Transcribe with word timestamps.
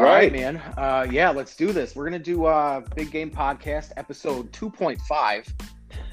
All 0.00 0.06
right, 0.06 0.32
man. 0.32 0.56
Uh, 0.78 1.06
yeah, 1.10 1.28
let's 1.28 1.54
do 1.54 1.72
this. 1.72 1.94
We're 1.94 2.04
gonna 2.04 2.18
do 2.18 2.46
a 2.46 2.82
Big 2.96 3.10
Game 3.10 3.30
Podcast 3.30 3.92
episode 3.98 4.50
two 4.50 4.70
point 4.70 4.98
five. 5.02 5.46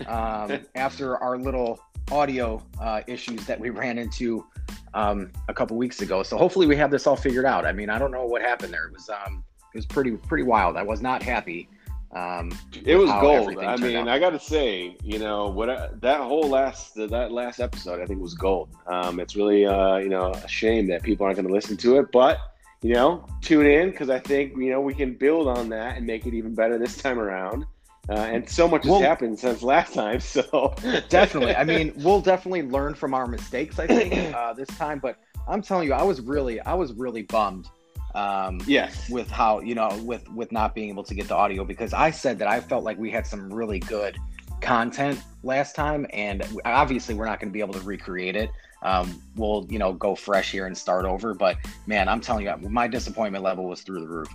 Um, 0.07 0.59
after 0.75 1.15
our 1.19 1.37
little 1.37 1.79
audio 2.11 2.61
uh, 2.81 2.99
issues 3.07 3.45
that 3.45 3.57
we 3.57 3.69
ran 3.69 3.97
into 3.97 4.45
um, 4.93 5.31
a 5.47 5.53
couple 5.53 5.77
weeks 5.77 6.01
ago, 6.01 6.21
so 6.21 6.37
hopefully 6.37 6.67
we 6.67 6.75
have 6.75 6.91
this 6.91 7.07
all 7.07 7.15
figured 7.15 7.45
out. 7.45 7.65
I 7.65 7.71
mean, 7.71 7.89
I 7.89 7.97
don't 7.97 8.11
know 8.11 8.25
what 8.25 8.41
happened 8.41 8.73
there. 8.73 8.87
It 8.87 8.91
was 8.91 9.09
um, 9.09 9.41
it 9.73 9.77
was 9.77 9.85
pretty 9.85 10.11
pretty 10.17 10.43
wild. 10.43 10.75
I 10.75 10.83
was 10.83 11.01
not 11.01 11.23
happy. 11.23 11.69
Um, 12.11 12.51
It 12.83 12.97
was 12.97 13.09
gold. 13.09 13.57
I 13.57 13.77
mean, 13.77 13.95
out. 13.95 14.09
I 14.09 14.19
got 14.19 14.31
to 14.31 14.39
say, 14.39 14.97
you 15.01 15.17
know, 15.17 15.47
what 15.47 15.69
I, 15.69 15.91
that 16.01 16.19
whole 16.19 16.49
last 16.49 16.93
that 16.95 17.31
last 17.31 17.61
episode, 17.61 18.01
I 18.01 18.05
think 18.05 18.21
was 18.21 18.33
gold. 18.33 18.67
Um, 18.85 19.21
it's 19.21 19.37
really, 19.37 19.65
uh, 19.65 19.95
you 19.95 20.09
know, 20.09 20.33
a 20.33 20.47
shame 20.49 20.87
that 20.87 21.03
people 21.03 21.25
aren't 21.25 21.37
going 21.37 21.47
to 21.47 21.53
listen 21.53 21.77
to 21.77 21.99
it, 21.99 22.11
but 22.11 22.37
you 22.81 22.93
know, 22.93 23.25
tune 23.41 23.65
in 23.65 23.91
because 23.91 24.09
I 24.09 24.19
think 24.19 24.55
you 24.57 24.69
know 24.69 24.81
we 24.81 24.93
can 24.93 25.13
build 25.13 25.47
on 25.47 25.69
that 25.69 25.97
and 25.97 26.05
make 26.05 26.25
it 26.25 26.33
even 26.33 26.53
better 26.53 26.77
this 26.77 26.97
time 26.97 27.19
around. 27.19 27.65
Uh, 28.09 28.13
and 28.13 28.49
so 28.49 28.69
much 28.69 28.83
has 28.83 28.91
Well- 28.91 29.01
happened 29.01 29.37
since 29.37 29.61
last 29.61 29.93
time, 29.93 30.19
so 30.19 30.73
definitely. 31.09 31.55
I 31.55 31.63
mean, 31.63 31.93
we'll 31.97 32.21
definitely 32.21 32.63
learn 32.63 32.93
from 32.93 33.13
our 33.13 33.27
mistakes. 33.27 33.79
I 33.79 33.87
think 33.87 34.33
uh, 34.33 34.53
this 34.53 34.69
time, 34.69 34.99
but 34.99 35.17
I'm 35.47 35.61
telling 35.61 35.87
you, 35.87 35.93
I 35.93 36.03
was 36.03 36.21
really, 36.21 36.59
I 36.61 36.73
was 36.73 36.93
really 36.93 37.23
bummed 37.23 37.67
um, 38.15 38.59
yes, 38.65 39.09
with 39.09 39.29
how 39.29 39.59
you 39.59 39.75
know 39.75 39.89
with 40.03 40.27
with 40.29 40.51
not 40.51 40.73
being 40.73 40.89
able 40.89 41.03
to 41.03 41.13
get 41.13 41.27
the 41.27 41.35
audio 41.35 41.63
because 41.63 41.93
I 41.93 42.11
said 42.11 42.39
that 42.39 42.47
I 42.47 42.59
felt 42.59 42.83
like 42.83 42.97
we 42.97 43.11
had 43.11 43.27
some 43.27 43.53
really 43.53 43.79
good 43.79 44.17
content 44.61 45.21
last 45.43 45.75
time, 45.75 46.07
and 46.11 46.43
obviously 46.65 47.13
we're 47.13 47.25
not 47.25 47.39
going 47.39 47.49
to 47.49 47.53
be 47.53 47.59
able 47.59 47.73
to 47.75 47.81
recreate 47.81 48.35
it. 48.35 48.49
Um, 48.83 49.21
we'll 49.35 49.65
you 49.69 49.79
know 49.79 49.93
go 49.93 50.15
fresh 50.15 50.51
here 50.51 50.67
and 50.67 50.77
start 50.77 51.05
over, 51.05 51.33
but 51.33 51.57
man, 51.87 52.07
I'm 52.07 52.21
telling 52.21 52.45
you, 52.45 52.69
my 52.69 52.87
disappointment 52.87 53.43
level 53.43 53.67
was 53.67 53.81
through 53.81 54.01
the 54.01 54.07
roof. 54.07 54.27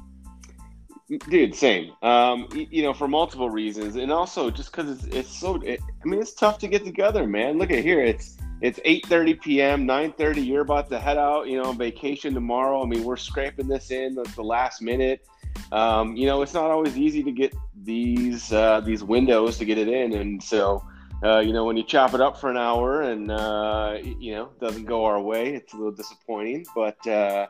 dude, 1.28 1.54
same. 1.54 1.92
Um, 2.02 2.48
you 2.52 2.82
know, 2.82 2.92
for 2.92 3.08
multiple 3.08 3.50
reasons, 3.50 3.96
and 3.96 4.10
also 4.10 4.50
just 4.50 4.72
because 4.72 5.04
it's 5.04 5.16
it's 5.16 5.36
so. 5.36 5.60
It, 5.62 5.80
I 6.02 6.08
mean, 6.08 6.20
it's 6.20 6.34
tough 6.34 6.58
to 6.58 6.68
get 6.68 6.84
together, 6.84 7.26
man. 7.26 7.58
Look 7.58 7.70
at 7.70 7.82
here, 7.82 8.02
it's 8.02 8.38
it's 8.60 8.80
eight 8.84 9.06
thirty 9.06 9.34
p.m., 9.34 9.86
nine 9.86 10.12
thirty. 10.12 10.42
You're 10.42 10.62
about 10.62 10.88
to 10.90 10.98
head 10.98 11.18
out, 11.18 11.48
you 11.48 11.60
know, 11.60 11.68
on 11.68 11.78
vacation 11.78 12.34
tomorrow. 12.34 12.82
I 12.82 12.86
mean, 12.86 13.04
we're 13.04 13.16
scraping 13.16 13.68
this 13.68 13.90
in 13.90 14.18
at 14.18 14.34
the 14.34 14.42
last 14.42 14.82
minute. 14.82 15.26
Um, 15.70 16.16
you 16.16 16.26
know, 16.26 16.42
it's 16.42 16.54
not 16.54 16.70
always 16.70 16.96
easy 16.96 17.22
to 17.22 17.32
get 17.32 17.54
these 17.82 18.52
uh, 18.52 18.80
these 18.80 19.04
windows 19.04 19.58
to 19.58 19.64
get 19.64 19.78
it 19.78 19.88
in, 19.88 20.12
and 20.14 20.42
so. 20.42 20.84
Uh, 21.22 21.38
you 21.38 21.52
know, 21.52 21.64
when 21.64 21.76
you 21.76 21.84
chop 21.84 22.14
it 22.14 22.20
up 22.20 22.40
for 22.40 22.50
an 22.50 22.56
hour 22.56 23.02
and 23.02 23.30
uh, 23.30 23.96
you 24.02 24.34
know 24.34 24.50
doesn't 24.60 24.84
go 24.84 25.04
our 25.04 25.20
way, 25.20 25.54
it's 25.54 25.72
a 25.72 25.76
little 25.76 25.92
disappointing. 25.92 26.66
But 26.74 27.06
uh, 27.06 27.46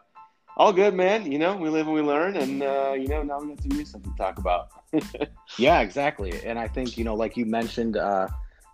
all 0.57 0.73
good, 0.73 0.95
man. 0.95 1.31
You 1.31 1.39
know, 1.39 1.57
we 1.57 1.71
live 1.71 1.87
and 1.87 1.95
we 1.95 2.03
learn, 2.03 2.37
and 2.37 2.63
uh, 2.63 2.93
you 2.93 3.09
know, 3.09 3.23
now 3.23 3.41
we 3.41 3.49
got 3.49 3.63
some 3.63 3.71
new 3.71 3.85
stuff 3.85 4.03
to 4.03 4.15
talk 4.17 4.39
about. 4.39 4.69
Yeah, 5.59 5.81
exactly. 5.81 6.33
And 6.45 6.59
I 6.59 6.67
think, 6.67 6.97
you 6.97 7.05
know, 7.05 7.15
like 7.15 7.37
you 7.37 7.45
mentioned, 7.45 7.99
uh, 7.99 8.29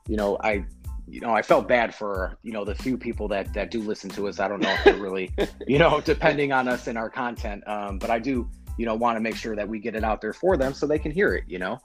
you 0.06 0.16
know, 0.16 0.38
I 0.42 0.64
you 1.08 1.20
know, 1.20 1.34
I 1.34 1.42
felt 1.42 1.66
bad 1.66 1.94
for, 1.94 2.38
you 2.42 2.52
know, 2.52 2.64
the 2.64 2.74
few 2.74 2.98
people 2.98 3.28
that 3.28 3.52
that 3.55 3.70
do 3.70 3.80
listen 3.83 4.10
to 4.10 4.28
us. 4.28 4.38
I 4.38 4.46
don't 4.48 4.60
know 4.60 4.70
if 4.70 4.84
they're 4.84 4.96
really, 4.96 5.33
you 5.66 5.78
know, 5.78 6.00
depending 6.00 6.52
on 6.52 6.68
us 6.68 6.86
and 6.86 6.98
our 6.98 7.10
content. 7.10 7.66
Um, 7.66 7.98
but 7.98 8.10
I 8.10 8.18
do, 8.18 8.48
you 8.77 8.86
know, 8.86 8.94
want 8.94 9.16
to 9.16 9.20
make 9.20 9.36
sure 9.36 9.56
that 9.56 9.68
we 9.68 9.78
get 9.78 9.94
it 9.94 10.05
out 10.05 10.20
there 10.20 10.33
for 10.33 10.56
them 10.56 10.74
so 10.74 10.86
they 10.86 10.98
can 10.98 11.10
hear 11.10 11.34
it, 11.34 11.44
you 11.48 11.58
know. 11.58 11.78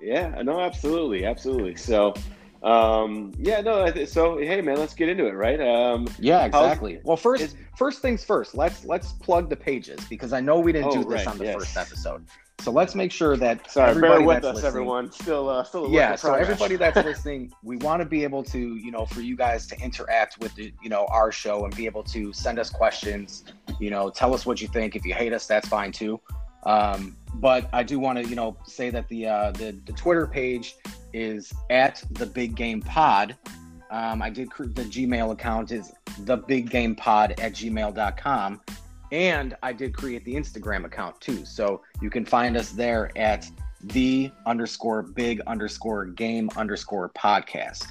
Yeah, 0.00 0.40
no, 0.42 0.60
absolutely, 0.60 1.26
absolutely. 1.26 1.76
So, 1.76 2.14
um, 2.62 3.32
yeah, 3.38 3.60
no, 3.60 3.92
so 4.04 4.36
hey, 4.38 4.60
man, 4.60 4.76
let's 4.76 4.94
get 4.94 5.08
into 5.08 5.26
it, 5.26 5.32
right? 5.32 5.60
Um, 5.60 6.06
Yeah, 6.18 6.44
exactly. 6.44 7.00
Well, 7.04 7.16
first 7.16 7.42
is- 7.42 7.56
first 7.76 8.02
things 8.02 8.22
first, 8.24 8.54
let's 8.54 8.84
let's 8.84 9.12
plug 9.12 9.48
the 9.48 9.56
pages 9.56 9.98
because 10.10 10.32
I 10.32 10.40
know 10.40 10.58
we 10.60 10.72
didn't 10.72 10.88
Oh, 10.88 11.02
do 11.02 11.04
this 11.04 11.24
right, 11.24 11.26
on 11.26 11.38
the 11.38 11.44
yes. 11.44 11.54
first 11.56 11.76
episode. 11.76 12.26
So 12.60 12.70
let's 12.70 12.94
make 12.94 13.10
sure 13.10 13.38
that 13.38 13.70
sorry, 13.70 13.94
bear 13.94 14.04
everybody 14.12 14.24
with 14.26 14.34
that's 14.42 14.46
us, 14.46 14.54
listening- 14.56 14.68
everyone. 14.68 15.10
Still, 15.12 15.48
uh, 15.48 15.64
still 15.64 15.86
a 15.86 15.90
yeah 15.90 16.14
so 16.14 16.28
progress. 16.28 16.50
everybody 16.50 16.76
that's 16.76 17.06
listening 17.06 17.50
we 17.62 17.76
want 17.78 18.00
to 18.02 18.06
be 18.06 18.22
able 18.22 18.42
to 18.44 18.76
you 18.76 18.90
know 18.90 19.06
for 19.06 19.22
you 19.22 19.34
guys 19.34 19.66
to 19.68 19.80
interact 19.80 20.38
with 20.40 20.54
the, 20.56 20.70
you 20.82 20.90
know 20.90 21.06
our 21.06 21.32
show 21.32 21.64
and 21.64 21.74
be 21.74 21.86
able 21.86 22.02
to 22.02 22.30
send 22.34 22.58
us 22.58 22.68
questions 22.68 23.44
you 23.78 23.88
know 23.88 24.10
tell 24.10 24.34
us 24.34 24.44
what 24.44 24.60
you 24.60 24.68
think 24.68 24.94
if 24.94 25.06
you 25.06 25.14
hate 25.14 25.32
us 25.32 25.46
that's 25.46 25.68
fine 25.68 25.90
too 25.90 26.20
um, 26.64 27.16
but 27.34 27.68
i 27.72 27.82
do 27.82 27.98
want 27.98 28.18
to 28.18 28.28
you 28.28 28.36
know 28.36 28.56
say 28.66 28.90
that 28.90 29.08
the 29.08 29.26
uh 29.26 29.50
the, 29.52 29.72
the 29.86 29.92
twitter 29.92 30.26
page 30.26 30.76
is 31.12 31.52
at 31.70 32.02
the 32.12 32.26
big 32.26 32.54
game 32.54 32.80
pod. 32.80 33.36
Um, 33.90 34.22
i 34.22 34.30
did 34.30 34.50
cr- 34.50 34.64
the 34.64 34.84
gmail 34.84 35.32
account 35.32 35.72
is 35.72 35.92
the 36.20 36.36
big 36.36 36.70
game 36.70 36.94
pod 36.94 37.32
at 37.40 37.52
gmail.com 37.52 38.60
and 39.12 39.56
i 39.62 39.72
did 39.72 39.94
create 39.94 40.24
the 40.24 40.34
instagram 40.34 40.84
account 40.84 41.20
too. 41.20 41.44
So 41.44 41.82
you 42.00 42.10
can 42.10 42.24
find 42.24 42.56
us 42.56 42.70
there 42.70 43.10
at 43.18 43.50
the 43.82 44.30
underscore 44.46 45.02
big 45.02 45.40
underscore 45.46 46.06
game 46.06 46.50
underscore 46.56 47.10
podcast. 47.10 47.86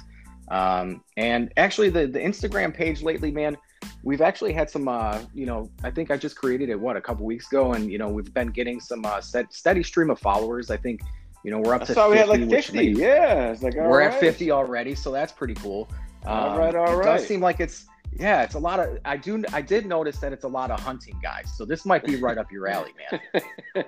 Um, 0.50 1.02
and 1.16 1.52
actually, 1.56 1.90
the 1.90 2.06
the 2.06 2.18
Instagram 2.18 2.74
page 2.74 3.02
lately, 3.02 3.30
man, 3.30 3.56
we've 4.02 4.20
actually 4.20 4.52
had 4.52 4.70
some. 4.70 4.88
Uh, 4.88 5.20
you 5.34 5.46
know, 5.46 5.70
I 5.84 5.90
think 5.90 6.10
I 6.10 6.16
just 6.16 6.36
created 6.36 6.68
it 6.68 6.78
what 6.78 6.96
a 6.96 7.00
couple 7.00 7.26
weeks 7.26 7.46
ago, 7.48 7.72
and 7.72 7.90
you 7.90 7.98
know, 7.98 8.08
we've 8.08 8.32
been 8.32 8.48
getting 8.48 8.80
some 8.80 9.04
uh, 9.04 9.20
set, 9.20 9.52
steady 9.52 9.82
stream 9.82 10.10
of 10.10 10.18
followers. 10.18 10.70
I 10.70 10.76
think, 10.76 11.02
you 11.44 11.50
know, 11.50 11.58
we're 11.58 11.74
up 11.74 11.84
to 11.86 11.94
saw 11.94 12.10
we 12.10 12.16
had 12.16 12.28
50, 12.28 12.46
like 12.46 12.64
50. 12.64 12.86
Yeah, 12.92 13.50
it's 13.50 13.62
like 13.62 13.76
all 13.76 13.88
we're 13.88 14.00
right. 14.00 14.12
at 14.12 14.20
50 14.20 14.50
already, 14.50 14.94
so 14.94 15.12
that's 15.12 15.32
pretty 15.32 15.54
cool. 15.54 15.88
All 16.26 16.58
right, 16.58 16.74
all 16.74 16.92
it 16.92 16.96
right. 16.96 17.16
does 17.16 17.26
seem 17.26 17.40
like 17.40 17.60
it's 17.60 17.86
yeah, 18.12 18.42
it's 18.42 18.54
a 18.54 18.58
lot 18.58 18.80
of. 18.80 18.98
I 19.04 19.16
do. 19.16 19.42
I 19.52 19.62
did 19.62 19.86
notice 19.86 20.18
that 20.18 20.32
it's 20.32 20.44
a 20.44 20.48
lot 20.48 20.70
of 20.70 20.80
hunting 20.80 21.18
guys, 21.22 21.50
so 21.56 21.64
this 21.64 21.84
might 21.86 22.04
be 22.04 22.16
right 22.16 22.36
up 22.38 22.50
your 22.50 22.66
alley, 22.68 22.92
man. 23.10 23.84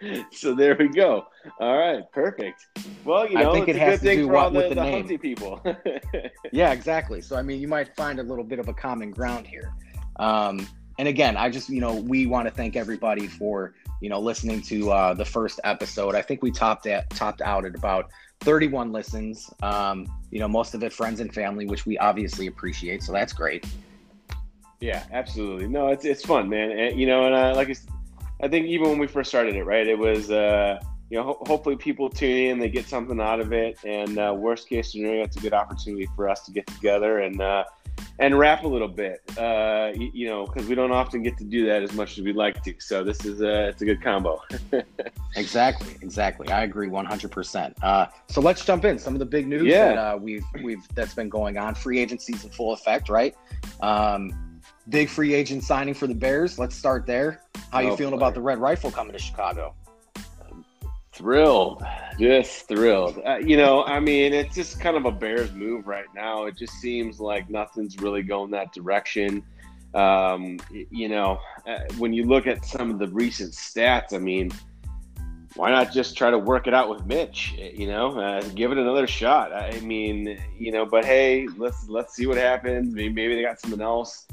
so 0.32 0.54
there 0.54 0.76
we 0.78 0.88
go. 0.88 1.26
All 1.58 1.78
right, 1.78 2.02
perfect. 2.12 2.66
Well, 3.04 3.28
you 3.28 3.38
I 3.38 3.42
know, 3.44 3.52
think 3.54 3.68
it's 3.68 3.76
it 3.76 3.80
a 3.82 3.84
has 3.84 4.00
good 4.00 4.04
to 4.04 4.10
thing 4.10 4.18
do 4.20 4.26
for 4.28 4.36
all 4.36 4.50
with 4.50 4.68
the, 4.68 4.68
the 4.70 4.74
the 4.76 4.82
name. 4.82 5.08
hunty 5.08 5.20
people. 5.20 5.62
Yeah, 6.52 6.72
exactly. 6.72 7.20
So 7.20 7.36
I 7.36 7.42
mean, 7.42 7.60
you 7.60 7.68
might 7.68 7.94
find 7.96 8.18
a 8.18 8.22
little 8.22 8.44
bit 8.44 8.58
of 8.58 8.68
a 8.68 8.72
common 8.74 9.10
ground 9.10 9.46
here. 9.46 9.74
Um, 10.16 10.66
and 10.98 11.08
again, 11.08 11.36
I 11.36 11.50
just 11.50 11.68
you 11.68 11.80
know 11.80 11.94
we 11.94 12.26
want 12.26 12.48
to 12.48 12.54
thank 12.54 12.76
everybody 12.76 13.26
for 13.26 13.74
you 14.00 14.08
know 14.08 14.20
listening 14.20 14.62
to 14.62 14.90
uh, 14.90 15.14
the 15.14 15.24
first 15.24 15.60
episode. 15.64 16.14
I 16.14 16.22
think 16.22 16.42
we 16.42 16.50
topped 16.50 16.86
at 16.86 17.10
topped 17.10 17.42
out 17.42 17.64
at 17.64 17.74
about 17.74 18.10
31 18.40 18.92
listens. 18.92 19.50
Um, 19.62 20.06
you 20.30 20.40
know, 20.40 20.48
most 20.48 20.74
of 20.74 20.82
it 20.82 20.92
friends 20.92 21.20
and 21.20 21.32
family, 21.32 21.66
which 21.66 21.86
we 21.86 21.98
obviously 21.98 22.46
appreciate. 22.46 23.02
So 23.02 23.12
that's 23.12 23.32
great. 23.32 23.66
Yeah, 24.80 25.04
absolutely. 25.12 25.68
No, 25.68 25.88
it's 25.88 26.04
it's 26.04 26.24
fun, 26.24 26.48
man. 26.48 26.70
And, 26.70 27.00
you 27.00 27.06
know, 27.06 27.26
and 27.26 27.34
uh, 27.34 27.54
like 27.54 27.70
I, 27.70 27.74
I 28.44 28.48
think 28.48 28.66
even 28.66 28.88
when 28.88 28.98
we 28.98 29.06
first 29.06 29.30
started 29.30 29.56
it, 29.56 29.64
right, 29.64 29.86
it 29.86 29.98
was 29.98 30.30
uh, 30.30 30.78
you 31.10 31.18
know 31.18 31.24
ho- 31.24 31.42
hopefully 31.46 31.76
people 31.76 32.10
tune 32.10 32.50
in, 32.50 32.58
they 32.58 32.68
get 32.68 32.86
something 32.86 33.20
out 33.20 33.40
of 33.40 33.52
it, 33.52 33.78
and 33.84 34.18
uh, 34.18 34.34
worst 34.36 34.68
case 34.68 34.92
scenario, 34.92 35.24
it's 35.24 35.36
a 35.36 35.40
good 35.40 35.54
opportunity 35.54 36.06
for 36.14 36.28
us 36.28 36.44
to 36.44 36.52
get 36.52 36.66
together 36.66 37.20
and 37.20 37.40
uh, 37.40 37.64
and 38.18 38.38
rap 38.38 38.64
a 38.64 38.68
little 38.68 38.88
bit, 38.88 39.20
uh, 39.38 39.92
you, 39.94 40.10
you 40.14 40.26
know, 40.28 40.46
because 40.46 40.66
we 40.68 40.74
don't 40.74 40.90
often 40.92 41.22
get 41.22 41.36
to 41.38 41.44
do 41.44 41.66
that 41.66 41.82
as 41.82 41.92
much 41.92 42.16
as 42.18 42.24
we'd 42.24 42.36
like 42.36 42.62
to. 42.64 42.74
So 42.78 43.04
this 43.04 43.24
is 43.24 43.40
a 43.42 43.68
it's 43.68 43.82
a 43.82 43.84
good 43.84 44.02
combo. 44.02 44.40
Exactly, 45.36 45.94
exactly. 46.00 46.48
I 46.48 46.62
agree 46.64 46.88
100%. 46.88 47.74
Uh, 47.82 48.06
so 48.28 48.40
let's 48.40 48.64
jump 48.64 48.86
in. 48.86 48.98
Some 48.98 49.12
of 49.14 49.18
the 49.18 49.26
big 49.26 49.46
news 49.46 49.64
Yeah. 49.64 49.88
that 49.88 49.98
uh, 49.98 50.16
we've 50.16 50.44
we've 50.62 50.82
that's 50.94 51.12
been 51.14 51.28
going 51.28 51.58
on. 51.58 51.74
Free 51.74 51.98
agency's 51.98 52.42
in 52.44 52.50
full 52.50 52.72
effect, 52.72 53.10
right? 53.10 53.36
Um, 53.82 54.60
big 54.88 55.10
free 55.10 55.34
agent 55.34 55.62
signing 55.62 55.92
for 55.92 56.06
the 56.06 56.14
Bears. 56.14 56.58
Let's 56.58 56.74
start 56.74 57.04
there. 57.06 57.42
How 57.70 57.80
you 57.80 57.90
Oh, 57.90 57.96
feeling 57.96 58.12
boy. 58.12 58.16
about 58.18 58.34
the 58.34 58.40
Red 58.40 58.58
Rifle 58.58 58.90
coming 58.90 59.12
to 59.12 59.18
Chicago? 59.18 59.74
Thrilled. 61.16 61.82
Just 62.18 62.68
thrilled. 62.68 63.20
Uh, 63.26 63.38
you 63.38 63.56
know 63.56 63.84
i 63.84 64.00
mean 64.00 64.32
it's 64.32 64.54
just 64.54 64.80
kind 64.80 64.96
of 64.96 65.04
a 65.04 65.10
bears 65.10 65.52
move 65.52 65.86
right 65.86 66.06
now. 66.14 66.44
It 66.44 66.56
just 66.56 66.74
seems 66.74 67.20
like 67.20 67.50
nothing's 67.50 67.98
really 67.98 68.22
going 68.22 68.50
that 68.52 68.72
direction. 68.72 69.42
Um, 69.94 70.58
you 70.70 71.08
know 71.08 71.38
uh, 71.66 71.80
when 71.98 72.12
you 72.12 72.24
look 72.24 72.46
at 72.46 72.64
some 72.64 72.90
of 72.90 72.98
the 72.98 73.08
recent 73.08 73.52
stats 73.52 74.12
i 74.12 74.18
mean 74.18 74.50
why 75.54 75.70
not 75.70 75.90
just 75.90 76.18
try 76.18 76.30
to 76.30 76.38
work 76.38 76.66
it 76.66 76.74
out 76.74 76.90
with 76.90 77.06
mitch 77.06 77.54
you 77.56 77.86
know 77.86 78.18
uh, 78.20 78.42
give 78.54 78.72
it 78.72 78.78
another 78.78 79.06
shot? 79.06 79.52
I 79.54 79.80
mean 79.80 80.38
you 80.58 80.70
know 80.70 80.84
but 80.84 81.04
hey 81.04 81.48
let's 81.56 81.88
let's 81.88 82.14
see 82.14 82.26
what 82.26 82.36
happens. 82.36 82.94
Maybe, 82.94 83.12
maybe 83.12 83.36
they 83.36 83.42
got 83.42 83.60
something 83.60 83.80
else 83.80 84.26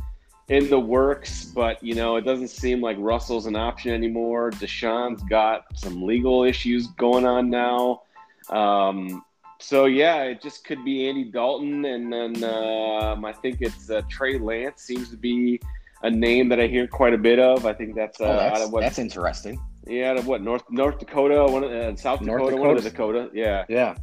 in 0.49 0.69
the 0.69 0.79
works, 0.79 1.45
but 1.45 1.81
you 1.83 1.95
know, 1.95 2.17
it 2.17 2.21
doesn't 2.25 2.49
seem 2.49 2.81
like 2.81 2.97
Russell's 2.99 3.45
an 3.45 3.55
option 3.55 3.91
anymore. 3.93 4.51
Deshaun's 4.51 5.23
got 5.23 5.65
some 5.75 6.03
legal 6.03 6.43
issues 6.43 6.87
going 6.87 7.25
on 7.25 7.49
now. 7.49 8.01
Um, 8.49 9.23
so 9.59 9.85
yeah, 9.85 10.23
it 10.23 10.41
just 10.41 10.65
could 10.65 10.83
be 10.83 11.07
Andy 11.07 11.23
Dalton, 11.23 11.85
and 11.85 12.11
then 12.11 12.43
um, 12.43 13.23
I 13.23 13.31
think 13.31 13.57
it's 13.61 13.89
uh, 13.89 14.01
Trey 14.09 14.37
Lance 14.37 14.81
seems 14.81 15.09
to 15.09 15.17
be 15.17 15.59
a 16.03 16.11
name 16.11 16.49
that 16.49 16.59
I 16.59 16.67
hear 16.67 16.85
quite 16.85 17.13
a 17.13 17.17
bit 17.17 17.39
of. 17.39 17.65
I 17.65 17.73
think 17.73 17.95
that's, 17.95 18.19
uh, 18.19 18.25
oh, 18.25 18.35
that's, 18.35 18.59
out 18.59 18.65
of 18.65 18.73
what 18.73 18.81
that's 18.81 18.99
interesting. 18.99 19.57
yeah, 19.87 20.11
out 20.11 20.17
of 20.17 20.27
what 20.27 20.41
North 20.41 20.63
North 20.69 20.99
Dakota, 20.99 21.45
one 21.45 21.63
of, 21.63 21.71
uh, 21.71 21.95
South 21.95 22.19
North 22.21 22.41
Dakota, 22.41 22.57
one 22.57 22.75
of 22.75 22.83
the 22.83 22.89
Dakota, 22.89 23.29
yeah. 23.33 23.63
Yeah, 23.69 23.95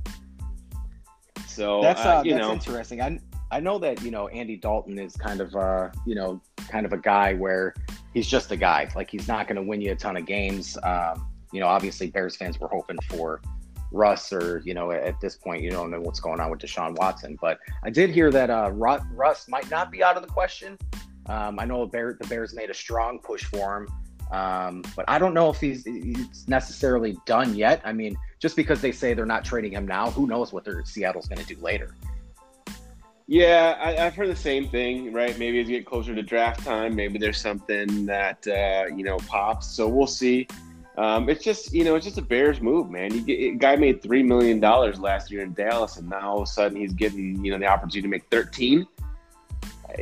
So 1.46 1.82
that's 1.82 2.00
uh, 2.00 2.18
uh, 2.18 2.22
you 2.24 2.32
that's 2.32 2.46
know, 2.46 2.52
interesting. 2.54 3.02
I 3.02 3.18
I 3.50 3.60
know 3.60 3.78
that 3.78 4.02
you 4.02 4.10
know 4.10 4.28
Andy 4.28 4.56
Dalton 4.56 4.98
is 4.98 5.16
kind 5.16 5.40
of 5.40 5.54
uh 5.56 5.90
you 6.06 6.14
know 6.14 6.40
kind 6.68 6.86
of 6.86 6.92
a 6.92 6.98
guy 6.98 7.34
where 7.34 7.74
he's 8.14 8.26
just 8.26 8.50
a 8.52 8.56
guy. 8.56 8.88
Like 8.94 9.10
he's 9.10 9.28
not 9.28 9.46
going 9.46 9.56
to 9.56 9.62
win 9.62 9.80
you 9.80 9.92
a 9.92 9.96
ton 9.96 10.16
of 10.16 10.26
games. 10.26 10.78
Um, 10.82 11.26
you 11.52 11.60
know, 11.60 11.66
obviously 11.66 12.08
Bears 12.08 12.36
fans 12.36 12.60
were 12.60 12.68
hoping 12.68 12.98
for 13.08 13.40
Russ, 13.92 14.32
or 14.32 14.62
you 14.64 14.74
know, 14.74 14.92
at 14.92 15.20
this 15.20 15.36
point, 15.36 15.62
you 15.62 15.70
don't 15.70 15.90
know 15.90 16.00
what's 16.00 16.20
going 16.20 16.40
on 16.40 16.50
with 16.50 16.60
Deshaun 16.60 16.96
Watson. 16.96 17.36
But 17.40 17.58
I 17.82 17.90
did 17.90 18.10
hear 18.10 18.30
that 18.30 18.50
uh, 18.50 18.70
Russ 18.72 19.48
might 19.48 19.68
not 19.70 19.90
be 19.90 20.02
out 20.02 20.16
of 20.16 20.22
the 20.22 20.28
question. 20.28 20.78
Um, 21.26 21.58
I 21.58 21.64
know 21.64 21.86
Bear, 21.86 22.16
the 22.20 22.26
Bears 22.28 22.54
made 22.54 22.70
a 22.70 22.74
strong 22.74 23.18
push 23.18 23.44
for 23.44 23.78
him, 23.78 23.88
um, 24.32 24.82
but 24.96 25.04
I 25.06 25.18
don't 25.18 25.34
know 25.34 25.50
if 25.50 25.60
he's, 25.60 25.84
he's 25.84 26.48
necessarily 26.48 27.16
done 27.26 27.54
yet. 27.54 27.80
I 27.84 27.92
mean, 27.92 28.16
just 28.38 28.56
because 28.56 28.80
they 28.80 28.90
say 28.90 29.14
they're 29.14 29.26
not 29.26 29.44
trading 29.44 29.72
him 29.72 29.86
now, 29.86 30.10
who 30.10 30.26
knows 30.26 30.52
what 30.52 30.64
their 30.64 30.84
Seattle's 30.84 31.28
going 31.28 31.44
to 31.44 31.54
do 31.54 31.60
later. 31.60 31.94
Yeah, 33.30 33.78
I, 33.80 33.92
have 33.92 34.16
heard 34.16 34.28
the 34.28 34.34
same 34.34 34.68
thing. 34.68 35.12
Right? 35.12 35.38
Maybe 35.38 35.60
as 35.60 35.68
you 35.68 35.78
get 35.78 35.86
closer 35.86 36.16
to 36.16 36.22
draft 36.22 36.64
time, 36.64 36.96
maybe 36.96 37.16
there's 37.16 37.40
something 37.40 38.04
that 38.06 38.44
uh, 38.48 38.92
you 38.92 39.04
know 39.04 39.18
pops. 39.18 39.68
So 39.68 39.86
we'll 39.86 40.08
see. 40.08 40.48
Um, 40.98 41.28
it's 41.28 41.44
just 41.44 41.72
you 41.72 41.84
know 41.84 41.94
it's 41.94 42.04
just 42.04 42.18
a 42.18 42.22
Bears 42.22 42.60
move, 42.60 42.90
man. 42.90 43.14
You 43.14 43.20
get, 43.20 43.58
guy 43.60 43.76
made 43.76 44.02
three 44.02 44.24
million 44.24 44.58
dollars 44.58 44.98
last 44.98 45.30
year 45.30 45.42
in 45.42 45.54
Dallas, 45.54 45.96
and 45.96 46.10
now 46.10 46.28
all 46.28 46.38
of 46.38 46.42
a 46.42 46.46
sudden 46.46 46.76
he's 46.76 46.92
getting 46.92 47.44
you 47.44 47.52
know 47.52 47.58
the 47.58 47.66
opportunity 47.66 48.02
to 48.02 48.08
make 48.08 48.28
thirteen. 48.32 48.84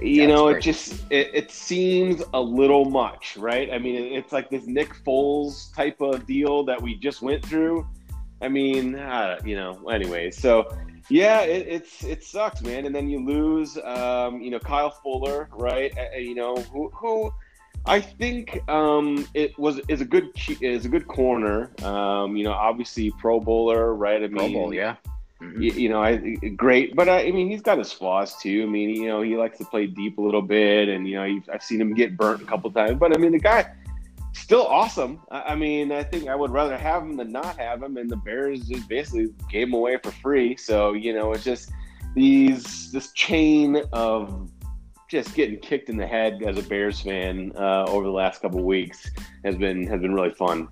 You 0.00 0.26
That's 0.26 0.28
know, 0.30 0.48
it 0.48 0.62
just 0.62 1.04
it, 1.10 1.30
it 1.34 1.50
seems 1.50 2.22
a 2.32 2.40
little 2.40 2.86
much, 2.86 3.36
right? 3.36 3.70
I 3.70 3.78
mean, 3.78 3.94
it's 3.94 4.32
like 4.32 4.48
this 4.48 4.66
Nick 4.66 4.94
Foles 5.04 5.74
type 5.76 6.00
of 6.00 6.26
deal 6.26 6.64
that 6.64 6.80
we 6.80 6.94
just 6.94 7.20
went 7.20 7.44
through. 7.44 7.86
I 8.40 8.48
mean, 8.48 8.94
uh, 8.94 9.38
you 9.44 9.54
know. 9.54 9.86
Anyway, 9.90 10.30
so 10.30 10.74
yeah, 11.08 11.40
it, 11.40 11.66
it's 11.66 12.04
it 12.04 12.22
sucks, 12.22 12.62
man. 12.62 12.86
And 12.86 12.94
then 12.94 13.08
you 13.08 13.24
lose, 13.24 13.78
um, 13.78 14.40
you 14.40 14.50
know, 14.50 14.58
Kyle 14.58 14.90
Fuller, 14.90 15.48
right? 15.52 15.92
Uh, 15.96 16.18
you 16.18 16.34
know, 16.34 16.56
who, 16.56 16.90
who 16.90 17.32
I 17.86 18.00
think 18.00 18.68
um, 18.68 19.26
it 19.34 19.58
was 19.58 19.80
is 19.88 20.00
a 20.00 20.04
good 20.04 20.30
is 20.60 20.84
a 20.84 20.88
good 20.88 21.08
corner. 21.08 21.70
Um, 21.82 22.36
you 22.36 22.44
know, 22.44 22.52
obviously 22.52 23.10
Pro 23.12 23.40
Bowler, 23.40 23.94
right? 23.94 24.22
I 24.22 24.26
mean, 24.26 24.36
Pro 24.36 24.48
Bowl, 24.48 24.74
yeah. 24.74 24.96
Mm-hmm. 25.40 25.62
You, 25.62 25.72
you, 25.72 25.88
know, 25.88 26.02
I, 26.02 26.16
great, 26.56 26.96
but 26.96 27.08
I, 27.08 27.28
I, 27.28 27.30
mean, 27.30 27.48
he's 27.48 27.62
got 27.62 27.78
his 27.78 27.92
flaws 27.92 28.36
too. 28.38 28.64
I 28.64 28.66
mean, 28.66 28.90
you 28.90 29.06
know, 29.06 29.22
he 29.22 29.36
likes 29.36 29.56
to 29.58 29.64
play 29.64 29.86
deep 29.86 30.18
a 30.18 30.20
little 30.20 30.42
bit, 30.42 30.88
and 30.88 31.06
you 31.06 31.14
know, 31.14 31.40
I've 31.52 31.62
seen 31.62 31.80
him 31.80 31.94
get 31.94 32.16
burnt 32.16 32.42
a 32.42 32.44
couple 32.44 32.72
times. 32.72 32.98
But 32.98 33.16
I 33.16 33.20
mean, 33.20 33.30
the 33.30 33.38
guy 33.38 33.72
still 34.40 34.66
awesome. 34.66 35.20
I, 35.30 35.52
I 35.52 35.54
mean, 35.54 35.92
I 35.92 36.02
think 36.02 36.28
I 36.28 36.34
would 36.34 36.50
rather 36.50 36.76
have 36.76 37.02
him 37.02 37.16
than 37.16 37.32
not 37.32 37.58
have 37.58 37.82
him, 37.82 37.96
and 37.96 38.08
the 38.08 38.16
Bears 38.16 38.60
just 38.68 38.88
basically 38.88 39.28
gave 39.50 39.68
him 39.68 39.74
away 39.74 39.98
for 40.02 40.10
free. 40.10 40.56
So 40.56 40.92
you 40.92 41.14
know, 41.14 41.32
it's 41.32 41.44
just 41.44 41.70
these 42.14 42.90
this 42.92 43.12
chain 43.12 43.82
of 43.92 44.50
just 45.08 45.34
getting 45.34 45.58
kicked 45.58 45.88
in 45.88 45.96
the 45.96 46.06
head 46.06 46.42
as 46.42 46.58
a 46.58 46.62
Bears 46.62 47.00
fan 47.00 47.52
uh, 47.56 47.84
over 47.84 48.04
the 48.04 48.12
last 48.12 48.42
couple 48.42 48.62
weeks 48.62 49.10
has 49.44 49.56
been 49.56 49.86
has 49.86 50.00
been 50.00 50.14
really 50.14 50.30
fun. 50.30 50.68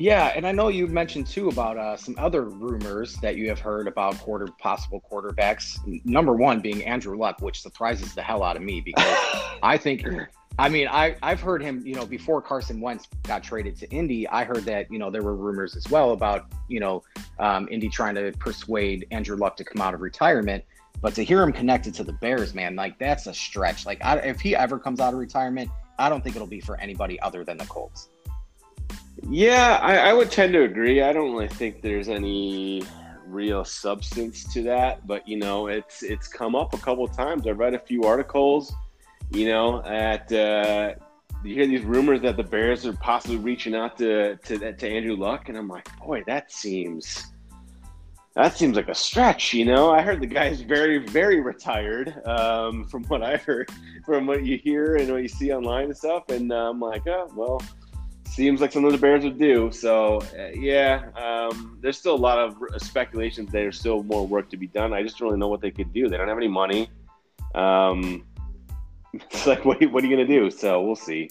Yeah, 0.00 0.32
and 0.34 0.46
I 0.46 0.52
know 0.52 0.68
you 0.68 0.86
mentioned 0.86 1.26
too 1.26 1.48
about 1.48 1.76
uh, 1.76 1.94
some 1.94 2.14
other 2.16 2.44
rumors 2.44 3.16
that 3.16 3.36
you 3.36 3.50
have 3.50 3.60
heard 3.60 3.86
about 3.86 4.18
quarter 4.18 4.48
possible 4.58 5.04
quarterbacks. 5.10 5.78
Number 6.06 6.32
one 6.32 6.60
being 6.60 6.82
Andrew 6.84 7.18
Luck, 7.18 7.42
which 7.42 7.60
surprises 7.60 8.14
the 8.14 8.22
hell 8.22 8.42
out 8.42 8.56
of 8.56 8.62
me 8.62 8.80
because 8.80 9.04
I 9.62 9.76
think, 9.76 10.02
I 10.58 10.68
mean, 10.68 10.88
I 10.88 11.16
I've 11.22 11.40
heard 11.40 11.62
him. 11.62 11.82
You 11.86 11.94
know, 11.94 12.04
before 12.04 12.42
Carson 12.42 12.80
Wentz 12.80 13.08
got 13.22 13.42
traded 13.42 13.76
to 13.78 13.90
Indy, 13.90 14.28
I 14.28 14.44
heard 14.44 14.64
that 14.64 14.90
you 14.90 14.98
know 14.98 15.10
there 15.10 15.22
were 15.22 15.36
rumors 15.36 15.76
as 15.76 15.88
well 15.88 16.12
about 16.12 16.46
you 16.68 16.80
know 16.80 17.02
um, 17.38 17.68
Indy 17.70 17.88
trying 17.88 18.14
to 18.16 18.32
persuade 18.38 19.06
Andrew 19.10 19.36
Luck 19.36 19.56
to 19.56 19.64
come 19.64 19.80
out 19.80 19.94
of 19.94 20.00
retirement. 20.00 20.64
But 21.00 21.14
to 21.14 21.24
hear 21.24 21.42
him 21.42 21.52
connected 21.52 21.94
to 21.94 22.04
the 22.04 22.12
Bears, 22.12 22.54
man, 22.54 22.76
like 22.76 22.98
that's 22.98 23.26
a 23.26 23.32
stretch. 23.32 23.86
Like 23.86 24.04
I, 24.04 24.16
if 24.18 24.40
he 24.40 24.54
ever 24.54 24.78
comes 24.78 25.00
out 25.00 25.14
of 25.14 25.18
retirement, 25.18 25.70
I 25.98 26.08
don't 26.08 26.22
think 26.22 26.36
it'll 26.36 26.48
be 26.48 26.60
for 26.60 26.78
anybody 26.78 27.18
other 27.20 27.42
than 27.42 27.56
the 27.56 27.66
Colts. 27.66 28.10
Yeah, 29.28 29.78
I, 29.82 29.96
I 30.10 30.12
would 30.12 30.30
tend 30.30 30.52
to 30.54 30.62
agree. 30.62 31.02
I 31.02 31.12
don't 31.12 31.32
really 31.32 31.48
think 31.48 31.82
there's 31.82 32.08
any 32.08 32.82
real 33.26 33.64
substance 33.64 34.50
to 34.52 34.62
that, 34.64 35.06
but 35.06 35.26
you 35.26 35.38
know, 35.38 35.68
it's 35.68 36.02
it's 36.02 36.28
come 36.28 36.54
up 36.54 36.74
a 36.74 36.78
couple 36.78 37.06
times. 37.08 37.46
I've 37.46 37.58
read 37.58 37.74
a 37.74 37.78
few 37.78 38.04
articles, 38.04 38.74
you 39.30 39.48
know, 39.48 39.82
at 39.84 40.30
uh, 40.32 40.94
you 41.44 41.54
hear 41.54 41.66
these 41.66 41.82
rumors 41.82 42.20
that 42.22 42.36
the 42.36 42.42
Bears 42.42 42.86
are 42.86 42.92
possibly 42.94 43.36
reaching 43.36 43.74
out 43.74 43.96
to 43.98 44.36
to 44.36 44.72
to 44.72 44.88
Andrew 44.88 45.16
Luck, 45.16 45.48
and 45.48 45.56
I'm 45.56 45.68
like, 45.68 45.88
boy, 45.98 46.22
that 46.26 46.52
seems 46.52 47.32
that 48.34 48.56
seems 48.56 48.76
like 48.76 48.88
a 48.88 48.94
stretch, 48.94 49.52
you 49.52 49.64
know. 49.64 49.90
I 49.90 50.02
heard 50.02 50.20
the 50.20 50.26
guy's 50.26 50.60
very, 50.60 50.98
very 50.98 51.40
retired, 51.40 52.14
um, 52.26 52.86
from 52.86 53.04
what 53.04 53.22
I 53.22 53.36
heard, 53.36 53.68
from 54.04 54.26
what 54.26 54.44
you 54.44 54.56
hear 54.56 54.96
and 54.96 55.10
what 55.10 55.22
you 55.22 55.28
see 55.28 55.52
online 55.52 55.86
and 55.86 55.96
stuff. 55.96 56.28
And 56.28 56.52
uh, 56.52 56.70
I'm 56.70 56.78
like, 56.78 57.06
oh, 57.08 57.28
well, 57.34 57.60
seems 58.28 58.60
like 58.60 58.70
something 58.70 58.92
the 58.92 58.98
Bears 58.98 59.24
would 59.24 59.38
do. 59.38 59.72
So, 59.72 60.20
uh, 60.38 60.50
yeah, 60.54 61.10
um, 61.16 61.78
there's 61.82 61.98
still 61.98 62.14
a 62.14 62.16
lot 62.16 62.38
of 62.38 62.56
speculations. 62.80 63.50
There's 63.50 63.78
still 63.78 64.04
more 64.04 64.24
work 64.26 64.48
to 64.50 64.56
be 64.56 64.68
done. 64.68 64.92
I 64.92 65.02
just 65.02 65.18
don't 65.18 65.28
really 65.28 65.40
know 65.40 65.48
what 65.48 65.60
they 65.60 65.72
could 65.72 65.92
do. 65.92 66.08
They 66.08 66.16
don't 66.16 66.28
have 66.28 66.38
any 66.38 66.48
money. 66.48 66.88
Um, 67.56 68.24
it's 69.30 69.46
like, 69.46 69.64
what, 69.64 69.80
what 69.90 70.04
are 70.04 70.06
you 70.06 70.16
going 70.16 70.26
to 70.26 70.40
do? 70.40 70.50
So 70.50 70.82
we'll 70.82 70.96
see. 70.96 71.30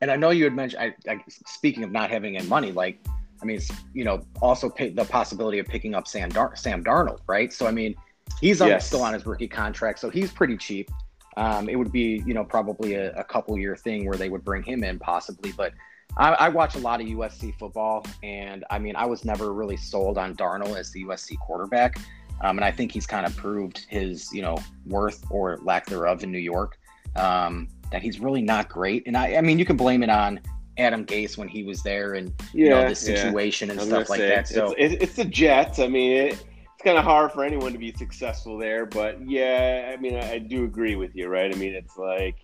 And 0.00 0.10
I 0.10 0.16
know 0.16 0.30
you 0.30 0.44
had 0.44 0.54
mentioned, 0.54 0.82
I, 0.82 1.10
I, 1.10 1.24
speaking 1.26 1.82
of 1.84 1.90
not 1.90 2.10
having 2.10 2.36
any 2.36 2.46
money, 2.46 2.72
like 2.72 2.98
I 3.44 3.46
mean, 3.46 3.60
you 3.92 4.04
know, 4.04 4.22
also 4.40 4.70
the 4.70 5.06
possibility 5.08 5.58
of 5.58 5.66
picking 5.66 5.94
up 5.94 6.08
Sam, 6.08 6.30
Dar- 6.30 6.56
Sam 6.56 6.82
Darnold, 6.82 7.20
right? 7.26 7.52
So, 7.52 7.66
I 7.66 7.72
mean, 7.72 7.94
he's 8.40 8.60
yes. 8.60 8.86
still 8.86 9.02
on 9.02 9.12
his 9.12 9.26
rookie 9.26 9.48
contract, 9.48 9.98
so 9.98 10.08
he's 10.08 10.32
pretty 10.32 10.56
cheap. 10.56 10.90
Um, 11.36 11.68
it 11.68 11.76
would 11.76 11.92
be, 11.92 12.22
you 12.26 12.32
know, 12.32 12.44
probably 12.44 12.94
a, 12.94 13.12
a, 13.12 13.24
couple 13.24 13.58
year 13.58 13.76
thing 13.76 14.06
where 14.06 14.16
they 14.16 14.28
would 14.28 14.44
bring 14.44 14.62
him 14.62 14.82
in 14.82 14.98
possibly. 14.98 15.52
But 15.52 15.72
I, 16.16 16.32
I, 16.34 16.48
watch 16.48 16.76
a 16.76 16.78
lot 16.78 17.00
of 17.00 17.08
USC 17.08 17.58
football, 17.58 18.06
and 18.22 18.64
I 18.70 18.78
mean, 18.78 18.96
I 18.96 19.04
was 19.04 19.24
never 19.24 19.52
really 19.52 19.76
sold 19.76 20.16
on 20.16 20.36
Darnold 20.36 20.78
as 20.78 20.90
the 20.92 21.04
USC 21.04 21.38
quarterback. 21.40 21.98
Um, 22.40 22.56
and 22.56 22.64
I 22.64 22.70
think 22.70 22.92
he's 22.92 23.06
kind 23.06 23.26
of 23.26 23.36
proved 23.36 23.84
his, 23.88 24.32
you 24.32 24.42
know, 24.42 24.56
worth 24.86 25.24
or 25.28 25.58
lack 25.62 25.86
thereof 25.86 26.22
in 26.22 26.32
New 26.32 26.38
York. 26.38 26.78
Um, 27.16 27.68
that 27.90 28.02
he's 28.02 28.18
really 28.18 28.42
not 28.42 28.68
great. 28.68 29.04
And 29.06 29.16
I, 29.16 29.36
I 29.36 29.40
mean, 29.40 29.58
you 29.58 29.64
can 29.64 29.76
blame 29.76 30.02
it 30.02 30.10
on 30.10 30.40
Adam 30.78 31.06
Gase 31.06 31.38
when 31.38 31.48
he 31.48 31.62
was 31.62 31.82
there 31.82 32.14
and 32.14 32.32
you 32.52 32.68
know 32.68 32.88
the 32.88 32.94
situation 32.94 33.68
yeah. 33.68 33.74
and 33.74 33.82
stuff 33.82 34.08
like 34.08 34.20
say, 34.20 34.28
that. 34.28 34.48
So 34.48 34.74
it's, 34.76 35.02
it's, 35.02 35.14
the 35.14 35.24
Jets. 35.24 35.78
I 35.78 35.86
mean, 35.86 36.12
it, 36.12 36.32
it's 36.32 36.82
kind 36.82 36.98
of 36.98 37.04
hard 37.04 37.32
for 37.32 37.44
anyone 37.44 37.72
to 37.72 37.78
be 37.78 37.92
successful 37.92 38.58
there, 38.58 38.84
but 38.86 39.18
yeah, 39.28 39.92
I 39.92 40.00
mean, 40.00 40.16
I, 40.16 40.32
I 40.32 40.38
do 40.38 40.64
agree 40.64 40.96
with 40.96 41.14
you, 41.14 41.28
right? 41.28 41.54
I 41.54 41.56
mean, 41.56 41.74
it's 41.74 41.96
like 41.96 42.36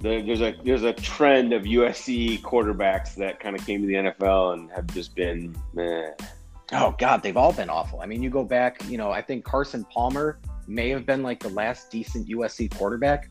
the, 0.00 0.22
there's 0.22 0.40
a 0.40 0.54
there's 0.64 0.84
a 0.84 0.92
trend 0.92 1.52
of 1.52 1.64
USC 1.64 2.40
quarterbacks 2.42 3.16
that 3.16 3.40
kind 3.40 3.58
of 3.58 3.66
came 3.66 3.80
to 3.80 3.86
the 3.86 3.94
NFL 3.94 4.54
and 4.54 4.70
have 4.70 4.86
just 4.88 5.14
been. 5.14 5.56
Meh. 5.74 6.10
Oh 6.72 6.94
God, 6.98 7.22
they've 7.22 7.36
all 7.36 7.52
been 7.52 7.70
awful. 7.70 8.00
I 8.00 8.06
mean, 8.06 8.22
you 8.22 8.28
go 8.30 8.44
back, 8.44 8.82
you 8.88 8.98
know, 8.98 9.10
I 9.10 9.22
think 9.22 9.44
Carson 9.44 9.84
Palmer 9.84 10.38
may 10.66 10.90
have 10.90 11.06
been 11.06 11.22
like 11.22 11.40
the 11.40 11.48
last 11.48 11.90
decent 11.90 12.28
USC 12.28 12.76
quarterback. 12.76 13.30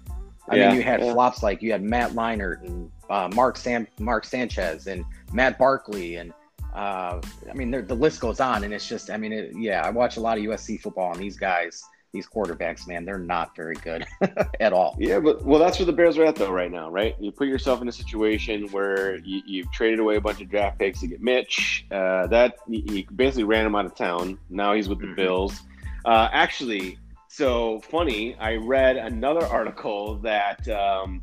I 0.49 0.55
yeah, 0.55 0.67
mean, 0.69 0.77
you 0.77 0.83
had 0.83 1.01
yeah. 1.01 1.13
flops 1.13 1.43
like 1.43 1.61
you 1.61 1.71
had 1.71 1.81
Matt 1.81 2.11
Leinart 2.11 2.63
and 2.65 2.91
uh, 3.09 3.29
Mark 3.33 3.57
Sam 3.57 3.87
Mark 3.99 4.25
Sanchez 4.25 4.87
and 4.87 5.05
Matt 5.33 5.57
Barkley 5.57 6.15
and 6.15 6.33
uh, 6.73 7.21
I 7.49 7.53
mean 7.53 7.71
the 7.71 7.95
list 7.95 8.21
goes 8.21 8.39
on 8.39 8.63
and 8.63 8.73
it's 8.73 8.87
just 8.87 9.09
I 9.09 9.17
mean 9.17 9.33
it, 9.33 9.51
yeah 9.55 9.81
I 9.85 9.89
watch 9.89 10.17
a 10.17 10.19
lot 10.19 10.37
of 10.37 10.43
USC 10.43 10.79
football 10.79 11.11
and 11.11 11.21
these 11.21 11.37
guys 11.37 11.83
these 12.13 12.27
quarterbacks 12.27 12.87
man 12.87 13.03
they're 13.03 13.17
not 13.17 13.55
very 13.55 13.75
good 13.75 14.05
at 14.59 14.71
all. 14.71 14.95
Yeah, 14.97 15.19
but 15.19 15.43
well 15.43 15.59
that's 15.59 15.79
where 15.79 15.85
the 15.85 15.93
Bears 15.93 16.17
are 16.17 16.25
at 16.25 16.35
though 16.35 16.51
right 16.51 16.71
now, 16.71 16.89
right? 16.89 17.15
You 17.19 17.31
put 17.31 17.47
yourself 17.47 17.81
in 17.81 17.87
a 17.87 17.91
situation 17.91 18.67
where 18.67 19.17
you, 19.17 19.63
have 19.63 19.71
traded 19.73 19.99
away 19.99 20.15
a 20.15 20.21
bunch 20.21 20.41
of 20.41 20.49
draft 20.49 20.79
picks 20.79 21.01
to 21.01 21.07
get 21.07 21.21
Mitch. 21.21 21.85
Uh, 21.91 22.27
that 22.27 22.55
you 22.67 23.05
basically 23.15 23.43
ran 23.43 23.65
him 23.65 23.75
out 23.75 23.85
of 23.85 23.95
town. 23.95 24.37
Now 24.49 24.73
he's 24.73 24.87
with 24.87 24.99
the 24.99 25.07
mm-hmm. 25.07 25.15
Bills. 25.15 25.61
Uh, 26.05 26.29
actually, 26.31 26.97
so 27.37 27.79
funny. 27.81 28.35
I 28.35 28.55
read 28.55 28.97
another 28.97 29.45
article 29.45 30.15
that. 30.19 30.67
Um, 30.67 31.21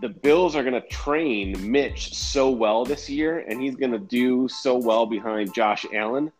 the 0.00 0.08
Bills 0.08 0.56
are 0.56 0.62
going 0.62 0.80
to 0.80 0.88
train 0.88 1.70
Mitch 1.70 2.14
so 2.14 2.48
well 2.48 2.86
this 2.86 3.10
year, 3.10 3.40
and 3.40 3.60
he's 3.60 3.76
going 3.76 3.92
to 3.92 3.98
do 3.98 4.48
so 4.48 4.74
well 4.74 5.04
behind 5.04 5.52
Josh 5.52 5.84
Allen 5.92 6.32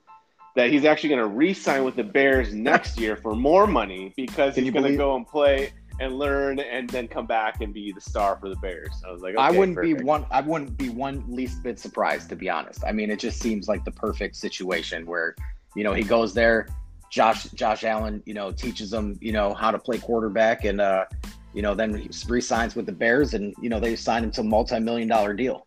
that 0.57 0.71
he's 0.71 0.85
actually 0.85 1.11
going 1.11 1.21
to 1.21 1.27
re-sign 1.27 1.85
with 1.85 1.97
the 1.97 2.05
Bears 2.05 2.55
next 2.55 2.99
year 2.99 3.17
for 3.17 3.35
more 3.35 3.67
money 3.67 4.13
because 4.17 4.55
Can 4.55 4.65
he's 4.65 4.73
going 4.73 4.91
to 4.91 4.97
go 4.97 5.17
and 5.17 5.27
play 5.27 5.73
and 6.01 6.19
learn 6.19 6.59
and 6.59 6.89
then 6.89 7.07
come 7.07 7.27
back 7.27 7.61
and 7.61 7.75
be 7.75 7.93
the 7.93 8.01
star 8.01 8.39
for 8.41 8.49
the 8.49 8.57
Bears. 8.57 9.03
I 9.07 9.13
was 9.13 9.21
like, 9.21 9.35
okay, 9.35 9.43
I 9.43 9.51
wouldn't 9.51 9.77
perfect. 9.77 9.99
be 9.99 10.05
one. 10.05 10.25
I 10.31 10.41
wouldn't 10.41 10.77
be 10.79 10.89
one 10.89 11.23
least 11.29 11.63
bit 11.63 11.79
surprised 11.79 12.31
to 12.31 12.37
be 12.37 12.49
honest. 12.49 12.83
I 12.87 12.93
mean, 12.93 13.11
it 13.11 13.19
just 13.19 13.41
seems 13.41 13.69
like 13.69 13.85
the 13.85 13.91
perfect 13.91 14.37
situation 14.37 15.05
where 15.05 15.37
you 15.77 15.85
know 15.85 15.93
he 15.93 16.03
goes 16.03 16.33
there. 16.33 16.67
Josh 17.11 17.45
Josh 17.51 17.85
Allen, 17.85 18.23
you 18.25 18.35
know, 18.35 18.53
teaches 18.53 18.91
them, 18.91 19.19
you 19.21 19.33
know, 19.33 19.53
how 19.53 19.71
to 19.71 19.79
play 19.79 19.99
quarterback, 19.99 20.65
and 20.65 20.81
uh, 20.81 21.05
you 21.53 21.63
know, 21.63 21.75
then 21.75 21.95
he 21.95 22.11
resigns 22.29 22.77
with 22.77 22.87
the 22.87 22.93
Bears, 22.93 23.35
and 23.35 23.55
you 23.61 23.69
know 23.69 23.81
they 23.81 23.97
sign 23.97 24.25
him 24.25 24.31
to 24.33 24.41
a 24.43 24.45
multi-million 24.45 25.09
dollar 25.09 25.35
deal. 25.35 25.67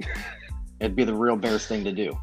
It'd 0.80 0.96
be 0.96 1.04
the 1.04 1.14
real 1.14 1.36
Bears 1.36 1.66
thing 1.66 1.84
to 1.84 1.92
do. 1.92 2.16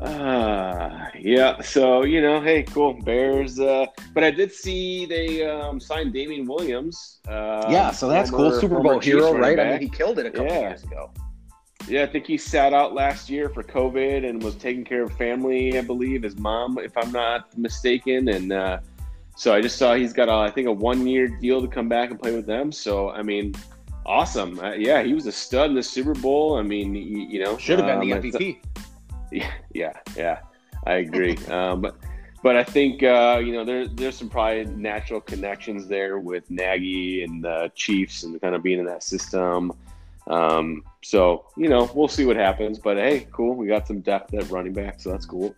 Uh, 0.00 1.06
yeah. 1.18 1.60
So 1.60 2.02
you 2.04 2.20
know, 2.20 2.40
hey, 2.40 2.62
cool 2.64 2.94
Bears. 2.94 3.60
Uh, 3.60 3.86
but 4.14 4.24
I 4.24 4.30
did 4.30 4.52
see 4.52 5.06
they 5.06 5.44
um, 5.48 5.78
signed 5.78 6.12
Damien 6.12 6.46
Williams. 6.46 7.20
Uh, 7.28 7.68
yeah, 7.70 7.90
so 7.90 8.08
that's 8.08 8.30
former, 8.30 8.50
cool. 8.50 8.60
Super 8.60 8.80
Bowl 8.80 8.98
hero, 8.98 9.32
right? 9.36 9.56
Back. 9.56 9.66
I 9.66 9.70
mean, 9.72 9.80
he 9.82 9.88
killed 9.88 10.18
it 10.18 10.26
a 10.26 10.30
couple 10.30 10.46
Yeah. 10.46 10.60
years 10.60 10.82
ago. 10.82 11.12
Yeah, 11.88 12.02
I 12.02 12.06
think 12.06 12.26
he 12.26 12.36
sat 12.36 12.72
out 12.72 12.94
last 12.94 13.28
year 13.28 13.48
for 13.48 13.62
COVID 13.62 14.28
and 14.28 14.42
was 14.42 14.54
taking 14.54 14.84
care 14.84 15.02
of 15.02 15.12
family. 15.16 15.78
I 15.78 15.82
believe 15.82 16.22
his 16.22 16.36
mom, 16.38 16.78
if 16.78 16.96
I'm 16.96 17.10
not 17.10 17.56
mistaken, 17.58 18.28
and 18.28 18.52
uh, 18.52 18.80
so 19.36 19.54
I 19.54 19.60
just 19.60 19.78
saw 19.78 19.94
he's 19.94 20.12
got 20.12 20.28
a, 20.28 20.32
I 20.32 20.50
think 20.50 20.68
a 20.68 20.72
one 20.72 21.06
year 21.06 21.26
deal 21.26 21.60
to 21.62 21.68
come 21.68 21.88
back 21.88 22.10
and 22.10 22.20
play 22.20 22.34
with 22.34 22.46
them. 22.46 22.70
So 22.70 23.10
I 23.10 23.22
mean, 23.22 23.54
awesome. 24.06 24.58
Uh, 24.60 24.72
yeah, 24.72 25.02
he 25.02 25.14
was 25.14 25.26
a 25.26 25.32
stud 25.32 25.70
in 25.70 25.76
the 25.76 25.82
Super 25.82 26.14
Bowl. 26.14 26.56
I 26.58 26.62
mean, 26.62 26.94
you, 26.94 27.20
you 27.22 27.44
know, 27.44 27.56
Should 27.56 27.78
have 27.78 27.88
been 27.88 28.00
the 28.00 28.12
um, 28.12 28.22
MVP. 28.22 28.58
Yeah, 29.32 29.50
yeah, 29.72 29.92
yeah. 30.16 30.40
I 30.86 30.94
agree. 30.94 31.36
um, 31.48 31.80
but 31.80 31.96
but 32.42 32.56
I 32.56 32.64
think 32.64 33.02
uh, 33.02 33.40
you 33.44 33.52
know 33.52 33.64
there 33.64 33.86
there's 33.86 34.16
some 34.16 34.28
probably 34.28 34.64
natural 34.64 35.20
connections 35.20 35.88
there 35.88 36.18
with 36.18 36.50
Nagy 36.50 37.22
and 37.22 37.42
the 37.44 37.70
Chiefs 37.74 38.22
and 38.22 38.40
kind 38.40 38.54
of 38.54 38.62
being 38.62 38.78
in 38.78 38.86
that 38.86 39.02
system. 39.02 39.72
Um, 40.26 40.82
so 41.02 41.46
you 41.56 41.68
know 41.68 41.90
we'll 41.94 42.08
see 42.08 42.24
what 42.24 42.36
happens. 42.36 42.78
But 42.78 42.96
hey, 42.96 43.26
cool. 43.32 43.54
We 43.54 43.66
got 43.66 43.86
some 43.86 44.00
depth 44.00 44.34
at 44.34 44.50
running 44.50 44.72
back, 44.72 45.00
so 45.00 45.10
that's 45.10 45.26
cool. 45.26 45.54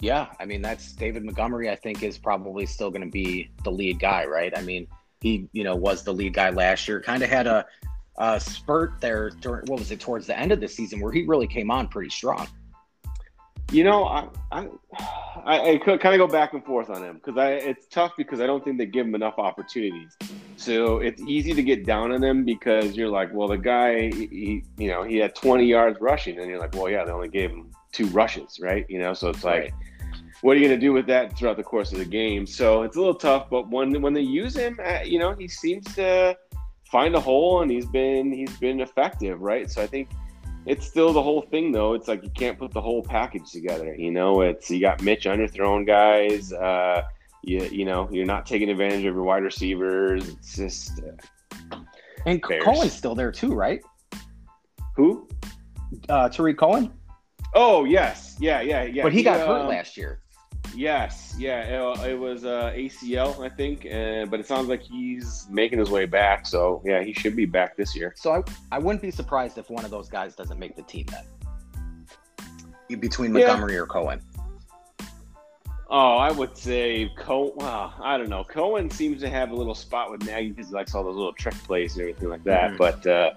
Yeah, 0.00 0.28
I 0.40 0.44
mean 0.44 0.62
that's 0.62 0.92
David 0.92 1.24
Montgomery. 1.24 1.70
I 1.70 1.76
think 1.76 2.02
is 2.02 2.18
probably 2.18 2.66
still 2.66 2.90
going 2.90 3.02
to 3.02 3.10
be 3.10 3.50
the 3.64 3.70
lead 3.70 4.00
guy, 4.00 4.24
right? 4.24 4.56
I 4.56 4.62
mean, 4.62 4.88
he 5.20 5.48
you 5.52 5.64
know 5.64 5.76
was 5.76 6.02
the 6.02 6.12
lead 6.12 6.34
guy 6.34 6.50
last 6.50 6.88
year. 6.88 7.00
Kind 7.00 7.22
of 7.22 7.30
had 7.30 7.46
a, 7.46 7.66
a 8.18 8.40
spurt 8.40 9.00
there 9.00 9.30
during 9.30 9.66
what 9.66 9.78
was 9.78 9.90
it 9.90 10.00
towards 10.00 10.26
the 10.26 10.38
end 10.38 10.52
of 10.52 10.60
the 10.60 10.68
season 10.68 11.00
where 11.00 11.12
he 11.12 11.22
really 11.22 11.46
came 11.46 11.70
on 11.70 11.88
pretty 11.88 12.10
strong. 12.10 12.48
You 13.72 13.84
know, 13.84 14.04
I 14.04 14.28
I, 14.50 14.68
I, 15.46 15.70
I 15.72 15.78
kind 15.78 15.96
of 16.14 16.18
go 16.18 16.26
back 16.26 16.52
and 16.52 16.62
forth 16.62 16.90
on 16.90 17.02
him 17.02 17.14
because 17.16 17.38
I 17.38 17.52
it's 17.52 17.86
tough 17.86 18.12
because 18.18 18.40
I 18.40 18.46
don't 18.46 18.62
think 18.62 18.76
they 18.76 18.84
give 18.84 19.06
him 19.06 19.14
enough 19.14 19.38
opportunities. 19.38 20.14
So 20.56 20.98
it's 20.98 21.22
easy 21.22 21.54
to 21.54 21.62
get 21.62 21.86
down 21.86 22.12
on 22.12 22.22
him 22.22 22.44
because 22.44 22.94
you're 22.94 23.08
like, 23.08 23.32
well, 23.32 23.48
the 23.48 23.56
guy, 23.56 24.10
he, 24.10 24.62
you 24.76 24.88
know, 24.88 25.02
he 25.02 25.16
had 25.16 25.34
20 25.34 25.64
yards 25.64 26.00
rushing, 26.00 26.38
and 26.38 26.48
you're 26.48 26.60
like, 26.60 26.74
well, 26.74 26.88
yeah, 26.88 27.04
they 27.04 27.10
only 27.10 27.28
gave 27.28 27.50
him 27.50 27.72
two 27.92 28.06
rushes, 28.08 28.60
right? 28.60 28.84
You 28.88 28.98
know, 29.00 29.14
so 29.14 29.30
it's 29.30 29.42
like, 29.42 29.62
Right. 29.62 29.72
what 30.42 30.52
are 30.56 30.60
you 30.60 30.68
going 30.68 30.78
to 30.78 30.86
do 30.86 30.92
with 30.92 31.06
that 31.06 31.36
throughout 31.36 31.56
the 31.56 31.62
course 31.64 31.92
of 31.92 31.98
the 31.98 32.04
game? 32.04 32.46
So 32.46 32.82
it's 32.82 32.96
a 32.96 32.98
little 32.98 33.14
tough, 33.14 33.48
but 33.50 33.70
when 33.70 34.02
when 34.02 34.12
they 34.12 34.20
use 34.20 34.54
him, 34.54 34.78
uh, 34.84 35.00
you 35.02 35.18
know, 35.18 35.32
he 35.32 35.48
seems 35.48 35.86
to 35.94 36.36
find 36.90 37.14
a 37.14 37.20
hole, 37.20 37.62
and 37.62 37.70
he's 37.70 37.86
been 37.86 38.30
he's 38.30 38.56
been 38.58 38.80
effective, 38.80 39.40
right? 39.40 39.70
So 39.70 39.82
I 39.82 39.86
think 39.86 40.10
it's 40.66 40.86
still 40.86 41.12
the 41.12 41.22
whole 41.22 41.42
thing 41.42 41.72
though. 41.72 41.94
It's 41.94 42.08
like 42.08 42.22
you 42.22 42.30
can't 42.30 42.58
put 42.58 42.72
the 42.72 42.80
whole 42.80 43.02
package 43.02 43.50
together. 43.50 43.94
You 43.94 44.10
know, 44.10 44.40
it's 44.42 44.70
you 44.70 44.80
got 44.80 45.02
Mitch 45.02 45.24
underthrown 45.24 45.86
guys. 45.86 46.52
Uh, 46.52 47.02
you 47.42 47.62
you 47.64 47.84
know 47.84 48.08
you're 48.12 48.26
not 48.26 48.46
taking 48.46 48.70
advantage 48.70 49.04
of 49.04 49.14
your 49.14 49.22
wide 49.22 49.42
receivers. 49.42 50.28
It's 50.28 50.56
just 50.56 51.00
uh, 51.72 51.78
And 52.26 52.40
Bears. 52.40 52.64
Cohen's 52.64 52.92
still 52.92 53.14
there 53.14 53.32
too, 53.32 53.54
right? 53.54 53.82
who? 54.94 55.28
Uh, 56.08 56.28
Tarik 56.28 56.58
Cohen, 56.58 56.92
Oh 57.54 57.84
yes, 57.84 58.36
yeah, 58.40 58.60
yeah, 58.60 58.82
yeah. 58.84 59.02
but 59.02 59.12
he, 59.12 59.22
got 59.22 59.38
hurt 59.38 59.62
um, 59.62 59.68
last 59.68 59.96
year. 59.96 60.21
Yes, 60.74 61.34
yeah, 61.38 61.62
it, 61.62 62.10
it 62.12 62.18
was 62.18 62.44
uh, 62.44 62.72
ACL, 62.74 63.44
I 63.44 63.48
think, 63.48 63.84
uh, 63.86 64.24
but 64.30 64.40
it 64.40 64.46
sounds 64.46 64.68
like 64.68 64.82
he's 64.82 65.46
making 65.50 65.78
his 65.78 65.90
way 65.90 66.06
back. 66.06 66.46
So 66.46 66.82
yeah, 66.84 67.02
he 67.02 67.12
should 67.12 67.36
be 67.36 67.44
back 67.44 67.76
this 67.76 67.94
year. 67.94 68.14
So 68.16 68.32
I, 68.32 68.42
I 68.70 68.78
wouldn't 68.78 69.02
be 69.02 69.10
surprised 69.10 69.58
if 69.58 69.68
one 69.68 69.84
of 69.84 69.90
those 69.90 70.08
guys 70.08 70.34
doesn't 70.34 70.58
make 70.58 70.74
the 70.76 70.82
team 70.82 71.06
then. 71.10 71.26
Between 73.00 73.34
Yeah. 73.34 73.46
Montgomery 73.48 73.76
or 73.78 73.86
Cohen. 73.86 74.20
Oh, 75.94 76.16
I 76.16 76.30
would 76.32 76.56
say 76.56 77.10
Cohen. 77.18 77.52
Well, 77.56 77.92
I 78.02 78.16
don't 78.16 78.30
know. 78.30 78.44
Cohen 78.44 78.88
seems 78.90 79.20
to 79.20 79.28
have 79.28 79.50
a 79.50 79.54
little 79.54 79.74
spot 79.74 80.10
with 80.10 80.24
Nagy 80.24 80.50
because 80.50 80.68
he 80.68 80.74
likes 80.74 80.94
all 80.94 81.04
those 81.04 81.16
little 81.16 81.34
trick 81.34 81.54
plays 81.64 81.94
and 81.94 82.02
everything 82.02 82.30
like 82.30 82.44
that. 82.44 82.72
Mhm. 82.72 82.78
But 82.78 83.06
uh, 83.06 83.32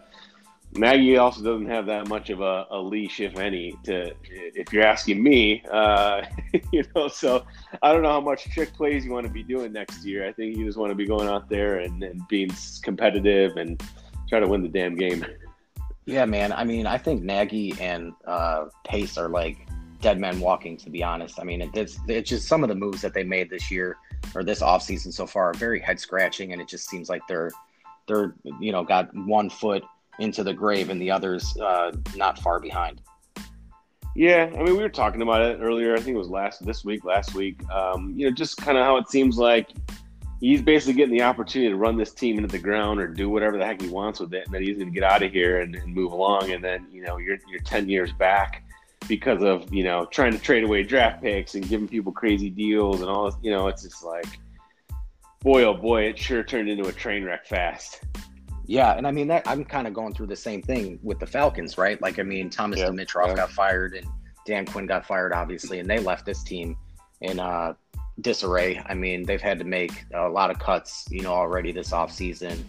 Nagy 0.78 1.18
also 1.18 1.42
doesn't 1.42 1.70
have 1.70 1.86
that 1.86 2.08
much 2.08 2.30
of 2.30 2.42
a, 2.42 2.68
a 2.70 2.78
leash, 2.78 3.20
if 3.20 3.38
any. 3.38 3.78
To 3.86 4.14
if 4.24 4.74
you're 4.74 4.84
asking 4.84 5.24
me, 5.24 5.64
uh, 5.72 6.24
you 6.72 6.84
know. 6.96 7.08
So 7.08 7.46
I 7.82 7.94
don't 7.94 8.02
know 8.02 8.12
how 8.12 8.22
much 8.22 8.50
trick 8.52 8.74
plays 8.74 9.06
you 9.06 9.12
want 9.12 9.26
to 9.26 9.32
be 9.32 9.44
doing 9.44 9.72
next 9.72 10.04
year. 10.06 10.28
I 10.28 10.34
think 10.34 10.58
you 10.58 10.66
just 10.66 10.78
want 10.78 10.92
to 10.92 10.96
be 10.96 11.06
going 11.06 11.28
out 11.28 11.50
there 11.50 11.80
and, 11.80 12.04
and 12.04 12.28
being 12.28 12.52
competitive 12.82 13.58
and 13.58 13.82
try 14.28 14.40
to 14.40 14.48
win 14.48 14.62
the 14.62 14.70
damn 14.70 14.96
game. 14.96 15.26
Yeah, 16.06 16.26
man. 16.26 16.52
I 16.52 16.64
mean, 16.64 16.86
I 16.86 16.98
think 16.98 17.24
Nagy 17.24 17.74
and 17.80 18.14
uh, 18.26 18.66
Pace 18.84 19.18
are 19.18 19.30
like 19.30 19.68
dead 20.02 20.20
men 20.20 20.40
walking. 20.40 20.78
To 20.78 20.90
be 20.90 21.04
honest, 21.04 21.40
I 21.40 21.44
mean, 21.44 21.62
it, 21.62 21.70
it's 21.74 22.00
it's 22.08 22.30
just 22.30 22.48
some 22.48 22.64
of 22.64 22.70
the 22.70 22.76
moves 22.76 23.02
that 23.02 23.14
they 23.14 23.24
made 23.24 23.50
this 23.50 23.72
year 23.72 23.98
or 24.36 24.44
this 24.44 24.62
offseason 24.62 25.14
so 25.14 25.26
far 25.26 25.52
are 25.52 25.54
very 25.54 25.80
head 25.80 26.00
scratching, 26.00 26.52
and 26.52 26.62
it 26.62 26.68
just 26.68 26.90
seems 26.90 27.10
like 27.10 27.22
they're 27.28 27.52
they're 28.08 28.36
you 28.60 28.72
know 28.72 28.84
got 28.84 29.14
one 29.16 29.50
foot 29.50 29.84
into 30.20 30.44
the 30.44 30.54
grave 30.54 30.90
and 30.90 31.02
the 31.02 31.12
others 31.12 31.58
uh, 31.58 31.92
not 32.16 32.40
far 32.40 32.60
behind. 32.60 33.02
Yeah, 34.16 34.50
I 34.54 34.64
mean, 34.64 34.78
we 34.78 34.82
were 34.82 34.90
talking 34.90 35.22
about 35.22 35.42
it 35.42 35.60
earlier. 35.62 35.94
I 35.94 35.98
think 35.98 36.16
it 36.16 36.18
was 36.18 36.30
last 36.30 36.66
this 36.66 36.86
week, 36.86 37.04
last 37.04 37.36
week. 37.36 37.60
Um, 37.70 38.14
you 38.16 38.26
know, 38.26 38.34
just 38.34 38.56
kind 38.56 38.78
of 38.78 38.86
how 38.86 38.96
it 38.96 39.10
seems 39.10 39.38
like 39.38 39.72
he's 40.40 40.62
basically 40.62 40.94
getting 40.94 41.18
the 41.18 41.24
opportunity 41.24 41.70
to 41.70 41.76
run 41.76 41.98
this 41.98 42.14
team 42.14 42.38
into 42.38 42.48
the 42.48 42.60
ground 42.60 43.02
or 43.02 43.08
do 43.08 43.30
whatever 43.30 43.58
the 43.58 43.66
heck 43.66 43.82
he 43.82 43.90
wants 43.90 44.22
with 44.22 44.34
it, 44.34 44.46
and 44.46 44.54
then 44.54 44.64
he's 44.64 44.78
going 44.78 44.88
to 44.88 44.94
get 44.94 45.04
out 45.04 45.22
of 45.22 45.34
here 45.34 45.60
and, 45.60 45.76
and 45.76 45.94
move 45.94 46.14
along. 46.14 46.52
And 46.52 46.64
then 46.64 46.88
you 46.92 47.02
know, 47.02 47.18
you're 47.18 47.38
you're 47.50 47.60
ten 47.62 47.90
years 47.90 48.14
back 48.14 48.64
because 49.10 49.44
of 49.44 49.72
you 49.74 49.84
know 49.84 50.06
trying 50.06 50.32
to 50.32 50.40
trade 50.40 50.64
away 50.64 50.84
draft 50.84 51.22
picks 51.22 51.56
and 51.56 51.68
giving 51.68 51.88
people 51.88 52.14
crazy 52.14 52.50
deals 52.50 53.02
and 53.02 53.10
all. 53.10 53.38
You 53.42 53.52
know, 53.52 53.68
it's 53.68 53.84
just 53.84 54.02
like, 54.02 54.40
boy, 55.42 55.64
oh 55.64 55.74
boy, 55.74 56.04
it 56.04 56.18
sure 56.18 56.42
turned 56.42 56.70
into 56.70 56.88
a 56.88 56.94
train 56.94 57.26
wreck 57.26 57.46
fast. 57.46 58.02
Yeah, 58.68 58.94
and 58.94 59.06
I 59.06 59.12
mean 59.12 59.28
that 59.28 59.48
I'm 59.48 59.64
kind 59.64 59.88
of 59.88 59.94
going 59.94 60.14
through 60.14 60.28
the 60.28 60.36
same 60.36 60.62
thing 60.62 61.00
with 61.04 61.20
the 61.20 61.28
Falcons, 61.28 61.78
right? 61.78 62.02
Like 62.02 62.20
I 62.20 62.24
mean, 62.24 62.50
Thomas 62.50 62.80
Yeah, 62.80 62.88
Dimitroff 62.88 63.28
yeah. 63.28 63.36
got 63.36 63.52
fired 63.52 63.94
and 63.94 64.08
Dan 64.46 64.66
Quinn 64.66 64.86
got 64.86 65.06
fired, 65.06 65.34
obviously, 65.34 65.80
and 65.80 65.90
they 65.90 66.00
left 66.00 66.26
this 66.26 66.44
team 66.44 66.78
in 67.22 67.40
uh, 67.40 67.74
disarray. 68.22 68.82
I 68.86 68.94
mean, 68.94 69.24
they've 69.24 69.42
had 69.42 69.60
to 69.60 69.66
make 69.66 70.06
a 70.14 70.30
lot 70.30 70.52
of 70.52 70.60
cuts, 70.60 71.06
you 71.10 71.22
know, 71.22 71.34
already 71.34 71.72
this 71.72 71.92
offseason. 71.92 72.64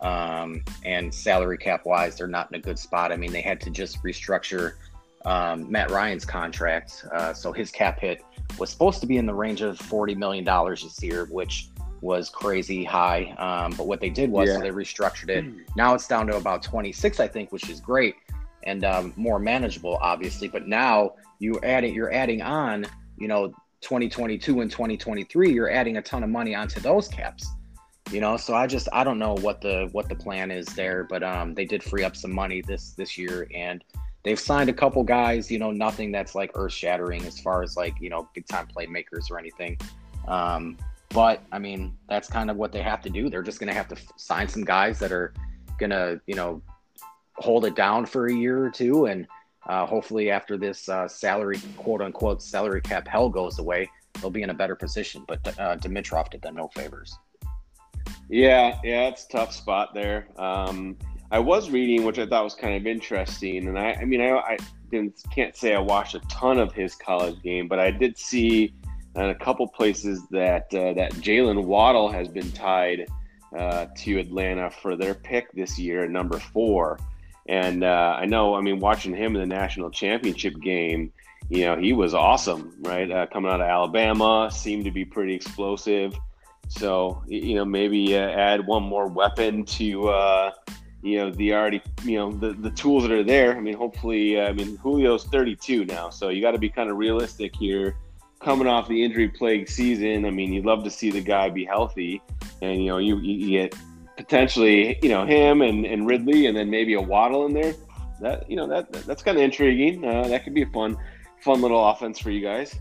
Um, 0.00 0.62
and 0.84 1.14
salary 1.14 1.58
cap 1.58 1.86
wise, 1.86 2.16
they're 2.16 2.26
not 2.26 2.48
in 2.50 2.56
a 2.56 2.62
good 2.62 2.78
spot. 2.78 3.12
I 3.12 3.16
mean, 3.16 3.32
they 3.32 3.40
had 3.40 3.60
to 3.62 3.70
just 3.70 4.02
restructure 4.02 4.74
um, 5.24 5.70
Matt 5.70 5.90
Ryan's 5.90 6.24
contract. 6.24 7.06
Uh, 7.12 7.32
so 7.32 7.52
his 7.52 7.70
cap 7.70 8.00
hit 8.00 8.22
was 8.58 8.68
supposed 8.70 9.00
to 9.00 9.06
be 9.06 9.16
in 9.16 9.26
the 9.26 9.34
range 9.34 9.62
of 9.62 9.78
$40 9.78 10.16
million 10.16 10.44
this 10.44 11.02
year, 11.02 11.26
which 11.26 11.68
was 12.02 12.28
crazy 12.28 12.84
high. 12.84 13.34
Um, 13.38 13.72
but 13.76 13.86
what 13.86 14.00
they 14.00 14.10
did 14.10 14.30
was 14.30 14.48
Yeah. 14.48 14.58
they 14.58 14.70
restructured 14.70 15.30
it. 15.30 15.44
Now 15.76 15.94
it's 15.94 16.06
down 16.06 16.26
to 16.26 16.36
about 16.36 16.62
26, 16.62 17.20
I 17.20 17.28
think, 17.28 17.52
which 17.52 17.70
is 17.70 17.80
great 17.80 18.16
and 18.64 18.84
um, 18.84 19.12
more 19.16 19.38
manageable, 19.38 19.98
obviously. 20.02 20.48
But 20.48 20.66
now 20.68 21.14
you 21.38 21.58
add 21.62 21.84
it, 21.84 21.94
you're 21.94 22.12
adding 22.12 22.42
on, 22.42 22.86
you 23.16 23.28
know, 23.28 23.48
2022 23.80 24.60
and 24.60 24.70
2023, 24.70 25.52
you're 25.52 25.70
adding 25.70 25.96
a 25.96 26.02
ton 26.02 26.22
of 26.22 26.30
money 26.30 26.54
onto 26.54 26.80
those 26.80 27.08
caps. 27.08 27.48
You 28.10 28.20
know, 28.20 28.36
so 28.36 28.54
I 28.54 28.66
just 28.66 28.88
I 28.92 29.04
don't 29.04 29.18
know 29.18 29.34
what 29.40 29.60
the 29.62 29.88
what 29.92 30.08
the 30.08 30.14
plan 30.14 30.50
is 30.50 30.66
there, 30.66 31.04
but 31.04 31.22
um, 31.22 31.54
they 31.54 31.64
did 31.64 31.82
free 31.82 32.04
up 32.04 32.14
some 32.14 32.32
money 32.32 32.60
this 32.60 32.90
this 32.92 33.16
year, 33.16 33.48
and 33.54 33.82
they've 34.22 34.38
signed 34.38 34.68
a 34.68 34.72
couple 34.72 35.02
guys. 35.02 35.50
You 35.50 35.58
know, 35.58 35.70
nothing 35.70 36.12
that's 36.12 36.34
like 36.34 36.50
earth 36.54 36.72
shattering 36.72 37.24
as 37.24 37.40
far 37.40 37.62
as 37.62 37.76
like 37.76 37.94
you 38.00 38.10
know 38.10 38.28
big 38.34 38.46
time 38.46 38.68
playmakers 38.76 39.30
or 39.30 39.38
anything. 39.38 39.78
Um, 40.28 40.76
but 41.12 41.42
I 41.52 41.58
mean, 41.58 41.96
that's 42.08 42.28
kind 42.28 42.50
of 42.50 42.56
what 42.56 42.72
they 42.72 42.82
have 42.82 43.00
to 43.02 43.10
do. 43.10 43.28
They're 43.28 43.42
just 43.42 43.58
going 43.58 43.68
to 43.68 43.74
have 43.74 43.88
to 43.88 43.96
f- 43.96 44.12
sign 44.16 44.48
some 44.48 44.64
guys 44.64 44.98
that 44.98 45.12
are 45.12 45.32
going 45.78 45.90
to, 45.90 46.20
you 46.26 46.34
know, 46.34 46.62
hold 47.36 47.64
it 47.64 47.74
down 47.74 48.06
for 48.06 48.26
a 48.26 48.32
year 48.32 48.64
or 48.64 48.70
two. 48.70 49.06
And 49.06 49.26
uh, 49.66 49.86
hopefully, 49.86 50.30
after 50.30 50.56
this 50.56 50.88
uh, 50.88 51.08
salary, 51.08 51.60
quote 51.76 52.02
unquote, 52.02 52.42
salary 52.42 52.80
cap 52.80 53.06
hell 53.06 53.28
goes 53.28 53.58
away, 53.58 53.90
they'll 54.20 54.30
be 54.30 54.42
in 54.42 54.50
a 54.50 54.54
better 54.54 54.76
position. 54.76 55.24
But 55.26 55.46
uh, 55.58 55.76
Dimitroff 55.76 56.30
did 56.30 56.42
them 56.42 56.56
no 56.56 56.68
favors. 56.68 57.16
Yeah, 58.28 58.78
yeah, 58.82 59.08
it's 59.08 59.24
a 59.26 59.28
tough 59.28 59.52
spot 59.52 59.94
there. 59.94 60.28
Um, 60.38 60.96
I 61.30 61.38
was 61.38 61.70
reading, 61.70 62.04
which 62.04 62.18
I 62.18 62.26
thought 62.26 62.44
was 62.44 62.54
kind 62.54 62.74
of 62.74 62.86
interesting, 62.86 63.68
and 63.68 63.78
I, 63.78 63.92
I 63.94 64.04
mean, 64.04 64.20
I, 64.20 64.36
I 64.36 64.58
didn't 64.90 65.18
can't 65.34 65.56
say 65.56 65.74
I 65.74 65.78
watched 65.78 66.14
a 66.14 66.20
ton 66.28 66.58
of 66.58 66.72
his 66.72 66.94
college 66.94 67.42
game, 67.42 67.68
but 67.68 67.78
I 67.78 67.90
did 67.90 68.18
see 68.18 68.74
in 69.14 69.24
a 69.24 69.34
couple 69.34 69.66
places 69.68 70.22
that 70.30 70.72
uh, 70.74 70.94
that 70.94 71.12
Jaylen 71.14 71.64
Waddle 71.64 72.10
has 72.10 72.28
been 72.28 72.50
tied 72.52 73.06
uh, 73.56 73.86
to 73.96 74.18
Atlanta 74.18 74.70
for 74.70 74.96
their 74.96 75.14
pick 75.14 75.52
this 75.52 75.78
year, 75.78 76.08
number 76.08 76.38
four. 76.38 76.98
And 77.48 77.84
uh, 77.84 78.16
I 78.18 78.26
know, 78.26 78.54
I 78.54 78.60
mean, 78.60 78.78
watching 78.78 79.14
him 79.14 79.34
in 79.34 79.40
the 79.40 79.54
national 79.54 79.90
championship 79.90 80.54
game, 80.60 81.12
you 81.48 81.64
know, 81.64 81.76
he 81.76 81.92
was 81.92 82.14
awesome, 82.14 82.74
right? 82.80 83.10
Uh, 83.10 83.26
coming 83.26 83.50
out 83.50 83.60
of 83.60 83.66
Alabama, 83.66 84.48
seemed 84.52 84.84
to 84.84 84.90
be 84.90 85.04
pretty 85.04 85.34
explosive. 85.34 86.14
So, 86.68 87.22
you 87.26 87.56
know, 87.56 87.64
maybe 87.64 88.16
uh, 88.16 88.30
add 88.30 88.66
one 88.66 88.84
more 88.84 89.08
weapon 89.08 89.64
to, 89.64 90.08
uh, 90.08 90.52
you 91.02 91.18
know 91.18 91.30
the 91.32 91.52
already 91.52 91.82
you 92.04 92.16
know 92.16 92.32
the, 92.32 92.52
the 92.52 92.70
tools 92.70 93.02
that 93.02 93.12
are 93.12 93.24
there. 93.24 93.56
I 93.56 93.60
mean, 93.60 93.74
hopefully, 93.74 94.40
I 94.40 94.52
mean 94.52 94.78
Julio's 94.80 95.24
32 95.24 95.84
now, 95.84 96.10
so 96.10 96.28
you 96.28 96.40
got 96.40 96.52
to 96.52 96.58
be 96.58 96.68
kind 96.68 96.90
of 96.90 96.96
realistic 96.96 97.54
here. 97.56 97.96
Coming 98.42 98.66
off 98.66 98.88
the 98.88 99.04
injury 99.04 99.28
plague 99.28 99.68
season, 99.68 100.24
I 100.24 100.30
mean, 100.30 100.52
you'd 100.52 100.64
love 100.64 100.82
to 100.84 100.90
see 100.90 101.10
the 101.10 101.20
guy 101.20 101.48
be 101.48 101.64
healthy, 101.64 102.20
and 102.60 102.80
you 102.82 102.88
know 102.88 102.98
you, 102.98 103.18
you 103.18 103.60
get 103.60 103.74
potentially 104.16 104.98
you 105.02 105.08
know 105.08 105.24
him 105.24 105.62
and, 105.62 105.86
and 105.86 106.06
Ridley, 106.06 106.46
and 106.46 106.56
then 106.56 106.68
maybe 106.68 106.94
a 106.94 107.00
Waddle 107.00 107.46
in 107.46 107.52
there. 107.52 107.74
That 108.20 108.48
you 108.50 108.56
know 108.56 108.66
that 108.66 108.92
that's 108.92 109.22
kind 109.22 109.36
of 109.36 109.44
intriguing. 109.44 110.04
Uh, 110.04 110.26
that 110.28 110.44
could 110.44 110.54
be 110.54 110.62
a 110.62 110.66
fun 110.66 110.96
fun 111.40 111.60
little 111.60 111.88
offense 111.88 112.18
for 112.18 112.30
you 112.30 112.40
guys. 112.40 112.76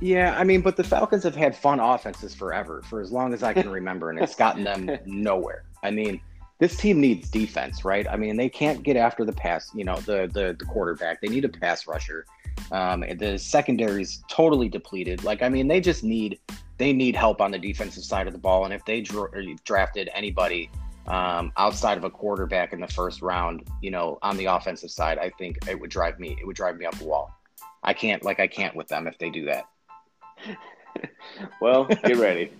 Yeah, 0.00 0.34
I 0.38 0.44
mean, 0.44 0.62
but 0.62 0.76
the 0.76 0.84
Falcons 0.84 1.24
have 1.24 1.36
had 1.36 1.54
fun 1.54 1.78
offenses 1.78 2.34
forever, 2.34 2.82
for 2.82 3.00
as 3.00 3.12
long 3.12 3.34
as 3.34 3.42
I 3.42 3.52
can 3.52 3.68
remember, 3.80 4.10
and 4.10 4.18
it's 4.18 4.34
gotten 4.34 4.64
them 4.64 4.90
nowhere. 5.04 5.64
I 5.82 5.90
mean, 5.90 6.20
this 6.60 6.76
team 6.76 7.00
needs 7.00 7.28
defense, 7.30 7.84
right? 7.84 8.06
I 8.06 8.16
mean, 8.16 8.36
they 8.36 8.50
can't 8.50 8.82
get 8.82 8.96
after 8.96 9.24
the 9.24 9.32
pass, 9.32 9.70
you 9.74 9.82
know, 9.82 9.96
the 9.96 10.30
the, 10.32 10.54
the 10.56 10.64
quarterback. 10.66 11.20
They 11.20 11.28
need 11.28 11.44
a 11.44 11.48
pass 11.48 11.88
rusher. 11.88 12.26
Um, 12.70 13.00
the 13.00 13.34
is 13.98 14.22
totally 14.28 14.68
depleted. 14.68 15.24
Like, 15.24 15.42
I 15.42 15.48
mean, 15.48 15.66
they 15.66 15.80
just 15.80 16.04
need 16.04 16.38
they 16.76 16.92
need 16.92 17.16
help 17.16 17.40
on 17.40 17.50
the 17.50 17.58
defensive 17.58 18.04
side 18.04 18.26
of 18.26 18.34
the 18.34 18.38
ball. 18.38 18.66
And 18.66 18.74
if 18.74 18.84
they 18.84 19.00
dra- 19.00 19.30
drafted 19.64 20.10
anybody 20.14 20.70
um, 21.06 21.50
outside 21.56 21.98
of 21.98 22.04
a 22.04 22.10
quarterback 22.10 22.72
in 22.72 22.80
the 22.80 22.88
first 22.88 23.22
round, 23.22 23.66
you 23.80 23.90
know, 23.90 24.18
on 24.22 24.36
the 24.36 24.44
offensive 24.44 24.90
side, 24.90 25.18
I 25.18 25.30
think 25.38 25.66
it 25.66 25.80
would 25.80 25.90
drive 25.90 26.20
me 26.20 26.36
it 26.40 26.46
would 26.46 26.56
drive 26.56 26.76
me 26.76 26.84
up 26.84 26.94
the 26.96 27.06
wall. 27.06 27.34
I 27.82 27.94
can't 27.94 28.22
like 28.22 28.38
I 28.38 28.46
can't 28.46 28.76
with 28.76 28.88
them 28.88 29.06
if 29.06 29.16
they 29.18 29.30
do 29.30 29.46
that. 29.46 29.64
well, 31.62 31.84
get 31.86 32.18
ready. 32.18 32.52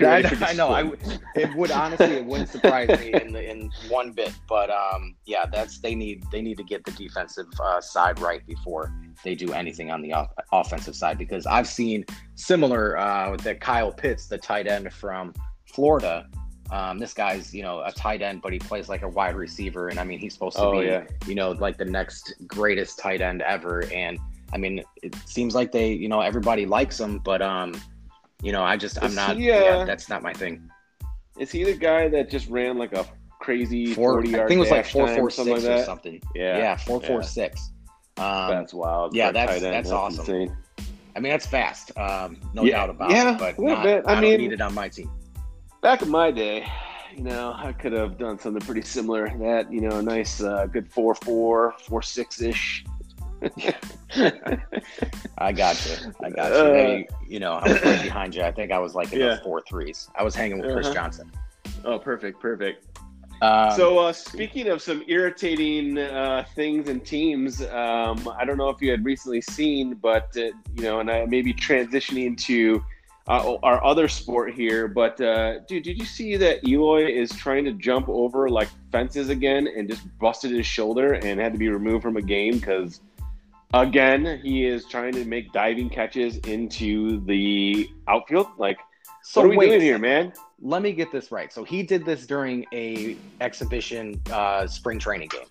I, 0.00 0.36
I, 0.40 0.52
know. 0.52 0.70
I 0.70 0.92
it 1.34 1.54
would 1.54 1.70
honestly 1.70 2.16
it 2.16 2.24
wouldn't 2.24 2.48
surprise 2.48 2.88
me 3.00 3.12
in 3.14 3.32
the, 3.32 3.50
in 3.50 3.70
one 3.88 4.12
bit. 4.12 4.32
But 4.48 4.70
um, 4.70 5.16
yeah, 5.26 5.46
that's 5.46 5.78
they 5.78 5.94
need 5.94 6.24
they 6.30 6.42
need 6.42 6.56
to 6.58 6.64
get 6.64 6.84
the 6.84 6.92
defensive 6.92 7.46
uh, 7.62 7.80
side 7.80 8.18
right 8.20 8.44
before 8.46 8.92
they 9.24 9.34
do 9.34 9.52
anything 9.52 9.90
on 9.90 10.02
the 10.02 10.12
off- 10.12 10.32
offensive 10.52 10.96
side 10.96 11.18
because 11.18 11.46
I've 11.46 11.68
seen 11.68 12.04
similar 12.34 12.98
uh, 12.98 13.36
that 13.38 13.60
Kyle 13.60 13.92
Pitts, 13.92 14.26
the 14.26 14.38
tight 14.38 14.66
end 14.66 14.92
from 14.92 15.34
Florida. 15.66 16.28
Um, 16.70 16.98
this 16.98 17.12
guy's 17.12 17.52
you 17.54 17.62
know 17.62 17.82
a 17.84 17.92
tight 17.92 18.22
end, 18.22 18.42
but 18.42 18.52
he 18.52 18.58
plays 18.58 18.88
like 18.88 19.02
a 19.02 19.08
wide 19.08 19.34
receiver, 19.34 19.88
and 19.88 19.98
I 19.98 20.04
mean 20.04 20.18
he's 20.18 20.34
supposed 20.34 20.56
to 20.56 20.62
oh, 20.62 20.80
be 20.80 20.86
yeah. 20.86 21.04
you 21.26 21.34
know 21.34 21.52
like 21.52 21.76
the 21.76 21.84
next 21.84 22.34
greatest 22.46 22.98
tight 22.98 23.20
end 23.20 23.42
ever. 23.42 23.84
And 23.92 24.18
I 24.52 24.58
mean 24.58 24.82
it 25.02 25.14
seems 25.26 25.54
like 25.54 25.72
they 25.72 25.92
you 25.92 26.08
know 26.08 26.20
everybody 26.20 26.66
likes 26.66 26.98
him, 26.98 27.18
but 27.18 27.42
um 27.42 27.74
you 28.42 28.52
know, 28.52 28.62
I 28.62 28.76
just 28.76 29.02
I'm 29.02 29.14
not. 29.14 29.36
He, 29.36 29.50
uh, 29.50 29.60
yeah, 29.60 29.84
that's 29.84 30.08
not 30.08 30.22
my 30.22 30.32
thing. 30.32 30.70
Is 31.38 31.50
he 31.50 31.64
the 31.64 31.74
guy 31.74 32.08
that 32.08 32.30
just 32.30 32.48
ran 32.48 32.78
like 32.78 32.92
a 32.92 33.06
crazy 33.38 33.94
four, 33.94 34.14
40 34.14 34.28
yard? 34.30 34.44
I 34.44 34.48
think 34.48 34.58
it 34.58 34.60
was 34.60 34.70
like 34.70 34.86
four 34.86 35.08
four 35.08 35.30
six 35.30 35.64
like 35.64 35.80
or 35.80 35.84
something. 35.84 36.20
Yeah, 36.34 36.58
yeah, 36.58 36.76
four 36.76 37.00
four 37.00 37.22
six. 37.22 37.70
Um, 38.16 38.50
that's 38.50 38.74
wild. 38.74 39.14
Yeah, 39.14 39.32
that's 39.32 39.60
that's, 39.60 39.62
that's 39.62 39.90
awesome. 39.90 40.20
Insane. 40.20 40.56
I 41.16 41.20
mean, 41.20 41.32
that's 41.32 41.46
fast. 41.46 41.96
Um, 41.98 42.40
no 42.54 42.64
yeah, 42.64 42.78
doubt 42.78 42.90
about 42.90 43.10
yeah, 43.10 43.34
it. 43.34 43.38
But 43.38 43.58
a 43.58 43.60
little 43.60 43.76
not, 43.76 43.82
bit. 43.82 44.04
I, 44.06 44.14
I 44.14 44.20
mean, 44.20 44.38
need 44.38 44.52
it 44.52 44.60
on 44.60 44.74
my 44.74 44.88
team. 44.88 45.10
Back 45.82 46.02
in 46.02 46.10
my 46.10 46.30
day, 46.30 46.66
you 47.16 47.22
know, 47.22 47.54
I 47.56 47.72
could 47.72 47.92
have 47.92 48.18
done 48.18 48.38
something 48.38 48.64
pretty 48.64 48.82
similar. 48.82 49.28
That 49.38 49.72
you 49.72 49.80
know, 49.80 49.98
a 49.98 50.02
nice, 50.02 50.42
uh, 50.42 50.66
good 50.66 50.90
four 50.90 51.14
four, 51.14 51.74
four 51.86 52.02
six 52.02 52.40
ish 52.40 52.84
I 55.38 55.52
got 55.52 55.86
you. 55.86 56.14
I 56.22 56.30
got 56.30 56.52
you. 56.52 56.58
Uh, 56.58 56.72
hey, 56.72 57.08
you 57.26 57.40
know, 57.40 57.52
I 57.54 57.72
was 57.72 57.82
right 57.82 58.02
behind 58.02 58.34
you. 58.34 58.42
I 58.42 58.52
think 58.52 58.72
I 58.72 58.78
was 58.78 58.94
like 58.94 59.12
in 59.12 59.20
yeah. 59.20 59.36
the 59.36 59.40
four 59.42 59.62
threes. 59.62 60.08
I 60.14 60.22
was 60.22 60.34
hanging 60.34 60.60
with 60.60 60.72
Chris 60.72 60.86
uh-huh. 60.86 60.94
Johnson. 60.94 61.32
Oh, 61.84 61.98
perfect, 61.98 62.40
perfect. 62.40 62.86
Um, 63.42 63.74
so, 63.74 63.98
uh, 63.98 64.12
speaking 64.12 64.68
of 64.68 64.82
some 64.82 65.02
irritating 65.06 65.96
uh, 65.96 66.44
things 66.54 66.90
and 66.90 67.04
teams, 67.04 67.62
um, 67.62 68.30
I 68.38 68.44
don't 68.44 68.58
know 68.58 68.68
if 68.68 68.82
you 68.82 68.90
had 68.90 69.02
recently 69.04 69.40
seen, 69.40 69.94
but 69.94 70.36
uh, 70.36 70.40
you 70.76 70.82
know, 70.82 71.00
and 71.00 71.10
I 71.10 71.24
maybe 71.24 71.54
transitioning 71.54 72.36
to 72.44 72.84
uh, 73.28 73.56
our 73.62 73.82
other 73.82 74.08
sport 74.08 74.52
here. 74.52 74.88
But 74.88 75.20
uh, 75.20 75.60
dude, 75.60 75.84
did 75.84 75.98
you 75.98 76.04
see 76.04 76.36
that 76.36 76.66
Eloy 76.68 77.06
is 77.06 77.30
trying 77.30 77.64
to 77.64 77.72
jump 77.72 78.10
over 78.10 78.50
like 78.50 78.68
fences 78.92 79.30
again 79.30 79.68
and 79.74 79.88
just 79.88 80.06
busted 80.18 80.50
his 80.50 80.66
shoulder 80.66 81.14
and 81.14 81.40
had 81.40 81.52
to 81.52 81.58
be 81.58 81.68
removed 81.68 82.02
from 82.02 82.18
a 82.18 82.22
game 82.22 82.58
because 82.58 83.00
Again, 83.72 84.40
he 84.42 84.66
is 84.66 84.84
trying 84.86 85.12
to 85.12 85.24
make 85.24 85.52
diving 85.52 85.90
catches 85.90 86.38
into 86.38 87.24
the 87.26 87.88
outfield. 88.08 88.48
Like, 88.58 88.78
so 89.22 89.40
what 89.40 89.46
are 89.46 89.50
we 89.50 89.56
wait, 89.56 89.68
doing 89.68 89.80
here, 89.80 89.98
man? 89.98 90.32
Let 90.60 90.82
me 90.82 90.92
get 90.92 91.12
this 91.12 91.30
right. 91.30 91.52
So 91.52 91.62
he 91.62 91.84
did 91.84 92.04
this 92.04 92.26
during 92.26 92.66
a 92.72 93.16
exhibition 93.40 94.20
uh, 94.32 94.66
spring 94.66 94.98
training 94.98 95.28
game. 95.28 95.46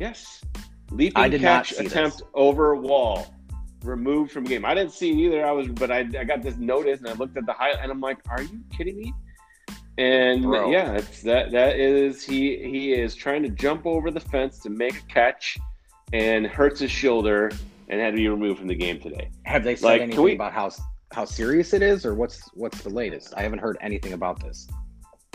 Yes, 0.00 0.42
leaping 0.90 1.38
catch 1.38 1.72
attempt 1.72 2.18
this. 2.18 2.26
over 2.34 2.74
wall, 2.74 3.32
removed 3.84 4.32
from 4.32 4.42
game. 4.42 4.64
I 4.64 4.74
didn't 4.74 4.92
see 4.92 5.10
it 5.10 5.16
either. 5.16 5.46
I 5.46 5.52
was, 5.52 5.68
but 5.68 5.92
I, 5.92 6.00
I 6.18 6.24
got 6.24 6.42
this 6.42 6.56
notice 6.56 6.98
and 6.98 7.08
I 7.08 7.12
looked 7.12 7.36
at 7.36 7.46
the 7.46 7.52
highlight 7.52 7.82
and 7.82 7.92
I'm 7.92 8.00
like, 8.00 8.18
are 8.28 8.42
you 8.42 8.60
kidding 8.76 8.98
me? 8.98 9.14
And 9.96 10.42
Bro. 10.42 10.70
yeah, 10.70 10.92
it's 10.92 11.22
that 11.22 11.50
that 11.52 11.76
is 11.76 12.24
he 12.24 12.56
he 12.68 12.92
is 12.92 13.14
trying 13.14 13.42
to 13.42 13.48
jump 13.48 13.86
over 13.86 14.10
the 14.10 14.20
fence 14.20 14.60
to 14.60 14.70
make 14.70 14.96
a 14.96 15.02
catch 15.06 15.58
and 16.12 16.46
hurts 16.46 16.80
his 16.80 16.90
shoulder 16.90 17.50
and 17.88 18.00
had 18.00 18.10
to 18.10 18.16
be 18.16 18.28
removed 18.28 18.58
from 18.58 18.68
the 18.68 18.74
game 18.74 19.00
today. 19.00 19.30
Have 19.44 19.64
they 19.64 19.76
said 19.76 19.86
like, 19.86 20.00
anything 20.02 20.24
we, 20.24 20.34
about 20.34 20.52
how 20.52 20.70
how 21.12 21.24
serious 21.24 21.72
it 21.72 21.82
is, 21.82 22.04
or 22.04 22.14
what's 22.14 22.48
what's 22.54 22.82
the 22.82 22.90
latest? 22.90 23.34
I 23.36 23.42
haven't 23.42 23.60
heard 23.60 23.78
anything 23.80 24.12
about 24.12 24.40
this. 24.40 24.68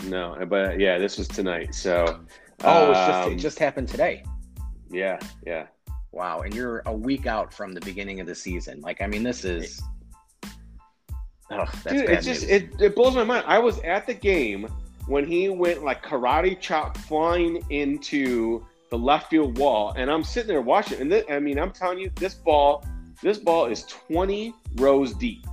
No, 0.04 0.36
but 0.48 0.78
yeah, 0.78 0.98
this 0.98 1.18
was 1.18 1.28
tonight. 1.28 1.74
So 1.74 2.20
oh, 2.62 2.88
um, 2.88 2.94
just, 2.94 3.28
it 3.28 3.36
just 3.36 3.58
happened 3.58 3.88
today. 3.88 4.24
Yeah, 4.90 5.18
yeah. 5.46 5.66
Wow, 6.12 6.40
and 6.40 6.54
you're 6.54 6.82
a 6.86 6.92
week 6.92 7.26
out 7.26 7.52
from 7.52 7.72
the 7.72 7.80
beginning 7.80 8.20
of 8.20 8.26
the 8.26 8.34
season. 8.34 8.80
Like, 8.80 9.02
I 9.02 9.06
mean, 9.06 9.24
this 9.24 9.44
is. 9.44 9.82
Oh, 11.50 11.66
Dude, 11.88 12.08
it's 12.08 12.24
just 12.24 12.44
it, 12.44 12.70
it 12.80 12.94
blows 12.94 13.14
my 13.14 13.24
mind. 13.24 13.44
I 13.46 13.58
was 13.58 13.78
at 13.80 14.06
the 14.06 14.14
game 14.14 14.68
when 15.06 15.26
he 15.26 15.48
went 15.48 15.84
like 15.84 16.04
karate 16.04 16.58
chop 16.58 16.96
flying 16.96 17.62
into 17.70 18.64
the 18.90 18.98
left 18.98 19.30
field 19.30 19.58
wall, 19.58 19.94
and 19.96 20.10
I'm 20.10 20.24
sitting 20.24 20.48
there 20.48 20.60
watching. 20.60 21.00
And 21.00 21.10
th- 21.10 21.26
I 21.30 21.38
mean, 21.38 21.58
I'm 21.58 21.72
telling 21.72 21.98
you, 21.98 22.10
this 22.16 22.34
ball, 22.34 22.84
this 23.22 23.38
ball 23.38 23.66
is 23.66 23.84
20 23.84 24.54
rows 24.76 25.14
deep. 25.14 25.46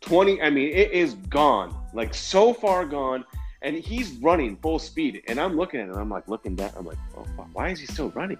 20. 0.00 0.42
I 0.42 0.50
mean, 0.50 0.70
it 0.70 0.90
is 0.90 1.14
gone, 1.28 1.74
like 1.94 2.12
so 2.14 2.52
far 2.52 2.84
gone. 2.84 3.24
And 3.62 3.76
he's 3.76 4.10
running 4.16 4.56
full 4.56 4.80
speed, 4.80 5.22
and 5.28 5.38
I'm 5.38 5.56
looking 5.56 5.78
at 5.78 5.88
him. 5.88 5.96
I'm 5.96 6.10
like 6.10 6.26
looking 6.26 6.56
down. 6.56 6.72
I'm 6.76 6.84
like, 6.84 6.98
oh, 7.16 7.24
why 7.52 7.68
is 7.68 7.78
he 7.78 7.86
still 7.86 8.10
running? 8.10 8.38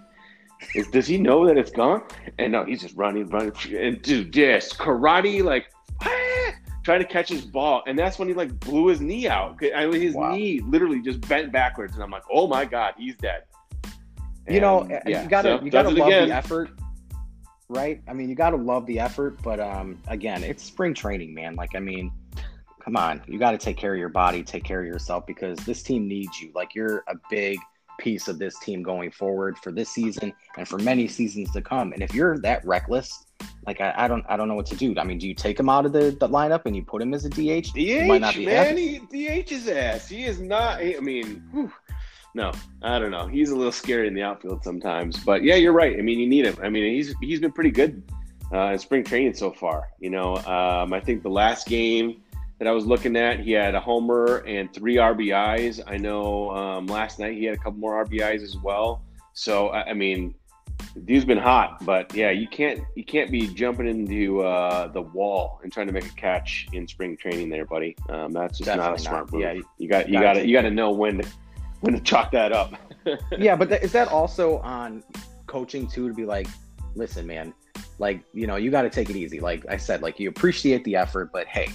Is, 0.74 0.88
does 0.88 1.06
he 1.06 1.16
know 1.16 1.46
that 1.46 1.56
it's 1.56 1.70
gone? 1.70 2.02
And 2.38 2.52
no, 2.52 2.64
he's 2.64 2.80
just 2.80 2.96
running, 2.96 3.28
running, 3.28 3.52
and 3.76 4.02
dude, 4.02 4.34
yes, 4.34 4.72
karate, 4.72 5.44
like 5.44 5.70
ah, 6.02 6.50
trying 6.82 7.00
to 7.00 7.06
catch 7.06 7.28
his 7.28 7.44
ball, 7.44 7.82
and 7.86 7.98
that's 7.98 8.18
when 8.18 8.28
he 8.28 8.34
like 8.34 8.58
blew 8.60 8.88
his 8.88 9.00
knee 9.00 9.28
out. 9.28 9.60
I 9.74 9.86
mean, 9.86 10.00
his 10.00 10.14
wow. 10.14 10.34
knee 10.34 10.60
literally 10.60 11.00
just 11.00 11.20
bent 11.28 11.52
backwards, 11.52 11.94
and 11.94 12.02
I'm 12.02 12.10
like, 12.10 12.24
oh 12.30 12.46
my 12.46 12.64
god, 12.64 12.94
he's 12.98 13.16
dead. 13.16 13.44
And, 14.46 14.54
you 14.54 14.60
know, 14.60 14.86
yeah, 14.88 15.22
you 15.22 15.28
gotta 15.28 15.58
so 15.58 15.64
you 15.64 15.70
gotta 15.70 15.90
love 15.90 16.08
again. 16.08 16.28
the 16.28 16.34
effort, 16.34 16.70
right? 17.68 18.00
I 18.08 18.12
mean, 18.12 18.28
you 18.28 18.34
gotta 18.34 18.56
love 18.56 18.86
the 18.86 18.98
effort, 18.98 19.40
but 19.42 19.60
um, 19.60 20.00
again, 20.08 20.42
it's 20.42 20.62
spring 20.62 20.94
training, 20.94 21.34
man. 21.34 21.54
Like, 21.54 21.74
I 21.74 21.80
mean, 21.80 22.12
come 22.84 22.96
on, 22.96 23.22
you 23.26 23.38
got 23.38 23.52
to 23.52 23.58
take 23.58 23.76
care 23.76 23.92
of 23.92 23.98
your 23.98 24.08
body, 24.08 24.42
take 24.42 24.64
care 24.64 24.80
of 24.80 24.86
yourself 24.86 25.26
because 25.26 25.58
this 25.60 25.82
team 25.82 26.08
needs 26.08 26.40
you. 26.40 26.50
Like, 26.54 26.74
you're 26.74 27.04
a 27.08 27.14
big 27.30 27.58
piece 27.98 28.26
of 28.26 28.38
this 28.38 28.58
team 28.58 28.82
going 28.82 29.10
forward 29.10 29.56
for 29.58 29.70
this 29.70 29.88
season 29.88 30.32
and 30.56 30.66
for 30.66 30.78
many 30.78 31.06
seasons 31.06 31.50
to 31.52 31.62
come. 31.62 31.92
And 31.92 32.02
if 32.02 32.12
you're 32.14 32.38
that 32.38 32.64
reckless, 32.64 33.26
like 33.66 33.80
I, 33.80 33.94
I 33.96 34.08
don't 34.08 34.24
I 34.28 34.36
don't 34.36 34.48
know 34.48 34.54
what 34.54 34.66
to 34.66 34.76
do. 34.76 34.94
I 34.98 35.04
mean, 35.04 35.18
do 35.18 35.28
you 35.28 35.34
take 35.34 35.58
him 35.58 35.68
out 35.68 35.86
of 35.86 35.92
the, 35.92 36.16
the 36.18 36.28
lineup 36.28 36.62
and 36.66 36.74
you 36.74 36.82
put 36.82 37.00
him 37.00 37.14
as 37.14 37.24
a 37.24 37.30
DH? 37.30 37.72
DH, 37.72 38.38
man, 38.44 38.76
he, 38.76 38.98
DH 38.98 39.50
his 39.50 39.68
ass. 39.68 40.08
He 40.08 40.24
is 40.24 40.40
not. 40.40 40.80
I 40.80 40.98
mean, 41.00 41.44
whew, 41.52 41.72
no, 42.34 42.52
I 42.82 42.98
don't 42.98 43.10
know. 43.10 43.26
He's 43.26 43.50
a 43.50 43.56
little 43.56 43.72
scary 43.72 44.08
in 44.08 44.14
the 44.14 44.22
outfield 44.22 44.64
sometimes, 44.64 45.22
but 45.22 45.42
yeah, 45.42 45.56
you're 45.56 45.72
right. 45.72 45.98
I 45.98 46.02
mean, 46.02 46.18
you 46.18 46.26
need 46.26 46.46
him. 46.46 46.56
I 46.62 46.68
mean, 46.68 46.94
he's 46.94 47.14
he's 47.20 47.40
been 47.40 47.52
pretty 47.52 47.70
good 47.70 48.02
uh, 48.52 48.72
in 48.72 48.78
spring 48.78 49.04
training 49.04 49.34
so 49.34 49.50
far. 49.50 49.88
You 50.00 50.10
know, 50.10 50.36
um, 50.36 50.92
I 50.92 51.00
think 51.00 51.22
the 51.22 51.30
last 51.30 51.66
game 51.66 52.22
that 52.58 52.66
I 52.66 52.70
was 52.70 52.86
looking 52.86 53.16
at, 53.16 53.40
he 53.40 53.52
had 53.52 53.74
a 53.74 53.80
homer 53.80 54.44
and 54.46 54.72
three 54.72 54.96
RBIs. 54.96 55.80
I 55.86 55.96
know 55.96 56.50
um, 56.50 56.86
last 56.86 57.18
night 57.18 57.34
he 57.34 57.44
had 57.44 57.54
a 57.54 57.58
couple 57.58 57.78
more 57.78 58.04
RBIs 58.04 58.42
as 58.42 58.56
well. 58.56 59.02
So 59.34 59.68
I, 59.68 59.90
I 59.90 59.92
mean, 59.92 60.34
dude's 61.04 61.24
been 61.24 61.38
hot, 61.38 61.84
but 61.84 62.14
yeah, 62.14 62.30
you 62.30 62.46
can't 62.48 62.80
you 62.94 63.04
can't 63.04 63.30
be 63.30 63.46
jumping 63.48 63.86
into 63.86 64.40
uh, 64.42 64.88
the 64.88 65.02
wall 65.02 65.60
and 65.62 65.72
trying 65.72 65.86
to 65.86 65.92
make 65.92 66.06
a 66.06 66.14
catch 66.14 66.66
in 66.72 66.86
spring 66.86 67.16
training, 67.16 67.48
there, 67.48 67.64
buddy. 67.64 67.96
Um, 68.08 68.32
that's 68.32 68.58
just 68.58 68.66
Definitely 68.66 68.90
not 68.90 68.98
a 68.98 69.02
smart 69.02 69.24
not. 69.26 69.32
move. 69.32 69.42
Yeah, 69.42 69.60
you 69.78 69.88
got 69.88 70.08
you 70.08 70.20
got 70.20 70.34
to 70.34 70.46
you 70.46 70.54
got 70.54 70.62
to 70.62 70.70
know 70.70 70.92
when 70.92 71.18
to 71.20 71.28
going 71.82 71.94
to 71.94 72.00
chalk 72.00 72.30
that 72.32 72.52
up. 72.52 72.74
yeah, 73.38 73.56
but 73.56 73.68
th- 73.68 73.82
is 73.82 73.92
that 73.92 74.08
also 74.08 74.58
on 74.58 75.02
coaching 75.46 75.86
too 75.86 76.08
to 76.08 76.14
be 76.14 76.24
like, 76.24 76.46
listen, 76.94 77.26
man, 77.26 77.52
like 77.98 78.24
you 78.32 78.46
know, 78.46 78.56
you 78.56 78.70
got 78.70 78.82
to 78.82 78.90
take 78.90 79.10
it 79.10 79.16
easy. 79.16 79.40
Like 79.40 79.64
I 79.68 79.76
said, 79.76 80.02
like 80.02 80.18
you 80.18 80.28
appreciate 80.28 80.84
the 80.84 80.96
effort, 80.96 81.30
but 81.32 81.46
hey, 81.46 81.68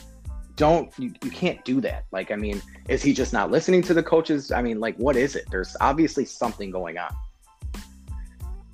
don't 0.55 0.91
you, 0.97 1.13
you 1.23 1.31
can't 1.31 1.63
do 1.63 1.79
that. 1.81 2.05
Like, 2.11 2.31
I 2.31 2.35
mean, 2.35 2.61
is 2.89 3.01
he 3.01 3.13
just 3.13 3.31
not 3.31 3.51
listening 3.51 3.81
to 3.83 3.93
the 3.93 4.03
coaches? 4.03 4.51
I 4.51 4.61
mean, 4.61 4.79
like, 4.79 4.97
what 4.97 5.15
is 5.15 5.35
it? 5.35 5.45
There's 5.49 5.77
obviously 5.79 6.25
something 6.25 6.71
going 6.71 6.97
on. 6.97 7.15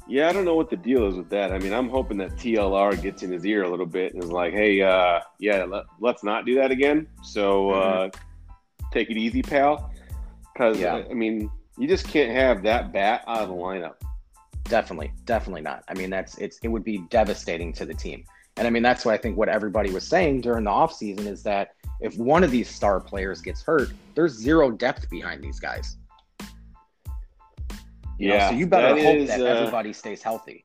Yeah, 0.07 0.29
I 0.29 0.33
don't 0.33 0.45
know 0.45 0.55
what 0.55 0.69
the 0.69 0.75
deal 0.75 1.07
is 1.07 1.15
with 1.15 1.29
that. 1.29 1.51
I 1.53 1.59
mean, 1.59 1.73
I'm 1.73 1.89
hoping 1.89 2.17
that 2.17 2.31
TLR 2.31 3.01
gets 3.01 3.23
in 3.23 3.31
his 3.31 3.45
ear 3.45 3.63
a 3.63 3.69
little 3.69 3.85
bit 3.85 4.13
and 4.13 4.23
is 4.23 4.31
like, 4.31 4.53
"Hey, 4.53 4.81
uh, 4.81 5.21
yeah, 5.39 5.63
let, 5.63 6.15
us 6.15 6.23
not 6.23 6.45
do 6.45 6.55
that 6.55 6.71
again." 6.71 7.07
So 7.21 7.67
mm-hmm. 7.67 8.17
uh, 8.17 8.21
take 8.91 9.09
it 9.09 9.17
easy, 9.17 9.41
pal. 9.41 9.92
Because 10.53 10.79
yeah. 10.79 11.03
I 11.09 11.13
mean, 11.13 11.49
you 11.77 11.87
just 11.87 12.07
can't 12.07 12.31
have 12.31 12.63
that 12.63 12.93
bat 12.93 13.23
out 13.27 13.41
of 13.41 13.49
the 13.49 13.55
lineup. 13.55 13.95
Definitely, 14.65 15.11
definitely 15.25 15.61
not. 15.61 15.83
I 15.87 15.93
mean, 15.93 16.09
that's 16.09 16.37
it's 16.37 16.57
it 16.63 16.67
would 16.67 16.83
be 16.83 16.99
devastating 17.09 17.73
to 17.73 17.85
the 17.85 17.93
team. 17.93 18.23
And 18.57 18.67
I 18.67 18.69
mean, 18.69 18.83
that's 18.83 19.03
why 19.03 19.13
I 19.13 19.17
think 19.17 19.35
what 19.35 19.49
everybody 19.49 19.91
was 19.91 20.07
saying 20.07 20.41
during 20.41 20.65
the 20.65 20.71
offseason 20.71 21.25
is 21.25 21.41
that 21.43 21.73
if 22.01 22.15
one 22.17 22.43
of 22.43 22.51
these 22.51 22.69
star 22.69 22.99
players 22.99 23.41
gets 23.41 23.61
hurt, 23.61 23.89
there's 24.13 24.33
zero 24.33 24.69
depth 24.71 25.09
behind 25.09 25.43
these 25.43 25.59
guys. 25.59 25.97
You 28.19 28.29
yeah. 28.29 28.37
Know, 28.37 28.49
so 28.51 28.55
you 28.55 28.67
better 28.67 28.95
that 28.95 29.03
hope 29.03 29.15
is, 29.15 29.29
that 29.29 29.41
uh, 29.41 29.45
everybody 29.45 29.91
stays 29.91 30.21
healthy. 30.21 30.63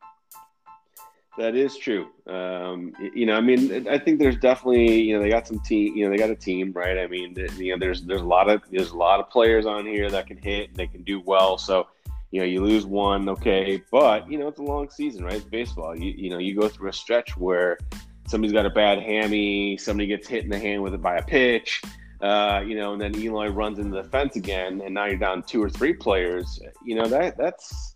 That 1.38 1.54
is 1.54 1.78
true. 1.78 2.08
Um, 2.26 2.92
you 3.14 3.24
know, 3.24 3.36
I 3.36 3.40
mean, 3.40 3.86
I 3.88 3.96
think 3.96 4.18
there's 4.18 4.36
definitely, 4.38 5.02
you 5.02 5.16
know, 5.16 5.22
they 5.22 5.30
got 5.30 5.46
some 5.46 5.60
team, 5.60 5.96
you 5.96 6.04
know, 6.04 6.10
they 6.10 6.16
got 6.16 6.30
a 6.30 6.34
team, 6.34 6.72
right? 6.72 6.98
I 6.98 7.06
mean, 7.06 7.36
you 7.56 7.72
know, 7.72 7.78
there's 7.78 8.02
there's 8.02 8.22
a 8.22 8.26
lot 8.26 8.50
of 8.50 8.62
there's 8.72 8.90
a 8.90 8.96
lot 8.96 9.20
of 9.20 9.30
players 9.30 9.64
on 9.64 9.86
here 9.86 10.10
that 10.10 10.26
can 10.26 10.36
hit, 10.36 10.70
and 10.70 10.76
they 10.76 10.88
can 10.88 11.04
do 11.04 11.20
well. 11.20 11.56
So, 11.56 11.86
you 12.32 12.40
know, 12.40 12.46
you 12.46 12.60
lose 12.60 12.86
one, 12.86 13.28
okay, 13.28 13.80
but 13.92 14.28
you 14.28 14.36
know, 14.36 14.48
it's 14.48 14.58
a 14.58 14.64
long 14.64 14.90
season, 14.90 15.24
right? 15.24 15.36
It's 15.36 15.44
baseball. 15.44 15.96
You 15.96 16.10
you 16.10 16.28
know, 16.28 16.38
you 16.38 16.58
go 16.58 16.68
through 16.68 16.88
a 16.88 16.92
stretch 16.92 17.36
where 17.36 17.78
somebody's 18.26 18.52
got 18.52 18.66
a 18.66 18.70
bad 18.70 18.98
hammy, 18.98 19.76
somebody 19.76 20.08
gets 20.08 20.26
hit 20.26 20.42
in 20.42 20.50
the 20.50 20.58
hand 20.58 20.82
with 20.82 20.92
it 20.92 21.00
by 21.00 21.18
a 21.18 21.22
pitch, 21.22 21.82
uh, 22.20 22.64
you 22.66 22.74
know, 22.74 22.94
and 22.94 23.00
then 23.00 23.14
Eloy 23.14 23.46
runs 23.46 23.78
into 23.78 24.02
the 24.02 24.08
fence 24.08 24.34
again, 24.34 24.82
and 24.84 24.92
now 24.92 25.04
you're 25.04 25.16
down 25.16 25.44
two 25.44 25.62
or 25.62 25.70
three 25.70 25.92
players. 25.92 26.58
You 26.84 26.96
know 26.96 27.06
that 27.06 27.38
that's 27.38 27.94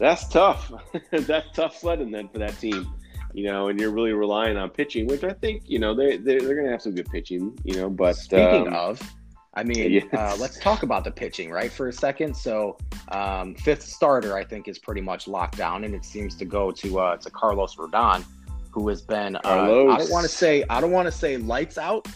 that's 0.00 0.26
tough. 0.26 0.72
that's 1.12 1.46
tough 1.54 1.76
sledding 1.76 2.10
then 2.10 2.28
for 2.28 2.38
that 2.38 2.58
team. 2.58 2.92
You 3.32 3.44
know, 3.44 3.68
and 3.68 3.78
you're 3.78 3.92
really 3.92 4.12
relying 4.12 4.56
on 4.56 4.70
pitching, 4.70 5.06
which 5.06 5.22
I 5.22 5.32
think 5.34 5.62
you 5.66 5.78
know 5.78 5.94
they 5.94 6.16
they're, 6.16 6.40
they're 6.40 6.54
going 6.54 6.66
to 6.66 6.72
have 6.72 6.82
some 6.82 6.94
good 6.94 7.08
pitching. 7.08 7.56
You 7.62 7.76
know, 7.76 7.90
but 7.90 8.16
speaking 8.16 8.68
um, 8.68 8.74
of. 8.74 9.14
I 9.52 9.64
mean, 9.64 9.90
yes. 9.90 10.04
uh, 10.12 10.36
let's 10.38 10.60
talk 10.60 10.84
about 10.84 11.02
the 11.02 11.10
pitching, 11.10 11.50
right, 11.50 11.72
for 11.72 11.88
a 11.88 11.92
second. 11.92 12.36
So, 12.36 12.78
um, 13.08 13.56
fifth 13.56 13.82
starter, 13.82 14.36
I 14.36 14.44
think, 14.44 14.68
is 14.68 14.78
pretty 14.78 15.00
much 15.00 15.26
locked 15.26 15.56
down, 15.56 15.82
and 15.82 15.92
it 15.92 16.04
seems 16.04 16.36
to 16.36 16.44
go 16.44 16.70
to 16.70 17.00
uh, 17.00 17.16
to 17.16 17.30
Carlos 17.30 17.74
Rodon, 17.74 18.24
who 18.70 18.88
has 18.88 19.02
been. 19.02 19.36
Uh, 19.36 19.40
I 19.44 19.98
don't 19.98 20.10
want 20.10 20.22
to 20.22 20.28
say 20.28 20.64
I 20.70 20.80
don't 20.80 20.92
want 20.92 21.06
to 21.06 21.12
say 21.12 21.36
lights 21.36 21.78
out 21.78 22.06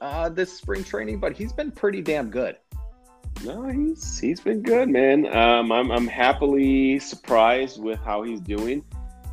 uh, 0.00 0.28
this 0.28 0.52
spring 0.52 0.82
training, 0.82 1.18
but 1.18 1.36
he's 1.36 1.52
been 1.52 1.70
pretty 1.70 2.02
damn 2.02 2.30
good. 2.30 2.56
No, 3.44 3.66
he's 3.68 4.18
he's 4.18 4.40
been 4.40 4.62
good, 4.62 4.88
man. 4.90 5.26
Um, 5.34 5.72
I'm 5.72 5.90
I'm 5.90 6.06
happily 6.06 6.98
surprised 6.98 7.82
with 7.82 7.98
how 8.00 8.22
he's 8.22 8.40
doing, 8.40 8.84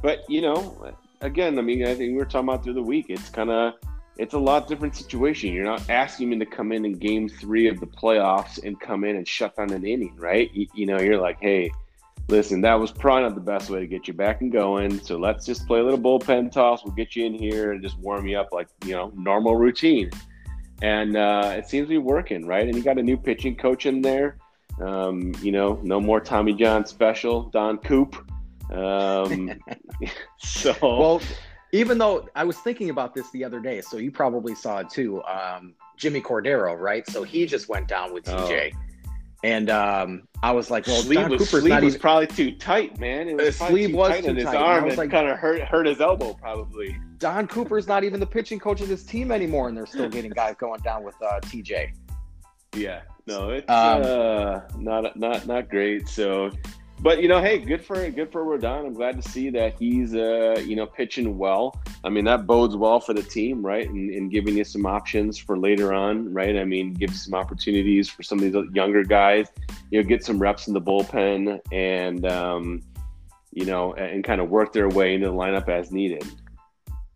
but 0.01 0.29
you 0.29 0.41
know, 0.41 0.93
again, 1.21 1.59
I 1.59 1.61
mean, 1.61 1.83
I 1.83 1.93
think 1.95 2.11
we 2.11 2.13
were 2.13 2.25
talking 2.25 2.47
about 2.47 2.63
through 2.63 2.75
the 2.75 2.83
week. 2.83 3.07
It's 3.09 3.29
kind 3.29 3.49
of 3.49 3.73
it's 4.17 4.33
a 4.33 4.39
lot 4.39 4.67
different 4.67 4.95
situation. 4.95 5.53
You're 5.53 5.65
not 5.65 5.89
asking 5.89 6.31
him 6.31 6.39
to 6.39 6.45
come 6.45 6.71
in 6.71 6.85
in 6.85 6.93
Game 6.93 7.27
Three 7.27 7.67
of 7.67 7.81
the 7.81 7.85
playoffs 7.85 8.63
and 8.63 8.79
come 8.79 9.03
in 9.03 9.17
and 9.17 9.27
shut 9.27 9.57
down 9.57 9.71
an 9.71 9.85
inning, 9.85 10.15
right? 10.15 10.49
You, 10.53 10.67
you 10.73 10.85
know, 10.85 10.99
you're 10.99 11.19
like, 11.19 11.39
hey, 11.41 11.69
listen, 12.29 12.61
that 12.61 12.75
was 12.75 12.91
probably 12.91 13.23
not 13.23 13.35
the 13.35 13.41
best 13.41 13.69
way 13.69 13.81
to 13.81 13.87
get 13.87 14.07
you 14.07 14.13
back 14.13 14.39
and 14.39 14.53
going. 14.53 15.01
So 15.01 15.17
let's 15.17 15.45
just 15.45 15.67
play 15.67 15.79
a 15.79 15.83
little 15.83 15.99
bullpen 15.99 16.51
toss. 16.53 16.85
We'll 16.85 16.95
get 16.95 17.15
you 17.17 17.25
in 17.25 17.33
here 17.33 17.73
and 17.73 17.83
just 17.83 17.97
warm 17.99 18.25
you 18.25 18.39
up 18.39 18.53
like 18.53 18.69
you 18.85 18.93
know 18.93 19.11
normal 19.15 19.57
routine 19.57 20.11
and 20.81 21.17
uh, 21.17 21.53
it 21.57 21.67
seems 21.67 21.85
to 21.85 21.89
be 21.89 21.97
working, 21.97 22.45
right? 22.45 22.67
And 22.67 22.75
you 22.75 22.83
got 22.83 22.97
a 22.97 23.03
new 23.03 23.17
pitching 23.17 23.55
coach 23.55 23.85
in 23.85 24.01
there. 24.01 24.37
Um, 24.81 25.33
you 25.41 25.51
know, 25.51 25.79
no 25.83 25.99
more 25.99 26.19
Tommy 26.19 26.53
John 26.53 26.85
special, 26.85 27.43
Don 27.49 27.77
Coop. 27.79 28.15
Um, 28.71 29.59
so, 30.37 30.75
well, 30.81 31.21
even 31.71 31.97
though 31.97 32.29
I 32.35 32.43
was 32.43 32.57
thinking 32.57 32.89
about 32.89 33.13
this 33.13 33.29
the 33.31 33.43
other 33.43 33.59
day, 33.59 33.81
so 33.81 33.97
you 33.97 34.11
probably 34.11 34.55
saw 34.55 34.79
it 34.79 34.89
too. 34.89 35.23
Um, 35.23 35.73
Jimmy 35.97 36.21
Cordero, 36.21 36.77
right? 36.77 37.07
So 37.09 37.23
he 37.23 37.45
just 37.45 37.69
went 37.69 37.87
down 37.87 38.13
with 38.13 38.25
TJ. 38.25 38.73
Oh. 38.73 38.79
And 39.43 39.69
um, 39.69 40.27
I 40.41 40.51
was 40.51 40.71
like, 40.71 40.87
well, 40.87 41.01
sleeve, 41.01 41.29
was, 41.29 41.49
sleeve 41.49 41.83
was 41.83 41.93
even... 41.93 41.99
probably 42.01 42.27
too 42.27 42.51
tight, 42.51 42.99
man. 42.99 43.29
It 43.29 43.37
was 43.37 43.55
sleeve 43.55 43.93
was 43.93 44.09
tight 44.09 44.25
too 44.25 44.33
his 44.33 44.45
tight. 44.45 44.55
arm 44.55 44.87
and, 44.87 44.97
like, 44.97 45.11
kind 45.11 45.27
of 45.29 45.37
hurt 45.37 45.61
hurt 45.61 45.85
his 45.85 46.01
elbow, 46.01 46.33
probably. 46.33 46.97
Don 47.19 47.47
Cooper's 47.47 47.87
not 47.87 48.03
even 48.03 48.19
the 48.19 48.25
pitching 48.25 48.59
coach 48.59 48.81
of 48.81 48.87
this 48.87 49.03
team 49.03 49.31
anymore, 49.31 49.67
and 49.67 49.77
they're 49.77 49.85
still 49.85 50.09
getting 50.09 50.31
guys 50.31 50.55
going 50.57 50.81
down 50.81 51.03
with 51.03 51.15
uh, 51.21 51.39
TJ. 51.41 51.93
Yeah, 52.75 53.01
no, 53.27 53.51
it's 53.51 53.69
um, 53.69 54.01
uh, 54.03 54.61
not 54.77 55.15
not 55.15 55.45
not 55.45 55.69
great. 55.69 56.07
So 56.07 56.51
but 56.99 57.21
you 57.21 57.27
know, 57.27 57.41
hey, 57.41 57.59
good 57.59 57.83
for 57.83 58.09
good 58.09 58.31
for 58.31 58.43
Rodon. 58.43 58.87
I'm 58.87 58.93
glad 58.93 59.21
to 59.21 59.29
see 59.29 59.49
that 59.51 59.77
he's 59.77 60.15
uh, 60.15 60.61
you 60.65 60.75
know 60.75 60.87
pitching 60.87 61.37
well. 61.37 61.79
I 62.07 62.09
mean, 62.09 62.23
that 62.23 62.47
bodes 62.47 62.73
well 62.73 63.01
for 63.01 63.13
the 63.13 63.21
team, 63.21 63.65
right? 63.65 63.89
And, 63.89 64.09
and 64.11 64.31
giving 64.31 64.55
you 64.55 64.63
some 64.63 64.85
options 64.85 65.37
for 65.37 65.57
later 65.57 65.93
on, 65.93 66.33
right? 66.33 66.55
I 66.55 66.63
mean, 66.63 66.93
gives 66.93 67.25
some 67.25 67.33
opportunities 67.33 68.07
for 68.07 68.23
some 68.23 68.39
of 68.39 68.45
these 68.45 68.55
younger 68.73 69.03
guys. 69.03 69.49
You 69.91 70.01
know, 70.01 70.07
get 70.07 70.23
some 70.23 70.39
reps 70.39 70.69
in 70.69 70.73
the 70.73 70.79
bullpen 70.79 71.59
and 71.73 72.25
um, 72.25 72.81
you 73.51 73.65
know, 73.65 73.93
and 73.95 74.23
kind 74.23 74.39
of 74.39 74.49
work 74.49 74.71
their 74.71 74.87
way 74.87 75.15
into 75.15 75.27
the 75.27 75.33
lineup 75.33 75.67
as 75.67 75.91
needed. 75.91 76.23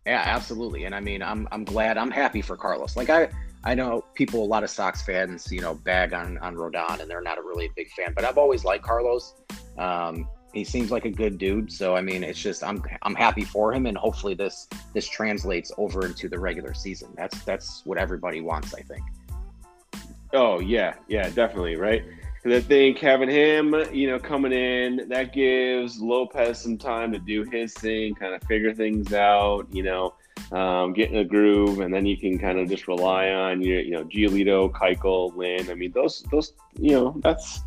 Yeah, 0.04 0.22
absolutely. 0.26 0.84
And 0.84 0.94
I 0.94 1.00
mean, 1.00 1.22
I'm 1.22 1.48
I'm 1.50 1.64
glad. 1.64 1.96
I'm 1.96 2.10
happy 2.10 2.42
for 2.42 2.58
Carlos. 2.58 2.94
Like 2.94 3.08
I 3.08 3.30
I 3.64 3.74
know 3.74 4.04
people, 4.12 4.44
a 4.44 4.46
lot 4.46 4.62
of 4.62 4.68
Sox 4.68 5.00
fans, 5.00 5.50
you 5.50 5.62
know, 5.62 5.74
bag 5.74 6.12
on 6.12 6.36
on 6.38 6.54
Rodon, 6.54 7.00
and 7.00 7.08
they're 7.08 7.22
not 7.22 7.38
a 7.38 7.42
really 7.42 7.70
big 7.74 7.90
fan. 7.92 8.12
But 8.14 8.26
I've 8.26 8.36
always 8.36 8.62
liked 8.62 8.84
Carlos. 8.84 9.36
Um, 9.78 10.28
he 10.52 10.64
seems 10.64 10.90
like 10.90 11.04
a 11.04 11.10
good 11.10 11.38
dude. 11.38 11.72
So 11.72 11.96
I 11.96 12.00
mean, 12.00 12.22
it's 12.22 12.40
just 12.40 12.62
I'm 12.62 12.82
I'm 13.02 13.14
happy 13.14 13.44
for 13.44 13.72
him, 13.72 13.86
and 13.86 13.96
hopefully 13.96 14.34
this 14.34 14.68
this 14.92 15.08
translates 15.08 15.72
over 15.78 16.06
into 16.06 16.28
the 16.28 16.38
regular 16.38 16.74
season. 16.74 17.08
That's 17.16 17.42
that's 17.44 17.82
what 17.84 17.98
everybody 17.98 18.40
wants, 18.40 18.74
I 18.74 18.82
think. 18.82 19.02
Oh 20.32 20.60
yeah, 20.60 20.94
yeah, 21.08 21.28
definitely, 21.30 21.76
right. 21.76 22.02
Because 22.42 22.64
I 22.64 22.66
think 22.66 22.98
having 22.98 23.28
him, 23.28 23.74
you 23.92 24.08
know, 24.08 24.18
coming 24.18 24.52
in, 24.52 25.08
that 25.08 25.32
gives 25.32 26.00
Lopez 26.00 26.60
some 26.60 26.76
time 26.76 27.12
to 27.12 27.18
do 27.18 27.44
his 27.44 27.72
thing, 27.72 28.16
kind 28.16 28.34
of 28.34 28.42
figure 28.44 28.74
things 28.74 29.12
out, 29.12 29.68
you 29.70 29.84
know, 29.84 30.14
um, 30.50 30.92
get 30.92 31.12
in 31.12 31.18
a 31.18 31.24
groove, 31.24 31.78
and 31.78 31.94
then 31.94 32.04
you 32.04 32.16
can 32.16 32.40
kind 32.40 32.58
of 32.58 32.68
just 32.68 32.88
rely 32.88 33.28
on 33.28 33.62
your, 33.62 33.80
you 33.80 33.92
know, 33.92 34.04
Giolito, 34.04 34.72
Keuchel, 34.72 35.36
Lynn. 35.36 35.70
I 35.70 35.74
mean, 35.74 35.92
those, 35.92 36.24
those, 36.32 36.54
you 36.76 36.90
know, 36.90 37.14
that's 37.22 37.60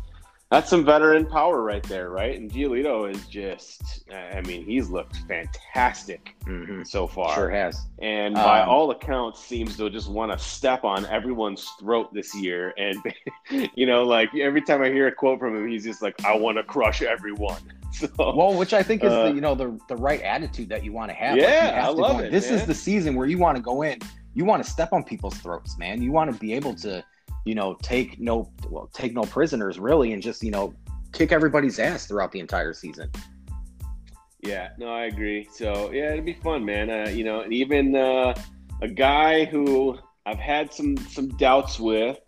that's 0.50 0.70
some 0.70 0.84
veteran 0.84 1.26
power 1.26 1.62
right 1.62 1.82
there, 1.82 2.10
right? 2.10 2.38
And 2.38 2.50
Giolito 2.50 3.12
is 3.12 3.26
just, 3.26 4.04
I 4.12 4.40
mean, 4.42 4.64
he's 4.64 4.88
looked 4.88 5.16
fantastic 5.28 6.36
mm-hmm. 6.44 6.84
so 6.84 7.08
far. 7.08 7.34
Sure 7.34 7.50
has. 7.50 7.86
And 7.98 8.36
by 8.36 8.60
um, 8.60 8.68
all 8.68 8.92
accounts, 8.92 9.42
seems 9.42 9.76
to 9.78 9.90
just 9.90 10.08
want 10.08 10.30
to 10.30 10.38
step 10.38 10.84
on 10.84 11.04
everyone's 11.06 11.68
throat 11.80 12.14
this 12.14 12.32
year. 12.32 12.72
And, 12.78 13.02
you 13.74 13.86
know, 13.86 14.04
like 14.04 14.32
every 14.36 14.62
time 14.62 14.82
I 14.82 14.88
hear 14.88 15.08
a 15.08 15.12
quote 15.12 15.40
from 15.40 15.56
him, 15.56 15.68
he's 15.68 15.82
just 15.82 16.00
like, 16.00 16.24
I 16.24 16.36
want 16.36 16.58
to 16.58 16.62
crush 16.62 17.02
everyone. 17.02 17.60
So, 17.92 18.08
well, 18.18 18.52
which 18.52 18.74
I 18.74 18.82
think 18.82 19.02
is 19.04 19.10
uh, 19.10 19.28
the, 19.28 19.34
you 19.34 19.40
know 19.40 19.54
the 19.54 19.78
the 19.88 19.96
right 19.96 20.20
attitude 20.20 20.68
that 20.68 20.84
you 20.84 20.92
want 20.92 21.08
to 21.10 21.14
have. 21.14 21.38
Yeah, 21.38 21.72
like 21.72 21.74
I 21.84 21.88
love 21.88 22.20
it. 22.20 22.30
This 22.30 22.50
man. 22.50 22.58
is 22.58 22.66
the 22.66 22.74
season 22.74 23.14
where 23.14 23.26
you 23.26 23.38
want 23.38 23.56
to 23.56 23.62
go 23.62 23.80
in. 23.80 24.00
You 24.34 24.44
want 24.44 24.62
to 24.62 24.70
step 24.70 24.92
on 24.92 25.02
people's 25.02 25.38
throats, 25.38 25.78
man. 25.78 26.02
You 26.02 26.12
want 26.12 26.30
to 26.30 26.38
be 26.38 26.52
able 26.52 26.74
to 26.74 27.02
you 27.46 27.54
know, 27.54 27.78
take 27.80 28.20
no 28.20 28.50
well, 28.68 28.90
take 28.92 29.14
no 29.14 29.22
prisoners 29.22 29.78
really, 29.78 30.12
and 30.12 30.22
just 30.22 30.42
you 30.42 30.50
know, 30.50 30.74
kick 31.12 31.32
everybody's 31.32 31.78
ass 31.78 32.06
throughout 32.06 32.32
the 32.32 32.40
entire 32.40 32.74
season. 32.74 33.10
Yeah, 34.40 34.70
no, 34.78 34.88
I 34.88 35.04
agree. 35.04 35.48
So 35.50 35.90
yeah, 35.92 36.12
it'd 36.12 36.26
be 36.26 36.34
fun, 36.34 36.64
man. 36.64 36.90
Uh, 36.90 37.08
you 37.08 37.24
know, 37.24 37.40
and 37.40 37.52
even 37.52 37.94
uh, 37.94 38.34
a 38.82 38.88
guy 38.88 39.44
who 39.44 39.96
I've 40.26 40.40
had 40.40 40.74
some 40.74 40.96
some 40.96 41.28
doubts 41.28 41.78
with, 41.78 42.18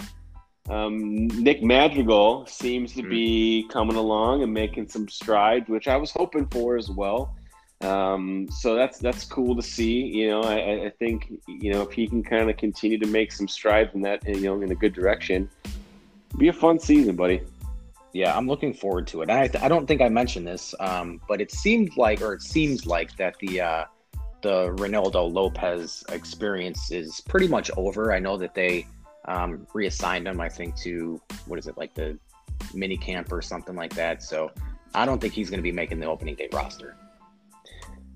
um, 0.71 1.27
Nick 1.27 1.65
Madrigal 1.65 2.47
seems 2.47 2.93
to 2.95 3.01
mm-hmm. 3.01 3.11
be 3.11 3.69
coming 3.71 3.97
along 3.97 4.45
and 4.45 4.55
making 4.55 4.89
some 4.89 5.09
strides, 5.09 5.69
which 5.69 5.89
I 5.89 5.97
was 5.97 6.13
hoping 6.13 6.47
for 6.47 6.77
as 6.77 6.89
well. 6.91 7.37
Um, 7.81 8.49
so 8.51 8.75
that's 8.75 8.99
that's 8.99 9.25
cool 9.25 9.55
to 9.55 9.63
see. 9.63 10.05
You 10.07 10.31
know, 10.31 10.43
I, 10.43 10.87
I 10.87 10.93
think 10.99 11.33
you 11.47 11.73
know 11.73 11.83
if 11.83 11.93
he 11.93 12.09
can 12.09 12.23
kind 12.23 12.51
of 12.51 12.57
continue 12.57 12.99
to 12.99 13.07
make 13.07 13.33
some 13.33 13.47
strides 13.47 13.95
in 13.95 14.03
that, 14.03 14.27
you 14.27 14.41
know, 14.41 14.61
in 14.61 14.71
a 14.73 14.75
good 14.75 14.95
direction, 14.95 15.49
be 16.37 16.49
a 16.49 16.53
fun 16.53 16.79
season, 16.79 17.15
buddy. 17.15 17.43
Yeah, 18.13 18.37
I'm 18.37 18.49
looking 18.49 18.75
forward 18.75 19.07
to 19.09 19.23
it. 19.23 19.31
I, 19.31 19.51
I 19.61 19.69
don't 19.69 19.87
think 19.87 20.01
I 20.01 20.09
mentioned 20.09 20.47
this, 20.47 20.75
um, 20.81 21.21
but 21.29 21.41
it 21.41 21.53
seemed 21.53 21.97
like, 21.97 22.23
or 22.23 22.33
it 22.33 22.43
seems 22.43 22.87
like 22.87 23.17
that 23.17 23.37
the 23.39 23.61
uh, 23.61 23.85
the 24.43 24.75
Ronaldo 24.77 25.33
Lopez 25.33 26.05
experience 26.11 26.91
is 26.91 27.21
pretty 27.21 27.49
much 27.49 27.71
over. 27.77 28.13
I 28.13 28.19
know 28.19 28.37
that 28.37 28.55
they 28.55 28.87
um, 29.27 29.67
reassigned 29.75 30.27
him, 30.27 30.41
I 30.41 30.49
think, 30.49 30.77
to 30.79 31.21
what 31.47 31.59
is 31.59 31.67
it 31.67 31.77
like 31.77 31.95
the 31.95 32.19
mini 32.75 32.97
camp 32.97 33.33
or 33.33 33.43
something 33.43 33.77
like 33.77 33.95
that. 33.95 34.23
So 34.23 34.51
I 34.95 35.05
don't 35.05 35.21
think 35.21 35.35
he's 35.35 35.51
going 35.51 35.59
to 35.59 35.63
be 35.63 35.73
making 35.73 36.01
the 36.01 36.07
opening 36.07 36.35
day 36.35 36.49
roster. 36.53 36.97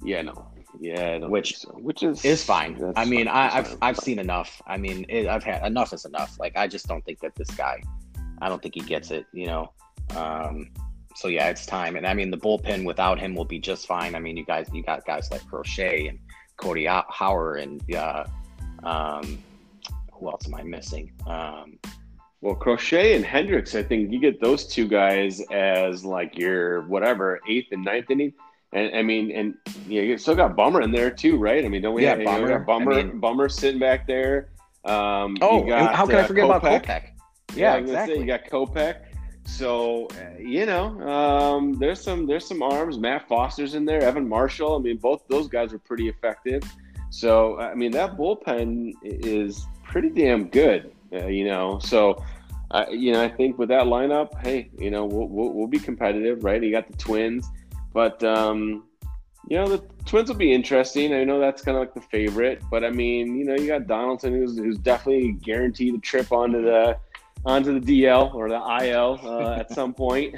Yeah, 0.04 0.22
no, 0.22 0.52
Yeah, 0.80 1.18
which 1.18 1.58
so. 1.58 1.70
which 1.70 2.02
is 2.02 2.24
is 2.24 2.44
fine. 2.44 2.92
I 2.96 3.04
mean, 3.04 3.28
I, 3.28 3.48
have 3.48 3.76
I've 3.82 3.98
seen 3.98 4.18
enough. 4.18 4.60
I 4.66 4.76
mean, 4.76 5.06
it, 5.08 5.26
I've 5.28 5.44
had 5.44 5.64
enough 5.64 5.92
is 5.92 6.04
enough. 6.04 6.38
Like 6.38 6.56
I 6.56 6.66
just 6.66 6.86
don't 6.88 7.04
think 7.04 7.20
that 7.20 7.34
this 7.34 7.50
guy, 7.50 7.82
I 8.40 8.48
don't 8.48 8.60
think 8.62 8.74
he 8.74 8.80
gets 8.80 9.10
it. 9.10 9.26
You 9.32 9.46
know. 9.46 9.72
Um, 10.16 10.70
so 11.14 11.28
yeah, 11.28 11.48
it's 11.48 11.66
time. 11.66 11.96
And 11.96 12.06
I 12.06 12.14
mean, 12.14 12.30
the 12.30 12.38
bullpen 12.38 12.84
without 12.84 13.18
him 13.18 13.34
will 13.34 13.44
be 13.44 13.58
just 13.58 13.86
fine. 13.86 14.14
I 14.14 14.18
mean, 14.18 14.36
you 14.36 14.44
guys, 14.44 14.68
you 14.72 14.82
got 14.82 15.04
guys 15.04 15.30
like 15.30 15.46
Crochet 15.46 16.08
and 16.08 16.18
Cody 16.56 16.86
Howard 16.86 17.60
and 17.60 17.94
uh, 17.94 18.24
um, 18.82 19.38
who 20.12 20.30
else 20.30 20.46
am 20.46 20.54
I 20.54 20.62
missing? 20.62 21.12
Um, 21.26 21.78
well, 22.40 22.54
Crochet 22.54 23.14
and 23.14 23.24
Hendriks, 23.24 23.78
I 23.78 23.82
think 23.82 24.10
you 24.10 24.20
get 24.20 24.40
those 24.40 24.66
two 24.66 24.88
guys 24.88 25.40
as 25.52 26.04
like 26.04 26.36
your 26.36 26.82
whatever 26.82 27.40
eighth 27.48 27.68
and 27.72 27.84
ninth 27.84 28.10
inning. 28.10 28.32
And 28.72 28.96
I 28.96 29.02
mean, 29.02 29.30
and 29.32 29.54
yeah, 29.86 30.02
you 30.02 30.16
still 30.16 30.34
got 30.34 30.56
Bummer 30.56 30.80
in 30.80 30.92
there 30.92 31.10
too, 31.10 31.36
right? 31.36 31.64
I 31.64 31.68
mean, 31.68 31.82
don't 31.82 31.94
we? 31.94 32.04
Yeah, 32.04 32.16
have, 32.16 32.24
Bummer. 32.24 32.48
You 32.48 32.58
know, 32.58 32.64
Bummer, 32.64 32.92
I 32.92 33.02
mean, 33.02 33.20
Bummer 33.20 33.48
sitting 33.48 33.78
back 33.78 34.06
there. 34.06 34.48
Um, 34.84 35.36
oh, 35.42 35.62
got, 35.64 35.94
how 35.94 36.06
can 36.06 36.16
I 36.16 36.26
forget 36.26 36.44
uh, 36.44 36.54
about 36.54 36.82
Kopech? 36.82 37.02
Yeah, 37.54 37.74
Yeah, 37.74 37.76
exactly. 37.76 38.14
Say, 38.14 38.20
you 38.20 38.26
got 38.26 38.44
Kopech. 38.44 39.02
So 39.44 40.06
uh, 40.12 40.38
you 40.38 40.66
know, 40.66 41.00
um, 41.06 41.74
there's 41.74 42.00
some 42.00 42.26
there's 42.26 42.46
some 42.46 42.62
arms. 42.62 42.98
Matt 42.98 43.28
Foster's 43.28 43.74
in 43.74 43.84
there. 43.84 44.00
Evan 44.02 44.28
Marshall. 44.28 44.76
I 44.76 44.78
mean, 44.78 44.96
both 44.96 45.22
those 45.28 45.48
guys 45.48 45.72
are 45.74 45.78
pretty 45.78 46.08
effective. 46.08 46.62
So 47.10 47.58
I 47.58 47.74
mean, 47.74 47.90
that 47.92 48.16
bullpen 48.16 48.92
is 49.02 49.66
pretty 49.84 50.10
damn 50.10 50.48
good. 50.48 50.92
Uh, 51.12 51.26
you 51.26 51.44
know, 51.44 51.78
so. 51.78 52.22
Uh, 52.70 52.86
you 52.90 53.12
know, 53.12 53.22
I 53.22 53.28
think 53.28 53.58
with 53.58 53.68
that 53.68 53.82
lineup, 53.82 54.30
hey, 54.42 54.70
you 54.78 54.90
know, 54.90 55.04
we'll, 55.04 55.28
we'll, 55.28 55.52
we'll 55.52 55.66
be 55.66 55.78
competitive, 55.78 56.42
right? 56.42 56.62
You 56.62 56.70
got 56.70 56.90
the 56.90 56.96
Twins, 56.96 57.50
but 57.92 58.22
um, 58.24 58.84
you 59.48 59.56
know, 59.56 59.68
the 59.68 59.78
Twins 60.06 60.28
will 60.28 60.36
be 60.36 60.52
interesting. 60.52 61.12
I 61.12 61.24
know 61.24 61.40
that's 61.40 61.62
kind 61.62 61.76
of 61.76 61.80
like 61.80 61.94
the 61.94 62.00
favorite, 62.00 62.62
but 62.70 62.84
I 62.84 62.90
mean, 62.90 63.36
you 63.36 63.44
know, 63.44 63.54
you 63.54 63.66
got 63.66 63.86
Donaldson, 63.86 64.32
who's, 64.32 64.56
who's 64.56 64.78
definitely 64.78 65.32
guaranteed 65.32 65.94
a 65.94 65.98
trip 65.98 66.32
onto 66.32 66.62
the 66.62 66.96
onto 67.44 67.78
the 67.78 68.02
DL 68.04 68.32
or 68.34 68.48
the 68.48 68.54
IL 68.84 69.20
uh, 69.22 69.54
at 69.58 69.70
some 69.72 69.92
point. 69.92 70.36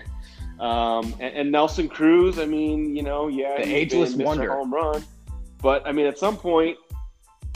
Um, 0.59 1.14
and, 1.19 1.37
and, 1.37 1.53
Nelson 1.53 1.88
Cruz, 1.88 2.38
I 2.38 2.47
mean, 2.47 2.95
you 2.95 3.03
know, 3.03 3.29
yeah, 3.29 3.57
the 3.57 3.75
ageless 3.75 4.14
wonder 4.14 4.53
home 4.53 4.73
run, 4.73 5.05
but 5.61 5.87
I 5.87 5.93
mean, 5.93 6.07
at 6.07 6.17
some 6.17 6.37
point, 6.37 6.79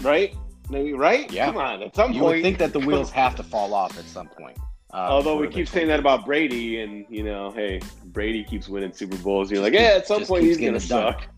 right? 0.02 0.34
Maybe 0.68 0.92
right? 0.94 1.30
Yeah. 1.30 1.46
Come 1.46 1.58
on, 1.58 1.82
at 1.82 1.94
some 1.94 2.12
you 2.12 2.20
point, 2.20 2.36
would 2.36 2.42
think 2.42 2.58
that 2.58 2.72
the 2.72 2.80
wheels 2.80 3.10
have 3.12 3.36
to 3.36 3.42
fall 3.42 3.72
off 3.72 3.96
at 3.98 4.04
some 4.04 4.28
point. 4.28 4.58
Uh, 4.92 5.08
Although 5.10 5.36
we 5.36 5.48
keep 5.48 5.68
saying 5.68 5.88
that 5.88 6.00
about 6.00 6.24
Brady, 6.24 6.80
and 6.80 7.04
you 7.10 7.22
know, 7.22 7.50
hey, 7.50 7.80
Brady 8.06 8.42
keeps 8.42 8.68
winning 8.68 8.92
Super 8.92 9.18
Bowls. 9.18 9.50
You're 9.50 9.62
like, 9.62 9.74
yeah, 9.74 9.96
at 9.96 10.06
some 10.06 10.24
point 10.24 10.44
he's 10.44 10.56
gonna 10.56 10.80
suck. 10.80 11.28